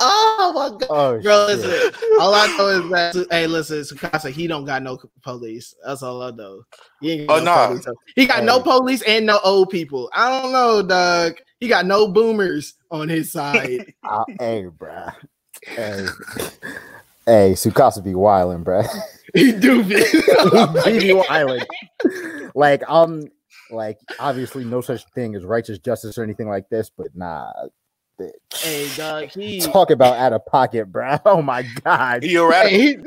oh 0.00 0.52
my 0.54 0.68
god. 0.70 0.86
oh, 0.90 1.20
Bro, 1.20 1.48
shit. 1.48 1.58
listen. 1.58 1.92
All 2.20 2.34
I 2.34 2.46
know 2.58 2.68
is 2.68 2.90
that 2.90 3.26
hey, 3.30 3.46
listen, 3.46 3.78
Tsukasa, 3.80 4.30
he 4.30 4.46
don't 4.46 4.64
got 4.64 4.82
no 4.82 4.98
police. 5.22 5.74
That's 5.86 6.02
all 6.02 6.22
I 6.22 6.30
know. 6.32 6.62
He 7.00 7.12
ain't 7.12 7.28
got 7.28 7.40
Oh, 7.40 7.44
no 7.44 7.44
nah. 7.44 7.66
police. 7.68 7.86
He 8.16 8.26
got 8.26 8.44
no 8.44 8.60
police 8.60 9.02
and 9.02 9.26
no 9.26 9.38
old 9.44 9.70
people. 9.70 10.10
I 10.12 10.40
don't 10.42 10.52
know, 10.52 10.82
Doug. 10.82 11.36
He 11.60 11.68
got 11.68 11.86
no 11.86 12.08
boomers 12.08 12.74
on 12.90 13.08
his 13.08 13.30
side. 13.32 13.92
Uh, 14.08 14.24
hey, 14.40 14.66
bro. 14.66 15.06
Hey, 15.66 16.06
hey, 17.28 17.52
Tsukasa 17.52 18.02
be 18.02 18.12
wildin', 18.14 18.64
bro. 18.64 18.82
he 19.34 19.52
do 19.52 19.84
be. 19.84 19.94
he 19.96 20.98
be 20.98 21.14
wildin'. 21.14 21.66
Like, 22.54 22.82
um, 22.88 23.22
like 23.70 23.98
obviously 24.18 24.64
no 24.64 24.80
such 24.80 25.04
thing 25.14 25.36
as 25.36 25.44
righteous 25.44 25.78
justice 25.78 26.18
or 26.18 26.24
anything 26.24 26.48
like 26.48 26.68
this, 26.70 26.90
but 26.90 27.08
nah. 27.14 27.52
bitch. 28.20 28.32
hey, 28.52 28.88
Doug, 28.96 29.28
he 29.34 29.60
Talk 29.60 29.90
about 29.90 30.16
out 30.16 30.32
of 30.32 30.44
pocket, 30.46 30.90
bro. 30.90 31.18
Oh 31.24 31.42
my 31.42 31.64
god. 31.84 32.24
He 32.24 32.34
a 32.34 32.44
radical. 32.44 32.78
Hey, 32.78 32.96
he, 32.96 32.98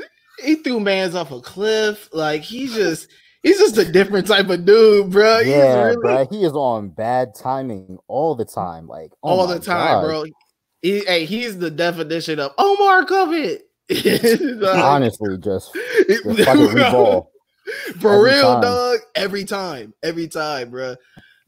he 0.42 0.54
threw 0.54 0.80
man's 0.80 1.14
off 1.14 1.32
a 1.32 1.40
cliff. 1.40 2.08
Like 2.14 2.42
he's 2.42 2.74
just 2.74 3.08
he's 3.42 3.58
just 3.58 3.76
a 3.76 3.90
different 3.90 4.26
type 4.26 4.48
of 4.48 4.64
dude, 4.64 5.10
bro. 5.10 5.40
He's 5.40 5.48
Yeah, 5.48 5.82
really- 5.84 5.96
bro. 5.96 6.26
He 6.30 6.44
is 6.44 6.52
on 6.52 6.88
bad 6.90 7.34
timing 7.34 7.98
all 8.06 8.34
the 8.34 8.46
time. 8.46 8.86
Like 8.86 9.12
oh 9.22 9.28
all 9.28 9.46
the 9.46 9.58
time, 9.58 10.00
God. 10.00 10.04
bro. 10.04 10.24
He, 10.80 11.00
hey, 11.04 11.26
he's 11.26 11.58
the 11.58 11.70
definition 11.70 12.40
of 12.40 12.52
Omar 12.58 13.04
Covet. 13.04 13.62
Like, 14.62 14.78
Honestly, 14.78 15.36
just, 15.38 15.72
just 15.74 16.24
fucking 16.24 16.36
reball. 16.68 17.26
For 18.00 18.12
Every 18.14 18.30
real, 18.32 18.52
time. 18.54 18.62
dog. 18.62 18.98
Every 19.14 19.44
time, 19.44 19.94
every 20.02 20.28
time, 20.28 20.70
bro. 20.70 20.96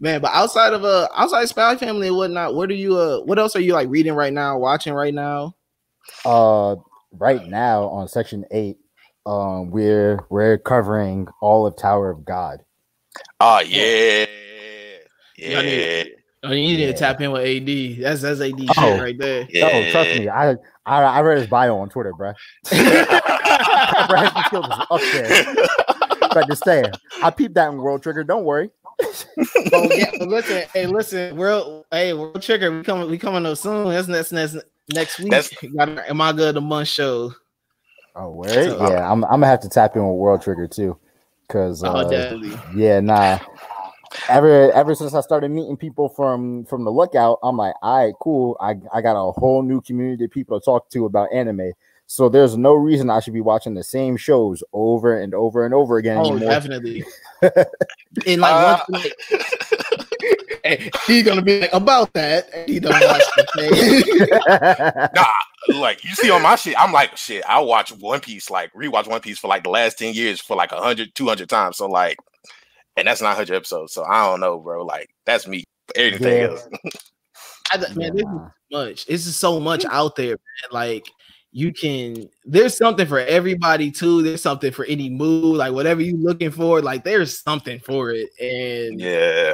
Man, 0.01 0.21
but 0.21 0.33
outside 0.33 0.73
of 0.73 0.85
uh 0.85 1.09
outside 1.15 1.47
Spy 1.49 1.77
Family 1.77 2.09
and 2.09 2.17
whatnot, 2.17 2.55
what 2.55 2.71
are 2.71 2.75
you 2.75 2.97
uh 2.99 3.21
what 3.21 3.39
else 3.39 3.57
are 3.57 3.61
you 3.61 3.73
like 3.73 3.89
reading 3.89 4.13
right 4.15 4.33
now, 4.33 4.59
watching 4.59 4.93
right 4.93 5.15
now? 5.15 5.55
Uh, 6.25 6.77
right 7.13 7.47
now 7.47 7.85
on 7.85 8.09
section 8.09 8.45
eight, 8.51 8.77
um, 9.27 9.71
we're 9.71 10.21
we're 10.31 10.59
covering 10.59 11.27
all 11.41 11.67
of 11.67 11.77
Tower 11.77 12.11
of 12.11 12.25
God. 12.25 12.59
Oh 13.41 13.61
yeah. 13.61 14.27
Y'all 15.37 15.63
Yeah. 15.63 15.63
need- 15.63 16.13
Oh, 16.45 16.53
you 16.53 16.63
need 16.77 16.81
Yeah. 16.81 16.93
to 16.93 16.99
tap 16.99 17.21
in 17.21 17.33
with 17.33 17.43
AD. 17.45 18.03
That's 18.03 18.23
that's 18.23 18.41
AD 18.41 18.55
Oh. 18.69 18.73
shit 18.75 19.01
right 19.01 19.19
there. 19.19 19.47
Yeah. 19.51 19.71
Oh, 19.73 19.91
trust 19.91 20.19
me, 20.19 20.29
I, 20.29 20.51
I 20.87 21.03
I 21.03 21.21
read 21.23 21.39
his 21.39 21.47
bio 21.49 21.79
on 21.79 21.89
Twitter, 21.89 22.13
bro. 22.13 22.33
Comprehension 22.67 24.43
skills 24.47 24.67
is 24.67 24.73
up 24.91 25.01
there. 25.01 25.45
But 26.33 26.47
to 26.47 26.57
say, 26.57 26.85
I 27.23 27.31
peeped 27.31 27.55
that 27.55 27.69
in 27.71 27.79
World 27.79 28.03
Trigger. 28.03 28.25
Don't 28.25 28.45
worry. 28.45 28.71
oh 29.03 29.89
yeah, 29.93 30.11
but 30.19 30.29
listen, 30.29 30.63
hey, 30.73 30.87
listen, 30.87 31.37
world, 31.37 31.85
hey, 31.91 32.13
world 32.13 32.41
trigger, 32.41 32.71
we 32.77 32.83
coming, 32.85 33.11
we 33.11 33.19
coming 33.19 33.45
up 33.45 33.57
soon. 33.59 33.89
That's 33.89 34.07
next, 34.07 34.31
next, 34.33 34.57
next 34.93 35.19
week. 35.19 35.31
That's- 35.31 35.51
Got 35.77 35.89
our 35.99 36.05
Am 36.09 36.21
I 36.21 36.33
good 36.33 36.57
a 36.57 36.61
month 36.61 36.87
show? 36.89 37.33
Oh, 38.15 38.31
wait, 38.31 38.51
So- 38.53 38.89
yeah, 38.91 39.11
I'm 39.11 39.25
I'm 39.25 39.31
gonna 39.41 39.47
have 39.49 39.61
to 39.63 39.69
tap 39.69 39.97
in 39.97 40.03
with 40.07 40.17
World 40.17 40.43
Trigger 40.43 40.69
too, 40.69 40.97
because 41.49 41.83
Oh, 41.83 41.89
uh, 41.89 42.09
definitely. 42.09 42.57
yeah, 42.77 43.01
nah. 43.01 43.39
Ever 44.29 44.71
ever 44.73 44.95
since 44.95 45.15
I 45.15 45.21
started 45.21 45.51
meeting 45.51 45.77
people 45.77 46.09
from 46.09 46.65
from 46.67 46.85
the 46.85 46.91
lookout, 46.91 47.39
I'm 47.43 47.57
like, 47.57 47.75
all 47.83 48.05
right, 48.05 48.15
cool. 48.21 48.57
I 48.61 48.75
I 48.93 49.01
got 49.03 49.17
a 49.17 49.33
whole 49.33 49.63
new 49.63 49.81
community 49.81 50.25
of 50.25 50.31
people 50.31 50.59
to 50.61 50.65
talk 50.65 50.89
to 50.91 51.05
about 51.07 51.33
anime. 51.33 51.73
So 52.07 52.29
there's 52.29 52.57
no 52.57 52.75
reason 52.75 53.09
I 53.11 53.21
should 53.21 53.33
be 53.33 53.41
watching 53.41 53.75
the 53.75 53.83
same 53.83 54.17
shows 54.17 54.63
over 54.73 55.19
and 55.21 55.35
over 55.35 55.65
and 55.65 55.73
over 55.73 55.97
again 55.97 56.19
Oh, 56.19 56.33
anymore. 56.33 56.51
definitely. 56.51 57.03
and 57.43 58.41
like, 58.41 58.53
Uh, 58.55 58.79
once, 58.89 59.05
like 59.05 59.41
hey, 60.65 60.91
he's 61.07 61.23
gonna 61.25 61.41
be 61.43 61.61
like 61.63 61.73
about 61.73 62.13
that. 62.13 62.49
And 62.55 62.69
he 62.69 62.79
don't 62.79 62.93
watch 62.93 63.23
the 63.37 63.47
thing. 63.57 65.09
nah, 65.15 65.79
like 65.81 66.05
you 66.05 66.11
see 66.15 66.31
on 66.31 66.43
my 66.43 66.57
shit, 66.57 66.79
I'm 66.79 66.93
like, 66.93 67.17
shit, 67.17 67.43
I 67.49 67.61
watch 67.61 67.91
One 67.93 68.21
Piece, 68.21 68.51
like 68.51 68.73
rewatch 68.75 69.07
One 69.09 69.21
Piece 69.23 69.39
for 69.39 69.49
like 69.49 69.65
the 69.65 69.71
last 69.71 69.99
10 69.99 70.15
years 70.15 70.41
for 70.41 70.57
like 70.57 70.73
100, 70.73 71.15
200 71.15 71.49
times. 71.49 71.79
So, 71.79 71.87
like, 71.87 72.19
and 72.97 73.07
that's 73.07 73.23
900 73.23 73.55
episodes. 73.55 73.93
So, 73.93 74.05
I 74.05 74.27
don't 74.27 74.41
know, 74.41 74.59
bro. 74.59 74.85
Like, 74.85 75.09
that's 75.27 75.47
me. 75.47 75.65
Anything 75.97 76.39
Yeah. 76.39 76.49
else. 76.49 76.69
I, 77.73 77.79
man, 77.79 77.89
Yeah, 77.97 78.11
this 78.11 78.23
is 78.23 78.51
much. 78.71 79.07
This 79.07 79.27
is 79.27 79.37
so 79.37 79.59
much 79.61 79.85
out 79.87 80.17
there, 80.17 80.29
man. 80.29 80.71
Like 80.71 81.07
you 81.53 81.73
can. 81.73 82.29
There's 82.45 82.77
something 82.77 83.07
for 83.07 83.21
everybody 83.21 83.91
too. 83.91 84.23
There's 84.23 84.43
something 84.43 84.71
for 84.73 84.85
any 84.87 85.09
mood, 85.11 85.57
like 85.57 85.73
whatever 85.73 86.01
you're 86.03 86.17
looking 86.19 86.51
for. 86.51 86.81
Like 86.83 87.05
there's 87.05 87.41
something 87.43 87.81
for 87.81 88.11
it, 88.13 88.29
and 88.41 89.01
Yeah. 89.01 89.53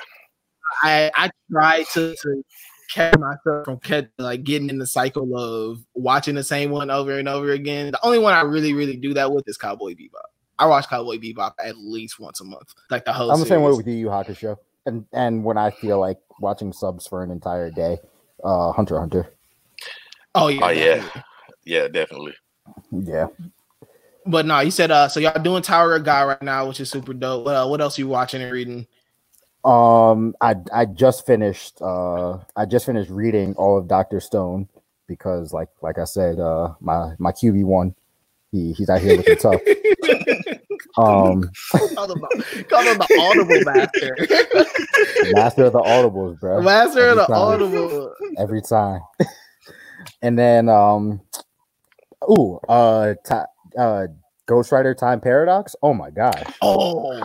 I 0.83 1.11
I 1.17 1.31
try 1.51 1.85
to 1.95 2.15
to 2.23 2.45
catch 2.93 3.17
myself 3.19 3.65
from 3.65 3.79
catch, 3.81 4.07
like 4.19 4.45
getting 4.45 4.71
in 4.71 4.79
the 4.79 4.87
cycle 4.87 5.37
of 5.39 5.79
watching 5.95 6.35
the 6.35 6.45
same 6.45 6.71
one 6.71 6.91
over 6.91 7.19
and 7.19 7.29
over 7.29 7.53
again. 7.53 7.93
The 7.93 8.05
only 8.05 8.19
one 8.19 8.35
I 8.35 8.43
really 8.43 8.73
really 8.75 8.97
do 8.97 9.15
that 9.15 9.31
with 9.33 9.49
is 9.49 9.57
Cowboy 9.57 9.93
Bebop. 9.95 10.30
I 10.61 10.67
watch 10.67 10.89
Cowboy 10.89 11.17
Bebop 11.17 11.55
at 11.59 11.79
least 11.79 12.21
once 12.21 12.41
a 12.41 12.45
month, 12.45 12.75
like 12.91 13.05
the 13.07 13.13
whole. 13.13 13.31
I'm 13.31 13.41
the 13.41 13.47
same 13.47 13.63
way 13.63 13.73
series. 13.73 13.79
with 13.79 13.87
Yu 13.89 13.95
Yu 13.95 14.07
Hakusho, 14.09 14.57
and 14.87 15.07
and 15.13 15.43
when 15.43 15.57
I 15.57 15.71
feel 15.71 15.99
like 15.99 16.19
watching 16.39 16.73
subs 16.73 17.07
for 17.07 17.23
an 17.23 17.31
entire 17.31 17.71
day, 17.71 17.99
uh, 18.45 18.71
Hunter 18.73 19.01
Hunter. 19.01 19.33
Oh 20.35 20.49
yeah, 20.49 20.65
Oh, 20.65 20.69
yeah. 20.69 20.95
definitely. 20.97 21.23
Yeah, 21.65 21.89
definitely. 21.89 22.35
Yeah. 22.93 23.27
But 24.27 24.45
no, 24.47 24.61
you 24.61 24.71
said 24.71 24.91
uh, 24.91 25.09
so 25.09 25.19
y'all 25.19 25.43
doing 25.43 25.63
Tower 25.63 25.97
of 25.97 26.05
God 26.05 26.25
right 26.25 26.43
now, 26.43 26.69
which 26.69 26.79
is 26.79 26.91
super 26.91 27.15
dope. 27.15 27.47
What, 27.47 27.57
uh, 27.57 27.67
what 27.67 27.81
else 27.81 27.99
you 27.99 28.07
watching 28.07 28.43
and 28.43 28.53
reading? 28.53 28.87
Um, 29.65 30.35
I 30.41 30.57
I 30.73 30.85
just 30.85 31.27
finished 31.27 31.81
uh 31.83 32.39
I 32.55 32.67
just 32.67 32.87
finished 32.87 33.11
reading 33.11 33.55
all 33.55 33.77
of 33.79 33.89
Doctor 33.89 34.21
Stone 34.21 34.69
because 35.07 35.53
like 35.53 35.69
like 35.83 35.99
I 35.99 36.05
said 36.05 36.39
uh 36.39 36.75
my 36.81 37.15
my 37.19 37.33
QB 37.33 37.65
one 37.65 37.95
he 38.53 38.73
he's 38.73 38.89
out 38.91 39.01
here 39.01 39.17
looking 39.17 39.37
tough. 39.37 39.61
Um, 40.99 41.49
call 41.95 42.11
him, 42.11 42.21
the- 42.21 42.65
call 42.69 42.83
him 42.83 42.99
the 42.99 43.07
Audible 43.21 43.65
Master. 43.65 45.33
master 45.33 45.65
of 45.67 45.73
the 45.73 45.79
audibles, 45.81 46.41
bro. 46.41 46.61
Master 46.63 47.09
of 47.11 47.17
the 47.17 47.27
time. 47.27 47.37
Audible. 47.37 48.15
every 48.39 48.61
time. 48.61 49.01
and 50.23 50.37
then 50.39 50.69
um 50.69 51.21
ooh, 52.29 52.59
uh 52.69 53.15
ti- 53.25 53.79
uh 53.79 54.07
Ghostwriter 54.49 54.97
Time 54.97 55.21
Paradox. 55.21 55.77
Oh 55.83 55.95
my 55.95 56.11
gosh. 56.11 56.43
Oh, 56.61 57.21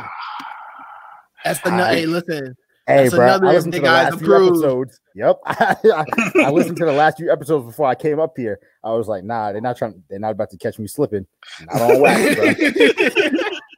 that's 1.44 1.60
the 1.62 1.72
I- 1.72 1.96
hey. 1.96 2.06
Listen, 2.06 2.56
Hey, 2.88 3.04
That's 3.04 3.16
bro, 3.16 3.26
I 3.26 3.28
another 3.30 3.48
listened 3.48 3.74
to 3.74 3.80
the 3.80 3.86
last 3.86 4.20
few 4.20 4.28
approved. 4.34 4.52
episodes. 4.64 5.00
Yep, 5.16 5.40
I, 5.46 5.76
I 6.46 6.50
listened 6.52 6.78
to 6.78 6.86
the 6.86 6.92
last 6.92 7.18
few 7.18 7.32
episodes 7.32 7.66
before 7.66 7.88
I 7.88 7.96
came 7.96 8.20
up 8.20 8.34
here. 8.38 8.60
I 8.84 8.94
was 8.94 9.08
like, 9.08 9.24
nah, 9.24 9.52
they're 9.52 9.62
not 9.62 9.76
trying. 9.78 10.04
They're 10.10 10.20
not 10.20 10.32
about 10.32 10.52
to 10.52 10.58
catch 10.58 10.78
me 10.78 10.86
slipping. 10.88 11.26
Not 11.74 11.82
on 11.82 12.02
wax, 12.02 12.36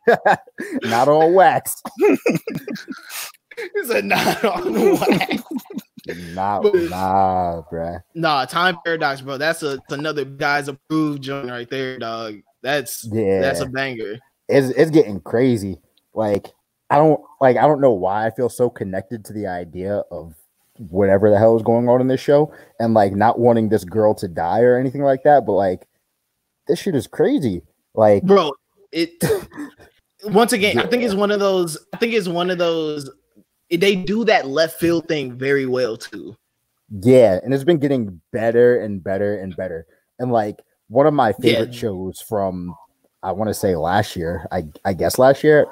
bro. 0.05 0.35
not 0.89 1.07
on 1.07 1.33
wax. 1.33 1.81
it's 3.57 3.89
a 3.89 4.01
not 4.01 4.43
on 4.43 4.73
wax. 4.99 5.43
Nah, 6.33 6.61
But- 6.61 6.73
nah, 6.89 7.61
bruh. 7.71 8.01
Nah, 8.15 8.45
Time 8.45 8.77
Paradox, 8.85 9.21
bro. 9.21 9.37
That's 9.37 9.63
a 9.63 9.73
it's 9.73 9.91
another 9.93 10.23
guys 10.25 10.67
approved 10.67 11.21
joint 11.23 11.49
right 11.49 11.69
there, 11.69 11.97
dog. 11.99 12.35
That's 12.63 13.05
Yeah, 13.11 13.41
that's 13.41 13.59
a 13.61 13.65
banger. 13.65 14.17
it's 14.49 14.69
it's 14.69 14.91
getting 14.91 15.19
crazy. 15.21 15.79
Like 16.13 16.47
I 16.89 16.97
don't 16.97 17.19
like 17.41 17.57
I 17.57 17.63
don't 17.67 17.81
know 17.81 17.91
why 17.91 18.25
I 18.25 18.31
feel 18.31 18.49
so 18.49 18.69
connected 18.69 19.25
to 19.25 19.33
the 19.33 19.47
idea 19.47 20.03
of 20.11 20.33
whatever 20.89 21.29
the 21.29 21.37
hell 21.39 21.55
is 21.55 21.63
going 21.63 21.89
on 21.89 22.01
in 22.01 22.07
this 22.07 22.21
show 22.21 22.53
and 22.79 22.93
like 22.93 23.13
not 23.13 23.39
wanting 23.39 23.69
this 23.69 23.83
girl 23.83 24.13
to 24.15 24.27
die 24.27 24.61
or 24.61 24.77
anything 24.77 25.01
like 25.01 25.23
that, 25.23 25.45
but 25.45 25.53
like 25.53 25.87
this 26.67 26.79
shit 26.79 26.95
is 26.95 27.07
crazy. 27.07 27.61
Like 27.93 28.23
bro 28.23 28.51
it 28.91 29.11
once 30.25 30.53
again 30.53 30.79
i 30.79 30.85
think 30.85 31.03
it's 31.03 31.13
one 31.13 31.29
of 31.29 31.39
those 31.41 31.77
i 31.93 31.97
think 31.97 32.13
it's 32.13 32.27
one 32.27 32.49
of 32.49 32.57
those 32.57 33.09
they 33.69 33.95
do 33.95 34.23
that 34.23 34.47
left 34.47 34.79
field 34.79 35.05
thing 35.09 35.33
very 35.37 35.65
well 35.65 35.97
too 35.97 36.33
yeah, 36.89 37.39
and 37.43 37.53
it's 37.53 37.63
been 37.63 37.79
getting 37.79 38.21
better 38.31 38.79
and 38.79 39.03
better 39.03 39.37
and 39.37 39.55
better. 39.55 39.85
And 40.19 40.31
like 40.31 40.61
one 40.87 41.05
of 41.05 41.13
my 41.13 41.33
favorite 41.33 41.73
Yeah. 41.73 41.79
shows 41.79 42.21
from 42.21 42.73
I 43.23 43.31
want 43.33 43.49
to 43.49 43.53
say 43.53 43.75
last 43.75 44.15
year, 44.15 44.47
I 44.51 44.65
I 44.85 44.93
guess 44.93 45.19
last 45.19 45.43
year, 45.43 45.65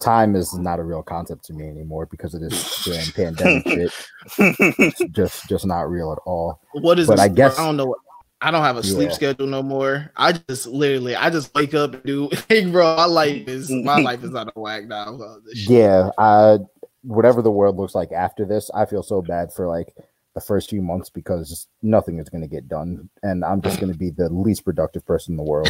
time 0.00 0.34
is 0.36 0.54
not 0.58 0.78
a 0.78 0.82
real 0.82 1.02
concept 1.02 1.44
to 1.46 1.52
me 1.52 1.68
anymore 1.68 2.06
because 2.06 2.34
of 2.34 2.40
this 2.40 2.84
damn 2.84 3.34
pandemic 3.34 3.66
shit. 3.68 3.92
It's 4.38 5.04
just 5.12 5.48
just 5.48 5.66
not 5.66 5.90
real 5.90 6.12
at 6.12 6.18
all. 6.26 6.60
what 6.72 6.98
is 6.98 7.06
But 7.06 7.16
this, 7.16 7.20
I 7.24 7.28
guess- 7.28 7.58
i 7.58 7.64
don't 7.66 7.76
know 7.76 7.94
i 8.42 8.50
don't 8.50 8.62
have 8.62 8.76
a 8.78 8.82
sleep 8.82 9.10
Yeah. 9.10 9.14
schedule 9.14 9.46
no 9.46 9.62
more 9.62 10.10
i 10.16 10.32
just 10.32 10.66
literally 10.66 11.14
i 11.14 11.28
just 11.28 11.54
wake 11.54 11.74
up 11.74 11.92
and 11.92 12.02
do 12.04 12.30
hey 12.48 12.64
bro 12.64 12.96
my 12.96 13.04
life 13.04 13.46
is 13.48 13.68
my 13.70 13.98
life 14.08 14.24
is 14.24 14.34
out 14.34 14.48
of 14.48 14.54
whack 14.56 14.86
now 14.86 15.14
about 15.14 15.44
this 15.44 15.58
shit. 15.58 15.70
Yeah, 15.70 16.10
uh 16.18 16.58
whatever 17.02 17.42
the 17.42 17.50
world 17.50 17.76
looks 17.76 17.94
like 17.94 18.12
after 18.12 18.44
this, 18.44 18.70
I 18.74 18.84
feel 18.86 19.02
so 19.02 19.22
bad 19.22 19.52
for 19.54 19.66
like 19.66 19.94
the 20.34 20.40
first 20.40 20.68
few 20.70 20.82
months 20.82 21.08
because 21.10 21.66
nothing 21.82 22.18
is 22.18 22.28
going 22.28 22.42
to 22.42 22.46
get 22.46 22.68
done 22.68 23.08
and 23.22 23.42
I'm 23.44 23.60
just 23.62 23.80
going 23.80 23.90
to 23.92 23.98
be 23.98 24.10
the 24.10 24.28
least 24.28 24.64
productive 24.66 25.04
person 25.06 25.32
in 25.32 25.36
the 25.38 25.42
world. 25.42 25.68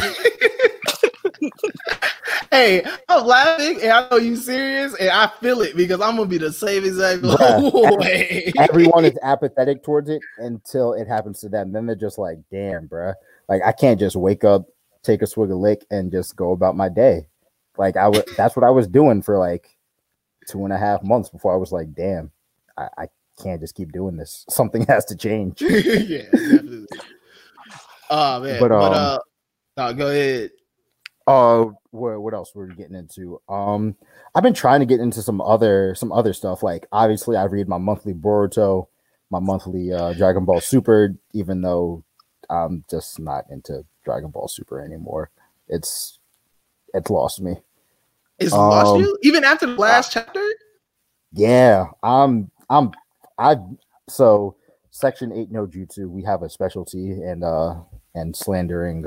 Hey 2.51 2.83
i'm 3.07 3.25
laughing 3.25 3.79
and 3.81 3.91
i 3.91 4.07
know 4.09 4.17
you 4.17 4.35
serious 4.35 4.93
and 4.95 5.09
i 5.09 5.27
feel 5.39 5.61
it 5.61 5.75
because 5.75 6.01
i'm 6.01 6.17
gonna 6.17 6.27
be 6.27 6.37
the 6.37 6.51
same 6.51 6.83
exact 6.83 7.21
Bruh. 7.21 7.97
way 7.99 8.51
Everyone 8.57 9.05
is 9.05 9.17
apathetic 9.23 9.83
towards 9.83 10.09
it 10.09 10.21
until 10.37 10.93
it 10.93 11.07
happens 11.07 11.39
to 11.41 11.49
them. 11.49 11.71
Then 11.71 11.85
they're 11.85 11.95
just 11.95 12.17
like, 12.17 12.37
"Damn, 12.51 12.87
bruh. 12.87 13.13
Like 13.49 13.61
I 13.65 13.71
can't 13.71 13.99
just 13.99 14.15
wake 14.15 14.43
up, 14.43 14.67
take 15.03 15.21
a 15.21 15.27
swig 15.27 15.51
of 15.51 15.57
lick 15.57 15.85
and 15.89 16.11
just 16.11 16.35
go 16.35 16.51
about 16.51 16.75
my 16.75 16.89
day." 16.89 17.27
Like 17.77 17.97
I 17.97 18.07
would 18.07 18.25
that's 18.37 18.55
what 18.55 18.65
I 18.65 18.69
was 18.69 18.87
doing 18.87 19.21
for 19.21 19.37
like 19.37 19.77
two 20.47 20.63
and 20.63 20.73
a 20.73 20.77
half 20.77 21.03
months 21.03 21.29
before 21.29 21.53
I 21.53 21.57
was 21.57 21.71
like, 21.71 21.93
"Damn, 21.93 22.31
I, 22.77 22.87
I 22.97 23.07
can't 23.41 23.61
just 23.61 23.75
keep 23.75 23.91
doing 23.91 24.17
this. 24.17 24.45
Something 24.49 24.85
has 24.87 25.05
to 25.05 25.15
change." 25.15 25.61
yeah, 25.61 26.23
definitely. 26.31 26.87
Oh 28.09 28.41
man, 28.41 28.59
But, 28.59 28.69
but, 28.69 28.71
um, 28.71 28.93
uh, 28.93 29.17
no, 29.77 29.93
go 29.93 30.07
ahead. 30.09 30.51
Uh, 31.31 31.71
what 31.91 32.21
what 32.21 32.33
else 32.33 32.53
were 32.53 32.65
we 32.67 32.75
getting 32.75 32.95
into? 32.95 33.41
Um, 33.47 33.95
I've 34.35 34.43
been 34.43 34.53
trying 34.53 34.81
to 34.81 34.85
get 34.85 34.99
into 34.99 35.21
some 35.21 35.41
other 35.41 35.95
some 35.95 36.11
other 36.11 36.33
stuff. 36.33 36.63
Like 36.63 36.87
obviously, 36.91 37.37
I 37.37 37.43
read 37.45 37.67
my 37.67 37.77
monthly 37.77 38.13
Boruto, 38.13 38.87
my 39.29 39.39
monthly 39.39 39.93
uh, 39.93 40.13
Dragon 40.13 40.45
Ball 40.45 40.61
Super, 40.61 41.15
even 41.33 41.61
though 41.61 42.03
I'm 42.49 42.83
just 42.89 43.19
not 43.19 43.45
into 43.49 43.85
Dragon 44.03 44.29
Ball 44.29 44.47
Super 44.47 44.81
anymore. 44.81 45.31
It's 45.67 46.19
it's 46.93 47.09
lost 47.09 47.41
me. 47.41 47.55
It's 48.39 48.51
lost 48.51 48.95
um, 48.95 49.01
you 49.01 49.17
even 49.21 49.43
after 49.43 49.67
the 49.67 49.75
last 49.75 50.11
chapter. 50.11 50.43
Yeah, 51.31 51.85
I'm 52.03 52.51
I'm 52.69 52.91
I 53.37 53.55
so 54.09 54.55
section 54.89 55.31
eight 55.31 55.51
no 55.51 55.65
jutsu. 55.65 56.09
We 56.09 56.23
have 56.23 56.43
a 56.43 56.49
specialty 56.49 57.11
and 57.11 57.43
uh 57.43 57.75
and 58.13 58.35
slandering 58.35 59.05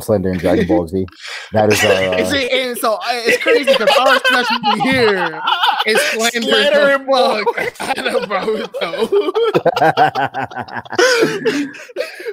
slandering 0.00 0.38
Dragon 0.38 0.66
Ball 0.66 0.88
Z. 0.88 1.06
That 1.52 1.70
is 1.72 1.82
And 1.84 2.14
uh 2.14 2.24
see, 2.30 2.48
and 2.48 2.78
so 2.78 2.94
uh, 2.94 2.98
it's 3.10 3.42
crazy 3.42 3.64
because 3.64 3.88
our 4.00 4.18
specialty 4.18 4.80
here 4.82 5.40
is 5.86 6.00
Slender, 6.12 6.40
Slandering 6.42 7.06
the 7.06 7.72
fuck 7.76 7.98
out 7.98 8.06
of 8.06 8.28
Boruto. 8.28 9.08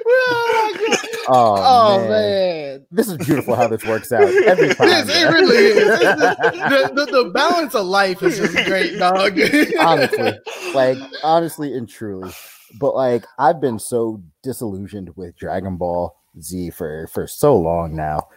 oh, 0.06 0.72
my 0.76 0.86
God. 0.88 0.98
oh, 1.28 1.56
Oh, 1.58 1.98
man. 2.00 2.08
man. 2.10 2.86
This 2.90 3.08
is 3.08 3.16
beautiful 3.18 3.54
how 3.54 3.68
this 3.68 3.84
works 3.84 4.10
out 4.12 4.22
every 4.22 4.74
time. 4.74 4.88
Yes, 4.88 5.08
it 5.08 5.32
really 5.32 5.56
is. 5.56 5.98
The, 5.98 6.90
the, 6.94 7.06
the 7.24 7.30
balance 7.34 7.74
of 7.74 7.86
life 7.86 8.22
is 8.22 8.38
just 8.38 8.54
great, 8.66 8.98
dog. 8.98 9.38
honestly, 9.80 10.32
like 10.74 10.98
honestly 11.22 11.76
and 11.76 11.88
truly. 11.88 12.32
But 12.78 12.94
like 12.94 13.24
I've 13.38 13.60
been 13.60 13.78
so 13.78 14.22
disillusioned 14.42 15.10
with 15.16 15.36
Dragon 15.36 15.76
Ball 15.76 16.16
Z 16.40 16.70
for 16.70 17.06
for 17.06 17.26
so 17.26 17.56
long 17.56 17.94
now. 17.94 18.28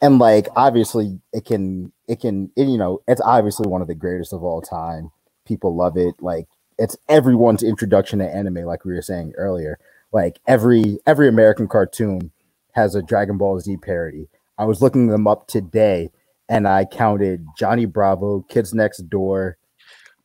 And 0.00 0.18
like 0.18 0.48
obviously 0.56 1.20
it 1.32 1.44
can 1.44 1.92
it 2.08 2.20
can 2.20 2.50
it, 2.56 2.68
you 2.68 2.78
know, 2.78 3.02
it's 3.06 3.20
obviously 3.20 3.68
one 3.68 3.82
of 3.82 3.88
the 3.88 3.94
greatest 3.94 4.32
of 4.32 4.42
all 4.42 4.60
time. 4.60 5.10
People 5.46 5.76
love 5.76 5.96
it. 5.96 6.14
Like 6.20 6.46
it's 6.78 6.96
everyone's 7.08 7.62
introduction 7.62 8.18
to 8.20 8.28
anime 8.28 8.64
like 8.64 8.84
we 8.84 8.94
were 8.94 9.02
saying 9.02 9.32
earlier. 9.36 9.78
Like 10.12 10.40
every 10.46 10.98
every 11.06 11.28
American 11.28 11.68
cartoon 11.68 12.32
has 12.72 12.94
a 12.94 13.02
Dragon 13.02 13.38
Ball 13.38 13.60
Z 13.60 13.76
parody. 13.78 14.28
I 14.58 14.64
was 14.64 14.82
looking 14.82 15.08
them 15.08 15.26
up 15.26 15.46
today 15.46 16.10
and 16.48 16.68
I 16.68 16.84
counted 16.84 17.46
Johnny 17.56 17.86
Bravo, 17.86 18.42
Kids 18.42 18.74
Next 18.74 19.08
Door, 19.08 19.56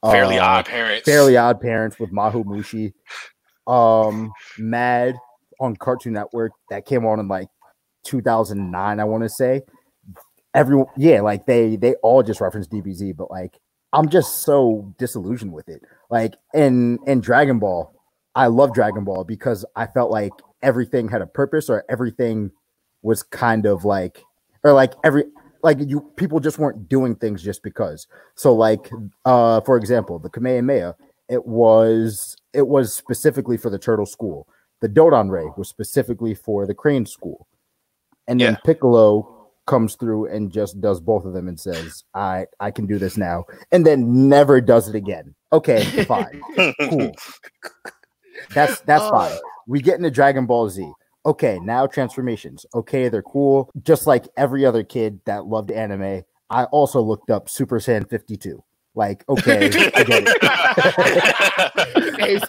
Fairly 0.04 0.38
uh, 0.38 0.46
odd 0.46 0.66
parents. 0.66 1.06
Fairly 1.06 1.38
Odd 1.38 1.60
Parents 1.60 2.00
with 2.00 2.12
Maho 2.12 2.44
Mushi, 2.44 2.94
um, 3.72 4.32
Mad 4.58 5.16
on 5.60 5.76
Cartoon 5.76 6.14
Network 6.14 6.52
that 6.70 6.86
came 6.86 7.06
on 7.06 7.20
in 7.20 7.28
like 7.28 7.50
2009, 8.04 9.00
I 9.00 9.04
want 9.04 9.24
to 9.24 9.30
say. 9.30 9.62
Everyone, 10.54 10.88
yeah, 10.98 11.22
like 11.22 11.46
they 11.46 11.76
they 11.76 11.96
all 11.96 12.24
just 12.24 12.42
reference 12.42 12.68
DBZ, 12.68 13.16
but 13.16 13.30
like 13.30 13.60
I'm 13.94 14.10
just 14.10 14.44
so 14.44 14.94
disillusioned 14.98 15.54
with 15.54 15.70
it. 15.70 15.82
Like 16.10 16.36
in 16.54 17.00
in 17.06 17.22
Dragon 17.22 17.60
Ball, 17.60 17.94
I 18.36 18.48
love 18.48 18.74
Dragon 18.74 19.04
Ball 19.04 19.24
because 19.24 19.66
I 19.76 19.88
felt 19.88 20.12
like 20.12 20.32
everything 20.64 21.10
had 21.10 21.22
a 21.22 21.28
purpose 21.28 21.70
or 21.70 21.86
everything 21.90 22.52
was 23.02 23.24
kind 23.24 23.66
of 23.66 23.86
like 23.86 24.24
or 24.64 24.74
like 24.74 24.94
every 25.04 25.26
like 25.64 25.78
you 25.86 26.02
people 26.16 26.40
just 26.40 26.58
weren't 26.58 26.90
doing 26.90 27.16
things 27.16 27.44
just 27.44 27.62
because. 27.64 28.08
So 28.36 28.54
like 28.54 28.90
uh 29.26 29.62
for 29.62 29.78
example, 29.78 30.20
the 30.20 30.30
Kamehameha, 30.30 30.96
it 31.30 31.46
was 31.46 32.36
it 32.54 32.68
was 32.68 32.94
specifically 32.94 33.58
for 33.58 33.70
the 33.70 33.80
turtle 33.80 34.06
school. 34.06 34.48
The 34.82 34.90
Dodon 34.90 35.30
Ray 35.32 35.46
was 35.58 35.70
specifically 35.70 36.34
for 36.36 36.66
the 36.68 36.74
crane 36.76 37.06
school. 37.06 37.48
And 38.28 38.40
then 38.40 38.54
Yeah. 38.54 38.60
Piccolo 38.66 39.50
comes 39.66 39.96
through 39.96 40.28
and 40.28 40.52
just 40.52 40.80
does 40.80 41.00
both 41.02 41.26
of 41.26 41.34
them 41.34 41.48
and 41.48 41.60
says, 41.60 42.04
I 42.14 42.46
I 42.60 42.72
can 42.72 42.86
do 42.86 42.98
this 42.98 43.18
now, 43.18 43.46
and 43.72 43.86
then 43.86 44.30
never 44.30 44.62
does 44.62 44.88
it 44.88 44.96
again. 44.96 45.34
Okay, 45.52 45.82
fine. 46.06 46.42
Cool. 46.90 47.12
That's 48.54 48.80
that's 48.82 49.04
Oh. 49.06 49.12
fine. 49.12 49.38
We 49.68 49.82
get 49.82 49.96
into 49.98 50.12
Dragon 50.12 50.46
Ball 50.46 50.70
Z. 50.70 50.90
Okay, 51.26 51.60
now 51.60 51.86
transformations. 51.88 52.66
Okay, 52.74 53.10
they're 53.10 53.22
cool. 53.22 53.70
Just 53.84 54.08
like 54.08 54.28
every 54.38 54.66
other 54.66 54.84
kid 54.84 55.20
that 55.26 55.46
loved 55.46 55.72
anime, 55.72 56.24
I 56.50 56.64
also 56.66 57.02
looked 57.02 57.30
up 57.30 57.50
Super 57.50 57.80
Saiyan 57.80 58.10
52. 58.10 58.64
Like, 58.98 59.24
okay, 59.30 59.68
I 59.96 60.04
get 60.04 60.24
it. 60.26 60.42
hey, 62.20 62.40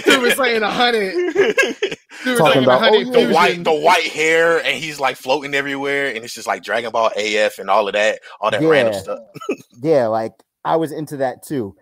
Super 0.00 0.30
Saiyan 0.30 0.62
100. 0.62 2.38
Talking 2.38 2.62
about 2.64 2.82
oh, 2.82 2.94
yeah. 2.96 3.10
the 3.10 3.30
white, 3.30 3.62
the 3.62 3.74
white 3.74 4.06
hair, 4.06 4.56
and 4.64 4.82
he's 4.82 4.98
like 4.98 5.18
floating 5.18 5.52
everywhere, 5.54 6.08
and 6.08 6.24
it's 6.24 6.32
just 6.32 6.46
like 6.46 6.62
Dragon 6.62 6.90
Ball 6.92 7.10
AF 7.14 7.58
and 7.58 7.68
all 7.68 7.86
of 7.86 7.92
that, 7.92 8.20
all 8.40 8.50
that 8.50 8.62
yeah. 8.62 8.68
random 8.68 8.94
stuff. 8.94 9.18
yeah, 9.82 10.06
like 10.06 10.32
I 10.64 10.76
was 10.76 10.92
into 10.92 11.18
that 11.18 11.42
too. 11.42 11.76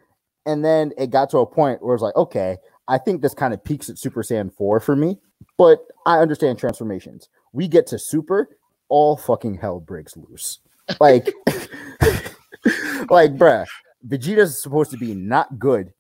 And 0.45 0.65
then 0.65 0.91
it 0.99 1.11
got 1.11 1.31
to 1.31 1.39
a 1.39 1.47
point 1.47 1.81
where 1.81 1.95
it's 1.95 2.03
like, 2.03 2.17
okay, 2.17 2.57
I 2.89 2.99
think 2.99 3.23
this 3.23 3.33
kind 3.33 3.55
of 3.55 3.63
peaks 3.63 3.89
at 3.89 3.97
Super 3.97 4.25
Saiyan 4.25 4.53
4 4.53 4.81
for 4.81 4.97
me, 4.97 5.19
but 5.57 5.79
I 6.05 6.19
understand 6.19 6.59
transformations. 6.59 7.29
We 7.53 7.69
get 7.69 7.87
to 7.89 7.99
Super, 8.01 8.59
all 8.89 9.17
fucking 9.17 9.59
hell 9.59 9.79
breaks 9.79 10.17
loose. 10.17 10.59
Like, 11.01 11.33
like, 13.11 13.35
bruh, 13.35 13.67
Vegeta's 14.07 14.61
supposed 14.61 14.91
to 14.91 14.97
be 14.97 15.15
not 15.15 15.59
good 15.59 15.93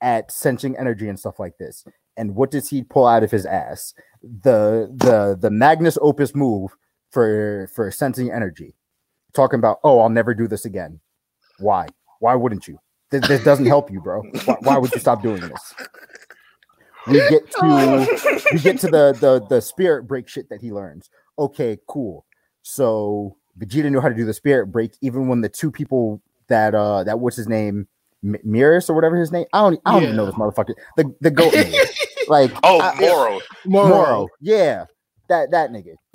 at 0.00 0.32
sensing 0.32 0.76
energy 0.76 1.08
and 1.08 1.18
stuff 1.18 1.38
like 1.38 1.58
this. 1.58 1.84
And 2.16 2.34
what 2.34 2.50
does 2.50 2.68
he 2.68 2.82
pull 2.82 3.06
out 3.06 3.22
of 3.22 3.30
his 3.30 3.46
ass? 3.46 3.94
The 4.22 4.92
the 4.94 5.36
the 5.40 5.50
Magnus 5.50 5.96
Opus 6.00 6.34
move 6.34 6.76
for 7.10 7.70
for 7.74 7.90
sensing 7.90 8.30
energy. 8.30 8.74
Talking 9.32 9.58
about, 9.58 9.78
oh, 9.82 10.00
I'll 10.00 10.10
never 10.10 10.34
do 10.34 10.46
this 10.46 10.66
again. 10.66 11.00
Why? 11.58 11.86
Why 12.20 12.34
wouldn't 12.34 12.68
you? 12.68 12.78
This, 13.10 13.26
this 13.28 13.44
doesn't 13.44 13.66
help 13.66 13.90
you, 13.90 14.00
bro. 14.00 14.22
Why, 14.44 14.56
why 14.60 14.78
would 14.78 14.92
you 14.92 15.00
stop 15.00 15.22
doing 15.22 15.40
this? 15.40 15.74
We 17.06 17.18
get 17.28 17.50
to 17.52 18.38
we 18.52 18.58
get 18.58 18.78
to 18.80 18.86
the 18.88 19.16
the 19.18 19.44
the 19.48 19.60
spirit 19.60 20.04
break 20.04 20.28
shit 20.28 20.48
that 20.50 20.60
he 20.60 20.70
learns. 20.70 21.10
Okay, 21.38 21.78
cool. 21.88 22.26
So 22.62 23.36
Vegeta 23.58 23.90
knew 23.90 24.00
how 24.00 24.08
to 24.08 24.14
do 24.14 24.24
the 24.24 24.34
spirit 24.34 24.66
break, 24.66 24.92
even 25.00 25.28
when 25.28 25.40
the 25.40 25.48
two 25.48 25.70
people 25.70 26.22
that 26.48 26.74
uh 26.74 27.04
that 27.04 27.20
what's 27.20 27.36
his 27.36 27.48
name 27.48 27.86
M- 28.24 28.36
Miras 28.46 28.88
or 28.88 28.94
whatever 28.94 29.16
his 29.16 29.32
name. 29.32 29.46
I 29.52 29.60
don't 29.60 29.80
I 29.84 29.92
don't 29.92 30.02
yeah. 30.02 30.08
even 30.08 30.16
know 30.16 30.26
this 30.26 30.34
motherfucker. 30.34 30.74
The 30.96 31.14
the 31.20 31.30
goat 31.30 31.54
name. 31.54 31.72
like 32.28 32.52
oh 32.62 32.80
I, 32.80 33.00
Moro. 33.00 33.40
Moro. 33.64 33.88
Moro. 33.88 34.28
Yeah. 34.40 34.86
That 35.28 35.50
that 35.50 35.70
nigga. 35.70 35.94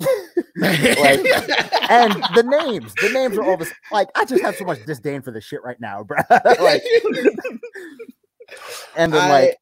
like 0.56 1.90
and 1.90 2.12
the 2.34 2.42
names, 2.42 2.94
the 2.94 3.10
names 3.12 3.36
are 3.38 3.44
all 3.44 3.56
this 3.56 3.72
like 3.90 4.08
I 4.14 4.24
just 4.24 4.42
have 4.42 4.56
so 4.56 4.64
much 4.64 4.84
disdain 4.86 5.22
for 5.22 5.32
this 5.32 5.44
shit 5.44 5.62
right 5.62 5.80
now, 5.80 6.04
bro. 6.04 6.18
like 6.60 6.82
and 8.96 9.12
then 9.12 9.20
I, 9.20 9.30
like 9.30 9.58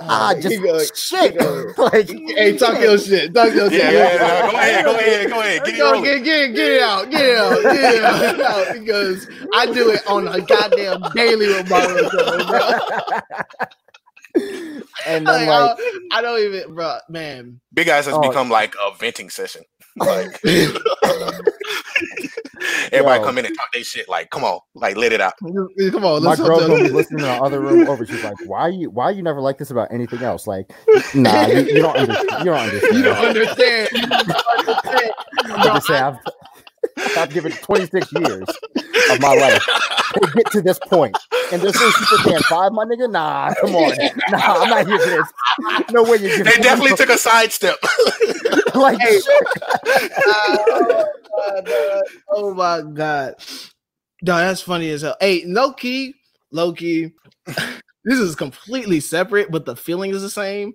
Ah, 0.00 0.30
uh, 0.30 0.40
just 0.40 0.62
go, 0.62 0.78
shit. 0.94 1.36
like, 1.78 2.08
hey, 2.08 2.56
talk 2.56 2.80
your 2.80 2.96
shit. 2.98 3.34
Talk 3.34 3.52
your 3.52 3.68
shit. 3.68 3.80
Yeah, 3.80 3.90
yeah, 3.90 4.18
go 4.52 4.56
ahead, 4.56 4.84
go 4.84 4.94
ahead, 4.94 5.30
go 5.30 5.40
ahead. 5.40 5.64
Get 5.64 5.74
it, 5.74 5.78
go, 5.78 6.02
get, 6.02 6.24
get, 6.24 6.54
get 6.54 6.72
it 6.72 6.82
out, 6.82 7.10
get 7.10 7.24
it 7.24 7.36
out, 7.38 7.62
get 7.62 7.94
it 7.94 8.04
out, 8.04 8.20
get 8.20 8.34
it 8.34 8.40
out. 8.40 8.72
Because 8.74 9.28
I 9.54 9.66
do 9.66 9.90
it 9.90 10.06
on 10.06 10.28
a 10.28 10.40
goddamn 10.40 11.02
daily 11.14 11.48
with 11.48 11.68
Mario, 11.68 12.08
bro. 12.10 12.70
and 15.06 15.26
then, 15.26 15.46
like, 15.46 15.48
I, 15.48 15.74
don't, 15.76 15.80
I 16.12 16.22
don't 16.22 16.40
even, 16.40 16.74
bro, 16.74 16.98
man. 17.08 17.60
Big 17.72 17.88
Eyes 17.88 18.06
has 18.06 18.14
oh, 18.14 18.20
become 18.20 18.50
like 18.50 18.74
a 18.80 18.96
venting 18.96 19.30
session. 19.30 19.62
Like 19.96 20.40
everybody 22.92 23.20
Yo. 23.20 23.26
come 23.26 23.38
in 23.38 23.46
and 23.46 23.56
talk 23.56 23.72
their 23.72 23.84
shit. 23.84 24.08
Like, 24.08 24.30
come 24.30 24.44
on, 24.44 24.60
like 24.74 24.96
let 24.96 25.12
it 25.12 25.20
out. 25.20 25.34
Come 25.42 26.04
on, 26.04 26.22
my 26.22 26.36
girl 26.36 26.60
gonna 26.60 26.84
be 26.84 26.90
listening 26.90 27.20
in 27.20 27.26
the 27.26 27.42
other 27.42 27.60
room 27.60 27.88
over. 27.88 28.04
She's 28.04 28.22
like, 28.22 28.36
"Why 28.46 28.68
you? 28.68 28.90
Why 28.90 29.10
you 29.10 29.22
never 29.22 29.40
like 29.40 29.58
this 29.58 29.70
about 29.70 29.92
anything 29.92 30.22
else? 30.22 30.46
Like, 30.46 30.70
nah, 31.14 31.46
you, 31.46 31.60
you 31.60 31.82
don't 31.82 31.96
understand. 31.96 32.38
You 32.40 32.44
don't 32.44 32.58
understand. 32.58 32.96
You 32.96 33.02
don't 33.02 33.24
understand. 33.24 33.88
You 33.92 34.06
don't 34.06 34.58
understand. 34.58 35.12
I'm 35.50 35.74
just 35.76 35.86
saying, 35.86 36.02
I've, 36.02 36.18
I've 37.16 37.32
given 37.32 37.52
26 37.52 38.12
years 38.12 38.48
of 39.10 39.20
my 39.20 39.34
life 39.34 39.62
to 40.14 40.32
get 40.34 40.50
to 40.52 40.62
this 40.62 40.78
point. 40.78 41.16
And 41.52 41.62
there's 41.62 41.74
no 41.74 41.90
Super 41.90 42.22
Saiyan 42.22 42.42
5, 42.44 42.72
my 42.72 42.84
nigga? 42.84 43.10
Nah, 43.10 43.54
come 43.60 43.74
on. 43.74 43.92
Nah, 44.30 44.62
I'm 44.62 44.68
not 44.68 44.86
here 44.86 44.98
for 44.98 45.10
this. 45.10 45.32
No 45.90 46.02
way 46.02 46.18
you're 46.18 46.44
They 46.44 46.56
definitely 46.56 46.96
took 46.96 47.08
a 47.08 47.16
sidestep. 47.16 47.76
like, 48.74 48.98
hey. 49.00 49.20
oh, 50.26 51.06
God, 51.36 52.02
oh 52.30 52.54
my 52.54 52.82
God. 52.82 53.34
No, 54.22 54.36
that's 54.36 54.60
funny 54.60 54.90
as 54.90 55.02
hell. 55.02 55.16
Hey, 55.20 55.44
low 55.46 55.72
key. 55.72 56.14
this 56.52 58.18
is 58.18 58.34
completely 58.34 59.00
separate, 59.00 59.50
but 59.50 59.64
the 59.64 59.76
feeling 59.76 60.10
is 60.10 60.22
the 60.22 60.30
same. 60.30 60.72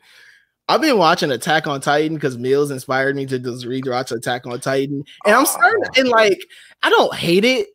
I've 0.69 0.81
been 0.81 0.97
watching 0.97 1.31
Attack 1.31 1.67
on 1.67 1.81
Titan 1.81 2.15
because 2.15 2.37
Mills 2.37 2.71
inspired 2.71 3.15
me 3.15 3.25
to 3.25 3.37
just 3.37 3.65
rewatch 3.65 4.15
Attack 4.15 4.47
on 4.47 4.59
Titan, 4.59 5.03
and 5.25 5.35
I'm 5.35 5.45
starting 5.45 5.83
and 5.97 6.07
like 6.07 6.45
I 6.81 6.89
don't 6.89 7.13
hate 7.13 7.43
it, 7.43 7.67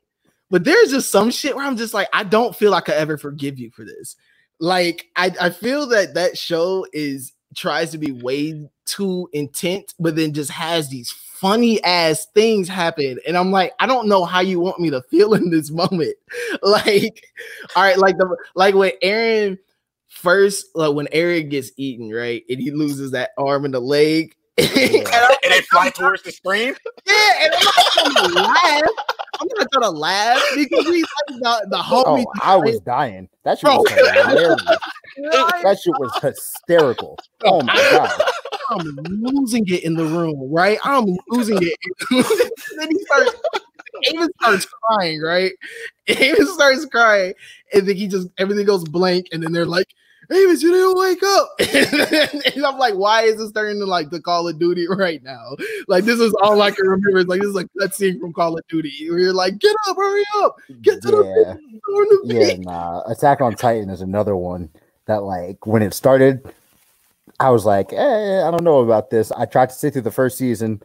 but 0.48 0.64
there's 0.64 0.90
just 0.90 1.10
some 1.10 1.30
shit 1.30 1.54
where 1.54 1.66
I'm 1.66 1.76
just 1.76 1.92
like 1.92 2.08
I 2.14 2.24
don't 2.24 2.56
feel 2.56 2.70
like 2.70 2.88
I 2.88 2.94
ever 2.94 3.18
forgive 3.18 3.58
you 3.58 3.70
for 3.70 3.84
this. 3.84 4.16
Like 4.58 5.06
I 5.16 5.34
I 5.38 5.50
feel 5.50 5.86
that 5.88 6.14
that 6.14 6.38
show 6.38 6.86
is 6.94 7.34
tries 7.54 7.90
to 7.90 7.98
be 7.98 8.12
way 8.12 8.68
too 8.88 9.28
intent, 9.32 9.94
but 10.00 10.16
then 10.16 10.32
just 10.32 10.50
has 10.50 10.88
these 10.88 11.10
funny 11.10 11.82
ass 11.84 12.26
things 12.34 12.68
happen, 12.68 13.18
and 13.26 13.36
I'm 13.36 13.50
like 13.50 13.72
I 13.78 13.86
don't 13.86 14.08
know 14.08 14.24
how 14.24 14.40
you 14.40 14.58
want 14.58 14.80
me 14.80 14.90
to 14.90 15.02
feel 15.02 15.34
in 15.34 15.50
this 15.50 15.70
moment. 15.70 16.16
Like 16.62 17.24
all 17.76 17.82
right, 17.82 17.98
like 17.98 18.16
the 18.16 18.36
like 18.54 18.74
when 18.74 18.92
Eren 19.02 19.58
first 20.08 20.66
like 20.74 20.94
when 20.94 21.06
Eren 21.06 21.50
gets 21.50 21.70
eaten, 21.76 22.10
right, 22.10 22.42
and 22.48 22.60
he 22.60 22.70
loses 22.70 23.12
that 23.12 23.30
arm 23.38 23.64
and 23.64 23.74
the 23.74 23.80
leg. 23.80 24.34
And, 24.58 24.74
and 24.74 25.52
they 25.52 25.60
fly 25.70 25.90
towards 25.90 26.24
the 26.24 26.32
screen. 26.32 26.74
Yeah, 27.06 27.32
and 27.44 27.54
I'm 27.98 28.34
laugh. 28.34 28.82
I'm 29.40 29.48
not 29.56 29.70
gonna 29.70 29.90
laugh 29.90 30.42
because 30.54 30.86
he's 30.86 31.06
like 31.30 31.40
the, 31.40 31.66
the 31.70 31.76
homie. 31.76 32.24
Oh, 32.26 32.32
I 32.42 32.56
was 32.56 32.80
dying. 32.80 33.28
That 33.44 33.58
shit 33.58 33.70
was 33.70 33.90
hilarious. 33.90 34.62
that 35.62 35.78
shit 35.82 35.94
was 35.98 36.12
hysterical. 36.20 37.18
Oh 37.44 37.62
my 37.62 37.74
god. 37.90 38.22
I'm 38.70 38.80
losing 39.04 39.66
it 39.66 39.84
in 39.84 39.94
the 39.94 40.04
room, 40.04 40.52
right? 40.52 40.78
I'm 40.84 41.06
losing 41.28 41.58
it. 41.62 41.76
then 42.76 42.88
he 42.90 42.98
starts 43.04 43.34
Amos 44.12 44.28
starts 44.40 44.66
crying, 44.66 45.20
right? 45.20 45.52
Amos 46.06 46.54
starts 46.54 46.84
crying, 46.86 47.34
and 47.72 47.88
then 47.88 47.96
he 47.96 48.06
just 48.06 48.28
everything 48.38 48.66
goes 48.66 48.84
blank, 48.84 49.28
and 49.32 49.42
then 49.42 49.52
they're 49.52 49.66
like, 49.66 49.88
Amos, 50.30 50.62
you 50.62 50.70
didn't 50.70 50.98
wake 50.98 51.22
up. 51.22 51.54
and 52.54 52.66
I'm 52.66 52.78
like, 52.78 52.94
why 52.94 53.22
is 53.22 53.38
this 53.38 53.50
turning 53.52 53.78
to 53.80 53.86
like 53.86 54.10
the 54.10 54.20
Call 54.20 54.46
of 54.46 54.58
Duty 54.58 54.86
right 54.88 55.22
now? 55.22 55.56
Like, 55.86 56.04
this 56.04 56.20
is 56.20 56.34
all 56.42 56.60
I 56.60 56.70
can 56.70 56.86
remember. 56.86 57.18
It's 57.20 57.28
like 57.28 57.40
this 57.40 57.50
is 57.50 57.56
a 57.56 57.64
cutscene 57.78 58.20
from 58.20 58.32
Call 58.32 58.58
of 58.58 58.66
Duty. 58.68 59.08
Where 59.08 59.18
you're 59.18 59.32
like, 59.32 59.58
get 59.58 59.74
up, 59.88 59.96
hurry 59.96 60.24
up, 60.36 60.56
get 60.82 61.00
to 61.02 61.08
yeah. 61.08 61.54
the, 61.54 62.20
the 62.24 62.34
Yeah, 62.34 62.56
nah. 62.58 63.02
Attack 63.10 63.40
on 63.40 63.54
Titan 63.54 63.88
is 63.88 64.02
another 64.02 64.36
one 64.36 64.68
that 65.06 65.22
like 65.22 65.66
when 65.66 65.82
it 65.82 65.94
started, 65.94 66.46
I 67.40 67.50
was 67.50 67.64
like, 67.64 67.92
eh, 67.92 68.42
I 68.46 68.50
don't 68.50 68.64
know 68.64 68.80
about 68.80 69.10
this. 69.10 69.32
I 69.32 69.46
tried 69.46 69.70
to 69.70 69.74
sit 69.74 69.94
through 69.94 70.02
the 70.02 70.10
first 70.10 70.36
season 70.36 70.82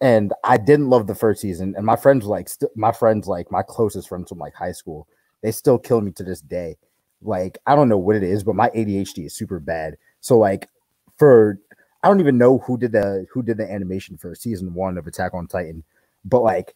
and 0.00 0.32
I 0.44 0.56
didn't 0.56 0.88
love 0.88 1.06
the 1.06 1.14
first 1.14 1.40
season. 1.40 1.74
And 1.76 1.84
my 1.84 1.96
friends 1.96 2.24
like 2.24 2.48
st- 2.48 2.76
my 2.76 2.92
friends 2.92 3.26
like 3.26 3.50
my 3.50 3.62
closest 3.62 4.08
friends 4.08 4.28
from 4.28 4.38
like 4.38 4.54
high 4.54 4.72
school, 4.72 5.08
they 5.42 5.52
still 5.52 5.78
kill 5.78 6.00
me 6.00 6.12
to 6.12 6.22
this 6.22 6.40
day. 6.40 6.76
Like 7.22 7.58
I 7.66 7.74
don't 7.74 7.88
know 7.88 7.98
what 7.98 8.16
it 8.16 8.22
is, 8.22 8.44
but 8.44 8.54
my 8.54 8.70
ADHD 8.70 9.26
is 9.26 9.34
super 9.34 9.60
bad. 9.60 9.96
So 10.20 10.38
like 10.38 10.68
for 11.16 11.58
I 12.02 12.08
don't 12.08 12.20
even 12.20 12.38
know 12.38 12.58
who 12.58 12.78
did 12.78 12.92
the 12.92 13.26
who 13.32 13.42
did 13.42 13.56
the 13.56 13.70
animation 13.70 14.16
for 14.16 14.34
season 14.34 14.74
one 14.74 14.98
of 14.98 15.06
Attack 15.06 15.34
on 15.34 15.46
Titan, 15.46 15.82
but 16.24 16.42
like 16.42 16.74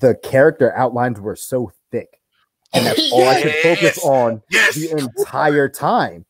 the 0.00 0.14
character 0.16 0.74
outlines 0.76 1.20
were 1.20 1.36
so 1.36 1.72
thick, 1.90 2.20
and 2.72 2.86
that's 2.86 2.98
yes. 2.98 3.12
all 3.12 3.28
I 3.28 3.42
could 3.42 3.54
focus 3.62 4.04
on 4.04 4.42
yes. 4.50 4.74
the 4.74 4.90
entire 4.90 5.68
time. 5.68 6.24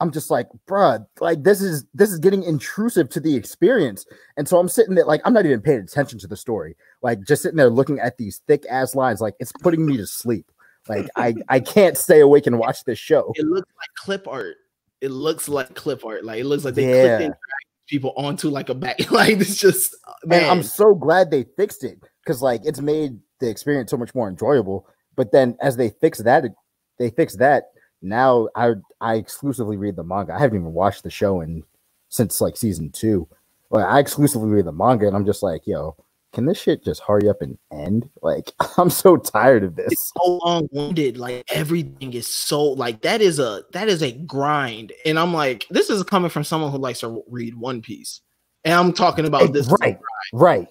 I'm 0.00 0.10
just 0.10 0.32
like, 0.32 0.48
bruh, 0.68 1.06
like 1.20 1.44
this 1.44 1.62
is 1.62 1.84
this 1.94 2.10
is 2.10 2.18
getting 2.18 2.42
intrusive 2.42 3.08
to 3.10 3.20
the 3.20 3.36
experience. 3.36 4.04
And 4.36 4.48
so 4.48 4.58
I'm 4.58 4.68
sitting 4.68 4.96
there, 4.96 5.04
like, 5.04 5.20
I'm 5.24 5.32
not 5.32 5.46
even 5.46 5.60
paying 5.60 5.78
attention 5.78 6.18
to 6.18 6.26
the 6.26 6.36
story. 6.36 6.76
Like 7.02 7.20
just 7.24 7.42
sitting 7.42 7.56
there 7.56 7.70
looking 7.70 8.00
at 8.00 8.18
these 8.18 8.42
thick 8.48 8.64
ass 8.68 8.96
lines, 8.96 9.20
like 9.20 9.34
it's 9.38 9.52
putting 9.52 9.86
me 9.86 9.96
to 9.98 10.06
sleep. 10.08 10.50
Like 10.88 11.08
I 11.16 11.34
I 11.48 11.60
can't 11.60 11.96
stay 11.96 12.20
awake 12.20 12.46
and 12.46 12.58
watch 12.58 12.84
this 12.84 12.98
show. 12.98 13.32
It 13.36 13.46
looks 13.46 13.70
like 13.78 13.88
clip 13.96 14.26
art. 14.26 14.56
It 15.00 15.10
looks 15.10 15.48
like 15.48 15.74
clip 15.74 16.04
art. 16.04 16.24
Like 16.24 16.40
it 16.40 16.44
looks 16.44 16.64
like 16.64 16.74
they 16.74 17.20
yeah. 17.20 17.30
people 17.88 18.12
onto 18.16 18.48
like 18.48 18.68
a 18.68 18.74
back. 18.74 19.10
like 19.10 19.40
it's 19.40 19.56
just 19.56 19.94
man. 20.24 20.42
And 20.42 20.50
I'm 20.50 20.62
so 20.62 20.94
glad 20.94 21.30
they 21.30 21.44
fixed 21.56 21.84
it 21.84 21.98
because 22.24 22.42
like 22.42 22.62
it's 22.64 22.80
made 22.80 23.18
the 23.40 23.48
experience 23.48 23.90
so 23.90 23.96
much 23.96 24.14
more 24.14 24.28
enjoyable. 24.28 24.86
But 25.14 25.32
then 25.32 25.56
as 25.60 25.76
they 25.76 25.90
fix 25.90 26.18
that, 26.18 26.44
they 26.98 27.10
fix 27.10 27.36
that 27.36 27.72
now 28.02 28.48
I 28.56 28.74
I 29.00 29.14
exclusively 29.14 29.76
read 29.76 29.96
the 29.96 30.04
manga. 30.04 30.34
I 30.34 30.40
haven't 30.40 30.58
even 30.58 30.72
watched 30.72 31.04
the 31.04 31.10
show 31.10 31.40
in 31.40 31.62
since 32.08 32.40
like 32.40 32.56
season 32.56 32.90
two. 32.90 33.28
Like 33.70 33.86
I 33.86 34.00
exclusively 34.00 34.50
read 34.50 34.66
the 34.66 34.72
manga, 34.72 35.06
and 35.06 35.16
I'm 35.16 35.24
just 35.24 35.42
like, 35.42 35.66
yo, 35.66 35.96
can 36.32 36.46
this 36.46 36.60
shit 36.60 36.82
just 36.84 37.02
hurry 37.02 37.28
up 37.28 37.42
and 37.42 37.58
end? 37.72 38.08
Like 38.22 38.52
I'm 38.78 38.90
so 38.90 39.16
tired 39.16 39.64
of 39.64 39.76
this. 39.76 39.92
It's 39.92 40.12
so 40.16 40.38
long 40.44 40.68
winded. 40.72 41.16
Like 41.18 41.44
everything 41.52 42.12
is 42.14 42.26
so 42.26 42.62
like 42.64 43.02
that 43.02 43.20
is 43.20 43.38
a 43.38 43.64
that 43.72 43.88
is 43.88 44.02
a 44.02 44.12
grind, 44.12 44.92
and 45.04 45.18
I'm 45.18 45.32
like, 45.34 45.66
this 45.70 45.90
is 45.90 46.02
coming 46.04 46.30
from 46.30 46.44
someone 46.44 46.70
who 46.72 46.78
likes 46.78 47.00
to 47.00 47.22
read 47.28 47.54
One 47.54 47.82
Piece. 47.82 48.20
and 48.64 48.74
I'm 48.74 48.92
talking 48.92 49.26
about 49.26 49.52
this. 49.52 49.72
Right, 49.80 49.98
right. 50.32 50.66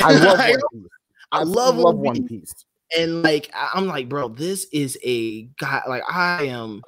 I 0.00 0.12
love 0.18 0.38
I- 0.40 0.50
One 0.50 0.60
Piece. 0.82 0.90
I 1.32 1.42
love 1.44 1.76
love 1.76 1.96
One 1.96 2.26
Piece. 2.26 2.52
and 2.98 3.22
like 3.22 3.50
I'm 3.54 3.86
like, 3.86 4.08
bro, 4.08 4.28
this 4.28 4.66
is 4.72 4.98
a 5.04 5.42
guy. 5.58 5.80
Like 5.88 6.02
I 6.10 6.44
am, 6.48 6.82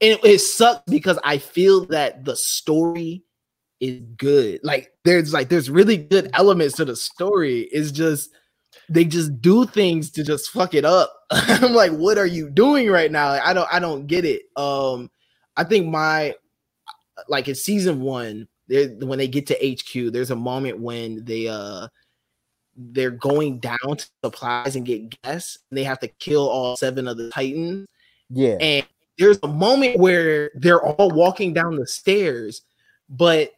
and 0.00 0.12
it, 0.12 0.24
it 0.24 0.38
sucks 0.38 0.82
because 0.88 1.18
I 1.24 1.38
feel 1.38 1.84
that 1.86 2.24
the 2.24 2.36
story 2.36 3.24
is 3.80 4.02
good. 4.16 4.60
Like 4.62 4.92
there's 5.04 5.32
like 5.32 5.48
there's 5.48 5.70
really 5.70 5.96
good 5.96 6.30
elements 6.34 6.76
to 6.76 6.84
the 6.84 6.96
story. 6.96 7.62
It's 7.72 7.90
just 7.90 8.30
they 8.88 9.04
just 9.04 9.40
do 9.40 9.66
things 9.66 10.10
to 10.12 10.24
just 10.24 10.50
fuck 10.50 10.74
it 10.74 10.84
up. 10.84 11.12
I'm 11.30 11.72
like, 11.72 11.92
what 11.92 12.18
are 12.18 12.26
you 12.26 12.50
doing 12.50 12.88
right 12.88 13.10
now? 13.10 13.28
I 13.30 13.52
don't 13.52 13.68
I 13.72 13.78
don't 13.78 14.06
get 14.06 14.24
it. 14.24 14.42
Um, 14.56 15.10
I 15.56 15.64
think 15.64 15.86
my 15.86 16.34
like 17.28 17.48
in 17.48 17.54
season 17.54 18.00
one, 18.00 18.48
there 18.68 18.88
when 18.88 19.18
they 19.18 19.28
get 19.28 19.46
to 19.48 19.54
HQ, 19.54 20.12
there's 20.12 20.30
a 20.30 20.36
moment 20.36 20.80
when 20.80 21.24
they 21.24 21.48
uh 21.48 21.88
they're 22.76 23.10
going 23.10 23.58
down 23.58 23.96
to 23.96 24.06
supplies 24.22 24.76
and 24.76 24.84
get 24.84 25.22
guests, 25.22 25.58
and 25.70 25.78
they 25.78 25.84
have 25.84 25.98
to 26.00 26.08
kill 26.08 26.48
all 26.48 26.76
seven 26.76 27.08
of 27.08 27.16
the 27.16 27.30
titans. 27.30 27.86
Yeah, 28.28 28.56
And 28.60 28.86
there's 29.18 29.38
a 29.42 29.48
moment 29.48 29.98
where 29.98 30.50
they're 30.54 30.82
all 30.82 31.10
walking 31.10 31.54
down 31.54 31.76
the 31.76 31.86
stairs, 31.86 32.62
but 33.08 33.52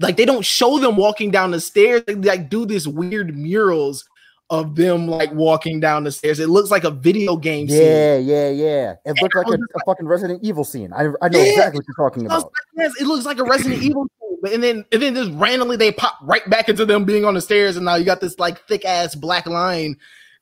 like 0.00 0.16
they 0.16 0.24
don't 0.24 0.44
show 0.44 0.78
them 0.78 0.96
walking 0.96 1.30
down 1.30 1.50
the 1.50 1.60
stairs. 1.60 2.02
They 2.06 2.14
like 2.14 2.48
do 2.48 2.66
this 2.66 2.86
weird 2.86 3.36
murals 3.36 4.04
of 4.50 4.76
them 4.76 5.06
like 5.06 5.32
walking 5.32 5.78
down 5.80 6.04
the 6.04 6.12
stairs. 6.12 6.40
It 6.40 6.48
looks 6.48 6.70
like 6.70 6.84
a 6.84 6.90
video 6.90 7.36
game 7.36 7.68
scene. 7.68 7.82
yeah, 7.82 8.16
yeah, 8.16 8.48
yeah. 8.48 8.94
It 9.04 9.20
looked 9.20 9.34
I 9.36 9.40
like 9.40 9.48
a, 9.48 9.58
just 9.58 9.70
a 9.76 9.80
fucking 9.84 10.06
Resident 10.06 10.42
Evil 10.42 10.64
scene. 10.64 10.92
I, 10.92 11.08
I 11.20 11.28
know 11.28 11.38
Yeah. 11.38 11.50
exactly 11.50 11.80
what 11.80 11.84
you're 11.86 12.08
talking 12.08 12.26
about. 12.26 12.44
like, 12.44 12.52
yes, 12.76 12.92
it 13.00 13.06
looks 13.06 13.26
like 13.26 13.38
a 13.38 13.44
Resident 13.44 13.82
Evil. 13.82 14.06
But 14.40 14.52
and 14.52 14.62
then 14.62 14.84
and 14.92 15.02
then 15.02 15.14
just 15.14 15.32
randomly 15.32 15.76
they 15.76 15.90
pop 15.90 16.16
right 16.22 16.48
back 16.48 16.68
into 16.68 16.86
them 16.86 17.04
being 17.04 17.24
on 17.24 17.34
the 17.34 17.40
stairs, 17.40 17.76
and 17.76 17.84
now 17.84 17.96
you 17.96 18.04
got 18.04 18.20
this 18.20 18.38
like 18.38 18.64
thick 18.68 18.84
ass 18.84 19.14
black 19.14 19.46
line. 19.46 19.96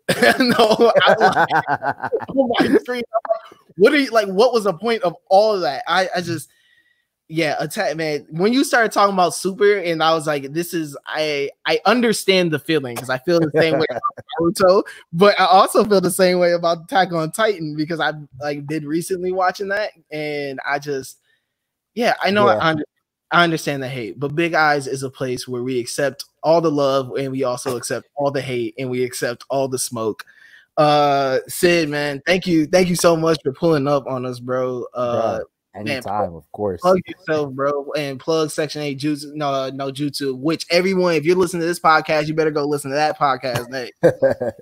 no, 0.38 0.92
I 1.06 1.14
like, 1.18 2.12
oh 2.28 2.54
my 2.58 2.66
screen. 2.78 3.02
I'm 3.02 3.30
like, 3.30 3.60
What 3.76 3.92
are 3.92 3.98
you 3.98 4.10
like? 4.10 4.28
What 4.28 4.52
was 4.52 4.64
the 4.64 4.74
point 4.74 5.02
of 5.02 5.16
all 5.30 5.54
of 5.54 5.62
that? 5.62 5.82
I, 5.88 6.08
I 6.14 6.20
just 6.20 6.50
yeah, 7.28 7.56
attack 7.58 7.96
man. 7.96 8.26
When 8.30 8.52
you 8.52 8.62
started 8.62 8.92
talking 8.92 9.14
about 9.14 9.34
super, 9.34 9.78
and 9.78 10.02
I 10.02 10.14
was 10.14 10.26
like, 10.26 10.52
this 10.52 10.72
is 10.72 10.96
I 11.06 11.50
I 11.66 11.80
understand 11.84 12.52
the 12.52 12.58
feeling 12.58 12.94
because 12.94 13.10
I 13.10 13.18
feel 13.18 13.40
the 13.40 13.50
same 13.56 13.78
way 13.78 13.86
about 13.90 14.02
Naruto, 14.40 14.84
but 15.12 15.38
I 15.40 15.46
also 15.46 15.84
feel 15.84 16.00
the 16.00 16.10
same 16.10 16.38
way 16.38 16.52
about 16.52 16.84
Attack 16.84 17.12
on 17.12 17.32
Titan 17.32 17.74
because 17.76 17.98
I 17.98 18.12
like 18.40 18.66
been 18.66 18.86
recently 18.86 19.32
watching 19.32 19.68
that, 19.68 19.90
and 20.12 20.60
I 20.64 20.78
just 20.78 21.18
yeah, 21.94 22.14
I 22.22 22.30
know 22.30 22.46
Yeah. 22.46 22.58
I, 22.58 22.70
under, 22.70 22.84
I 23.32 23.42
understand 23.42 23.82
the 23.82 23.88
hate, 23.88 24.20
but 24.20 24.36
Big 24.36 24.54
Eyes 24.54 24.86
is 24.86 25.02
a 25.02 25.10
place 25.10 25.48
where 25.48 25.62
we 25.64 25.80
accept 25.80 26.26
all 26.44 26.60
the 26.60 26.70
love 26.70 27.10
and 27.18 27.32
we 27.32 27.42
also 27.42 27.76
accept 27.76 28.06
all 28.14 28.30
the 28.30 28.40
hate 28.40 28.74
and 28.78 28.88
we 28.88 29.02
accept 29.02 29.44
all 29.50 29.66
the 29.66 29.78
smoke. 29.78 30.24
Uh 30.76 31.40
Syd, 31.48 31.88
man, 31.88 32.22
thank 32.24 32.46
you, 32.46 32.66
thank 32.66 32.88
you 32.88 32.94
so 32.94 33.16
much 33.16 33.38
for 33.42 33.52
pulling 33.52 33.88
up 33.88 34.06
on 34.06 34.24
us, 34.26 34.38
bro. 34.38 34.84
Uh 34.94 35.38
Bruh, 35.38 35.44
Anytime, 35.76 36.34
of 36.34 36.50
course. 36.52 36.80
plug 36.80 36.98
yourself, 37.06 37.52
bro, 37.52 37.92
and 37.92 38.18
plug 38.18 38.50
section 38.50 38.82
eight 38.82 38.98
jutsu, 38.98 39.34
no, 39.34 39.48
uh, 39.48 39.70
no 39.74 39.90
jutsu, 39.90 40.36
which 40.38 40.66
everyone, 40.70 41.14
if 41.14 41.24
you're 41.24 41.36
listening 41.36 41.60
to 41.60 41.66
this 41.66 41.80
podcast, 41.80 42.28
you 42.28 42.34
better 42.34 42.50
go 42.50 42.64
listen 42.64 42.90
to 42.90 42.96
that 42.96 43.18
podcast. 43.18 43.68
Nate. 43.68 43.94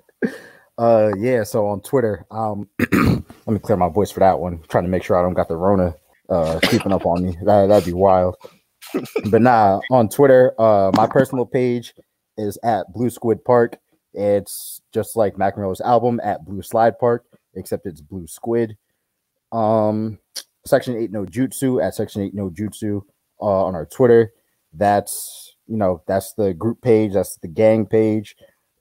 uh 0.77 1.11
yeah 1.17 1.43
so 1.43 1.67
on 1.67 1.79
twitter 1.81 2.25
um 2.31 2.67
let 2.91 3.47
me 3.47 3.59
clear 3.59 3.77
my 3.77 3.87
voice 3.87 4.11
for 4.11 4.19
that 4.19 4.39
one 4.39 4.61
trying 4.67 4.83
to 4.83 4.89
make 4.89 5.03
sure 5.03 5.17
i 5.17 5.21
don't 5.21 5.33
got 5.33 5.47
the 5.47 5.55
rona 5.55 5.95
uh 6.29 6.59
creeping 6.65 6.91
up 6.91 7.05
on 7.05 7.23
me 7.25 7.37
that, 7.43 7.67
that'd 7.67 7.85
be 7.85 7.93
wild 7.93 8.35
but 9.29 9.41
nah 9.41 9.79
on 9.89 10.09
twitter 10.09 10.53
uh 10.59 10.91
my 10.95 11.07
personal 11.07 11.45
page 11.45 11.93
is 12.37 12.57
at 12.63 12.91
blue 12.91 13.09
squid 13.09 13.43
park 13.45 13.77
it's 14.13 14.81
just 14.93 15.15
like 15.15 15.37
mac 15.37 15.57
Miller's 15.57 15.81
album 15.81 16.19
at 16.23 16.43
blue 16.45 16.61
slide 16.61 16.99
park 16.99 17.23
except 17.53 17.85
it's 17.85 18.01
blue 18.01 18.27
squid 18.27 18.77
um 19.53 20.19
section 20.65 20.95
8 20.95 21.11
no 21.11 21.25
jutsu 21.25 21.83
at 21.83 21.95
section 21.95 22.21
8 22.21 22.33
no 22.33 22.49
jutsu 22.49 23.01
uh 23.41 23.65
on 23.65 23.75
our 23.75 23.85
twitter 23.85 24.31
that's 24.73 25.55
you 25.67 25.77
know 25.77 26.01
that's 26.07 26.33
the 26.33 26.53
group 26.53 26.81
page 26.81 27.13
that's 27.13 27.37
the 27.37 27.47
gang 27.47 27.85
page 27.85 28.35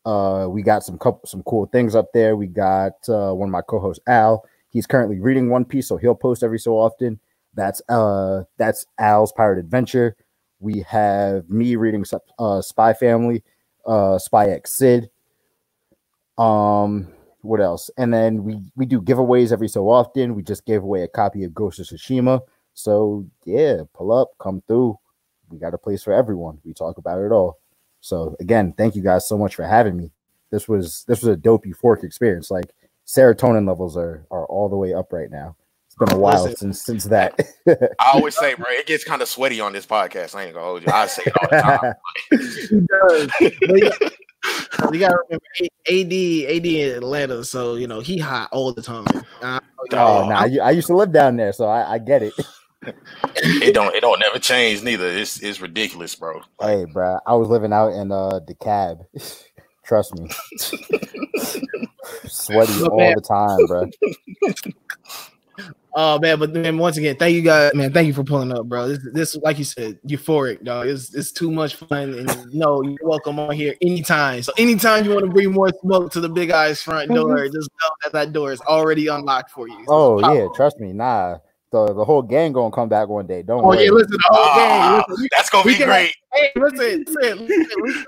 uh, 0.04 0.46
we 0.50 0.62
got 0.62 0.84
some 0.84 0.98
couple 0.98 1.26
some 1.26 1.42
cool 1.44 1.66
things 1.66 1.94
up 1.94 2.12
there. 2.12 2.36
We 2.36 2.46
got 2.46 2.92
uh, 3.08 3.32
one 3.32 3.48
of 3.48 3.52
my 3.52 3.62
co-hosts, 3.62 4.02
Al. 4.06 4.44
He's 4.68 4.86
currently 4.86 5.20
reading 5.20 5.48
One 5.48 5.64
Piece, 5.64 5.88
so 5.88 5.96
he'll 5.96 6.14
post 6.14 6.42
every 6.42 6.58
so 6.58 6.72
often. 6.72 7.20
That's 7.54 7.80
uh 7.88 8.44
that's 8.58 8.84
Al's 8.98 9.32
Pirate 9.32 9.58
Adventure. 9.58 10.16
We 10.60 10.84
have 10.88 11.48
me 11.48 11.76
reading 11.76 12.04
uh, 12.38 12.60
Spy 12.60 12.92
Family, 12.94 13.42
uh, 13.86 14.18
Spy 14.18 14.46
X 14.48 14.76
Syd. 14.76 15.10
Um, 16.36 17.08
what 17.44 17.60
else? 17.60 17.90
And 17.96 18.12
then 18.12 18.42
we 18.42 18.60
we 18.74 18.86
do 18.86 19.00
giveaways 19.00 19.52
every 19.52 19.68
so 19.68 19.88
often. 19.88 20.34
We 20.34 20.42
just 20.42 20.64
gave 20.64 20.82
away 20.82 21.02
a 21.02 21.08
copy 21.08 21.44
of 21.44 21.54
Ghost 21.54 21.78
of 21.78 21.86
Tsushima. 21.86 22.40
So 22.72 23.26
yeah, 23.44 23.82
pull 23.92 24.12
up, 24.12 24.32
come 24.38 24.62
through. 24.66 24.98
We 25.50 25.58
got 25.58 25.74
a 25.74 25.78
place 25.78 26.02
for 26.02 26.12
everyone. 26.12 26.58
We 26.64 26.72
talk 26.72 26.98
about 26.98 27.20
it 27.20 27.32
all. 27.32 27.58
So 28.00 28.34
again, 28.40 28.72
thank 28.76 28.96
you 28.96 29.02
guys 29.02 29.28
so 29.28 29.38
much 29.38 29.54
for 29.54 29.64
having 29.64 29.96
me. 29.96 30.10
This 30.50 30.68
was 30.68 31.04
this 31.06 31.20
was 31.20 31.28
a 31.28 31.36
dope 31.36 31.64
euphoric 31.64 32.02
experience. 32.02 32.50
Like 32.50 32.72
serotonin 33.06 33.68
levels 33.68 33.96
are 33.96 34.26
are 34.30 34.46
all 34.46 34.68
the 34.68 34.76
way 34.76 34.94
up 34.94 35.12
right 35.12 35.30
now. 35.30 35.56
It's 35.86 35.96
been 35.96 36.12
a 36.12 36.18
while 36.18 36.44
Listen. 36.44 36.72
since 36.72 36.84
since 36.84 37.04
that. 37.04 37.38
I 37.68 38.10
always 38.14 38.36
say, 38.36 38.54
bro, 38.54 38.66
it 38.70 38.86
gets 38.86 39.04
kind 39.04 39.22
of 39.22 39.28
sweaty 39.28 39.60
on 39.60 39.72
this 39.72 39.86
podcast. 39.86 40.34
I 40.34 40.44
ain't 40.44 40.54
gonna 40.54 40.66
hold 40.66 40.82
you. 40.82 40.92
I 40.92 41.06
say 41.06 41.22
it 41.26 41.34
all 41.36 41.48
the 41.50 41.60
time. 41.60 41.94
He 43.50 43.90
does. 43.90 44.10
But 44.44 44.60
you 44.60 44.78
got- 44.78 44.94
you 44.94 45.00
gotta 45.00 45.18
remember 45.28 45.44
AD, 45.88 46.12
AD 46.56 46.66
in 46.66 46.96
Atlanta, 46.96 47.44
so 47.44 47.74
you 47.76 47.86
know 47.86 48.00
he 48.00 48.18
hot 48.18 48.48
all 48.52 48.72
the 48.72 48.82
time. 48.82 49.06
Uh, 49.42 49.60
oh, 49.92 50.28
nah, 50.28 50.40
I, 50.40 50.58
I 50.62 50.70
used 50.70 50.88
to 50.88 50.96
live 50.96 51.12
down 51.12 51.36
there, 51.36 51.52
so 51.52 51.66
I, 51.66 51.94
I 51.94 51.98
get 51.98 52.22
it. 52.22 52.34
it 53.36 53.74
don't 53.74 53.94
it 53.94 54.00
don't 54.00 54.20
never 54.20 54.38
change 54.38 54.82
neither. 54.82 55.06
It's 55.06 55.42
it's 55.42 55.60
ridiculous, 55.60 56.14
bro. 56.14 56.42
Hey, 56.60 56.84
bro, 56.92 57.18
I 57.26 57.34
was 57.34 57.48
living 57.48 57.72
out 57.72 57.92
in 57.92 58.12
uh 58.12 58.40
the 58.46 58.54
cab. 58.54 58.98
Trust 59.84 60.14
me, 60.14 60.28
sweaty 62.26 62.72
Look, 62.72 62.92
all 62.92 63.14
the 63.14 63.20
time, 63.20 63.66
bro. 63.66 63.90
Oh 65.96 66.18
man, 66.18 66.40
but 66.40 66.52
then 66.52 66.76
once 66.78 66.96
again, 66.96 67.14
thank 67.16 67.34
you 67.36 67.42
guys, 67.42 67.72
man. 67.72 67.92
Thank 67.92 68.08
you 68.08 68.14
for 68.14 68.24
pulling 68.24 68.50
up, 68.52 68.66
bro. 68.66 68.88
This, 68.88 68.98
this 69.12 69.36
like 69.36 69.58
you 69.58 69.64
said, 69.64 69.98
euphoric, 70.04 70.64
dog. 70.64 70.88
It's 70.88 71.14
it's 71.14 71.30
too 71.30 71.52
much 71.52 71.76
fun, 71.76 72.14
and 72.14 72.52
you 72.52 72.58
know 72.58 72.82
you're 72.82 72.96
welcome 73.08 73.38
on 73.38 73.52
here 73.54 73.76
anytime. 73.80 74.42
So 74.42 74.52
anytime 74.58 75.04
you 75.04 75.12
want 75.12 75.24
to 75.24 75.30
bring 75.30 75.52
more 75.52 75.70
smoke 75.82 76.10
to 76.12 76.20
the 76.20 76.28
big 76.28 76.50
eyes 76.50 76.82
front 76.82 77.12
door, 77.14 77.44
just 77.46 77.70
know 77.80 77.88
that 78.02 78.12
that 78.12 78.32
door 78.32 78.50
is 78.50 78.60
already 78.62 79.06
unlocked 79.06 79.52
for 79.52 79.68
you. 79.68 79.76
So 79.86 79.92
Oh 79.94 80.18
yeah, 80.34 80.42
on. 80.46 80.54
trust 80.54 80.80
me. 80.80 80.92
Nah, 80.92 81.38
the 81.70 81.94
the 81.94 82.04
whole 82.04 82.22
gang 82.22 82.52
gonna 82.52 82.72
come 82.74 82.88
back 82.88 83.06
one 83.08 83.28
day. 83.28 83.42
Don't 83.42 83.64
Oh 83.64 83.68
worry. 83.68 83.84
yeah, 83.84 83.90
listen, 83.92 84.12
the 84.12 84.22
whole 84.24 84.40
Ah, 84.50 85.04
game. 85.06 85.14
Listen, 85.16 85.28
that's 85.30 85.50
gonna 85.50 85.64
be 85.64 85.74
can- 85.76 85.86
great. 85.86 86.12
hey, 86.32 86.50
listen, 86.56 87.04
listen, 87.06 87.46
listen, 87.46 87.66
listen. 87.82 88.04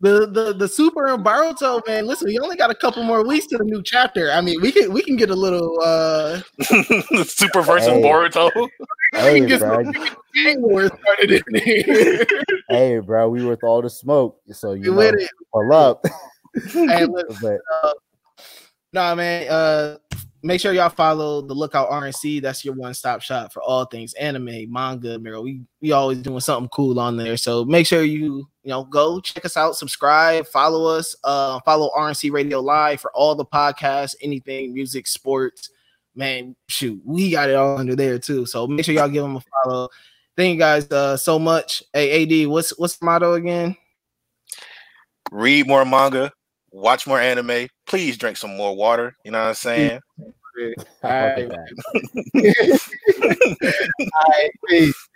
The, 0.00 0.28
the 0.30 0.52
the 0.52 0.68
super 0.68 1.06
and 1.06 1.24
Boruto 1.24 1.84
man, 1.86 2.06
listen, 2.06 2.28
we 2.28 2.38
only 2.38 2.56
got 2.56 2.70
a 2.70 2.74
couple 2.74 3.02
more 3.02 3.26
weeks 3.26 3.46
to 3.48 3.58
the 3.58 3.64
new 3.64 3.82
chapter. 3.82 4.30
I 4.30 4.40
mean, 4.40 4.60
we 4.60 4.70
can 4.70 4.92
we 4.92 5.02
can 5.02 5.16
get 5.16 5.30
a 5.30 5.34
little 5.34 5.76
uh 5.82 6.40
Super 7.24 7.62
versus 7.62 7.88
Hey. 7.88 8.02
Boruto. 8.02 8.50
Hey, 9.14 9.40
can 9.46 9.58
bro. 9.58 9.84
some 9.84 9.92
gang 10.34 10.60
wars 10.60 10.90
started 11.02 11.42
in 11.48 11.60
here. 11.62 12.26
Hey, 12.68 12.98
bro, 12.98 13.30
we 13.30 13.42
worth 13.44 13.64
all 13.64 13.80
the 13.80 13.88
smoke. 13.88 14.38
So 14.52 14.74
you 14.74 14.84
you 14.84 14.90
know, 14.90 14.98
with 14.98 15.14
it? 15.14 15.30
pull 15.52 15.72
up. 15.72 16.04
Hey, 16.72 17.06
listen, 17.06 17.36
but 17.72 17.94
Nah, 18.92 19.14
man. 19.14 19.48
Uh, 19.48 19.96
make 20.42 20.60
sure 20.60 20.72
y'all 20.72 20.88
follow 20.88 21.42
the 21.42 21.54
Lookout 21.54 21.90
RNC. 21.90 22.42
That's 22.42 22.64
your 22.64 22.74
one-stop 22.74 23.22
shop 23.22 23.52
for 23.52 23.62
all 23.62 23.84
things 23.84 24.14
anime, 24.14 24.70
manga, 24.70 25.18
Miro. 25.18 25.42
We 25.42 25.62
we 25.80 25.92
always 25.92 26.18
doing 26.18 26.40
something 26.40 26.68
cool 26.70 26.98
on 27.00 27.16
there. 27.16 27.36
So 27.36 27.64
make 27.64 27.86
sure 27.86 28.02
you 28.02 28.48
you 28.62 28.70
know 28.70 28.84
go 28.84 29.20
check 29.20 29.44
us 29.44 29.56
out, 29.56 29.76
subscribe, 29.76 30.46
follow 30.46 30.86
us. 30.86 31.16
Uh, 31.24 31.60
follow 31.64 31.90
RNC 31.96 32.30
Radio 32.30 32.60
Live 32.60 33.00
for 33.00 33.10
all 33.14 33.34
the 33.34 33.44
podcasts, 33.44 34.14
anything 34.20 34.72
music, 34.72 35.06
sports. 35.06 35.70
Man, 36.14 36.56
shoot, 36.68 37.00
we 37.04 37.30
got 37.30 37.48
it 37.48 37.54
all 37.54 37.78
under 37.78 37.94
there 37.94 38.18
too. 38.18 38.44
So 38.46 38.66
make 38.66 38.84
sure 38.84 38.94
y'all 38.94 39.08
give 39.08 39.22
them 39.22 39.36
a 39.36 39.42
follow. 39.64 39.88
Thank 40.36 40.54
you 40.54 40.58
guys 40.58 40.90
uh, 40.90 41.16
so 41.16 41.38
much. 41.38 41.82
Hey, 41.92 42.42
AD, 42.42 42.48
what's 42.48 42.70
what's 42.78 42.96
the 42.96 43.04
motto 43.04 43.34
again? 43.34 43.76
Read 45.30 45.66
more 45.66 45.84
manga, 45.84 46.32
watch 46.70 47.06
more 47.06 47.20
anime. 47.20 47.68
Please 47.88 48.16
drink 48.18 48.36
some 48.36 48.56
more 48.56 48.76
water. 48.76 49.16
You 49.24 49.30
know 49.32 49.40
what 49.40 49.48
I'm 49.48 49.54
saying? 49.54 50.00
I 51.02 51.20
All 51.20 51.30
right. 51.36 51.48
All 54.00 54.24
right, 54.28 54.50
peace. 54.68 55.08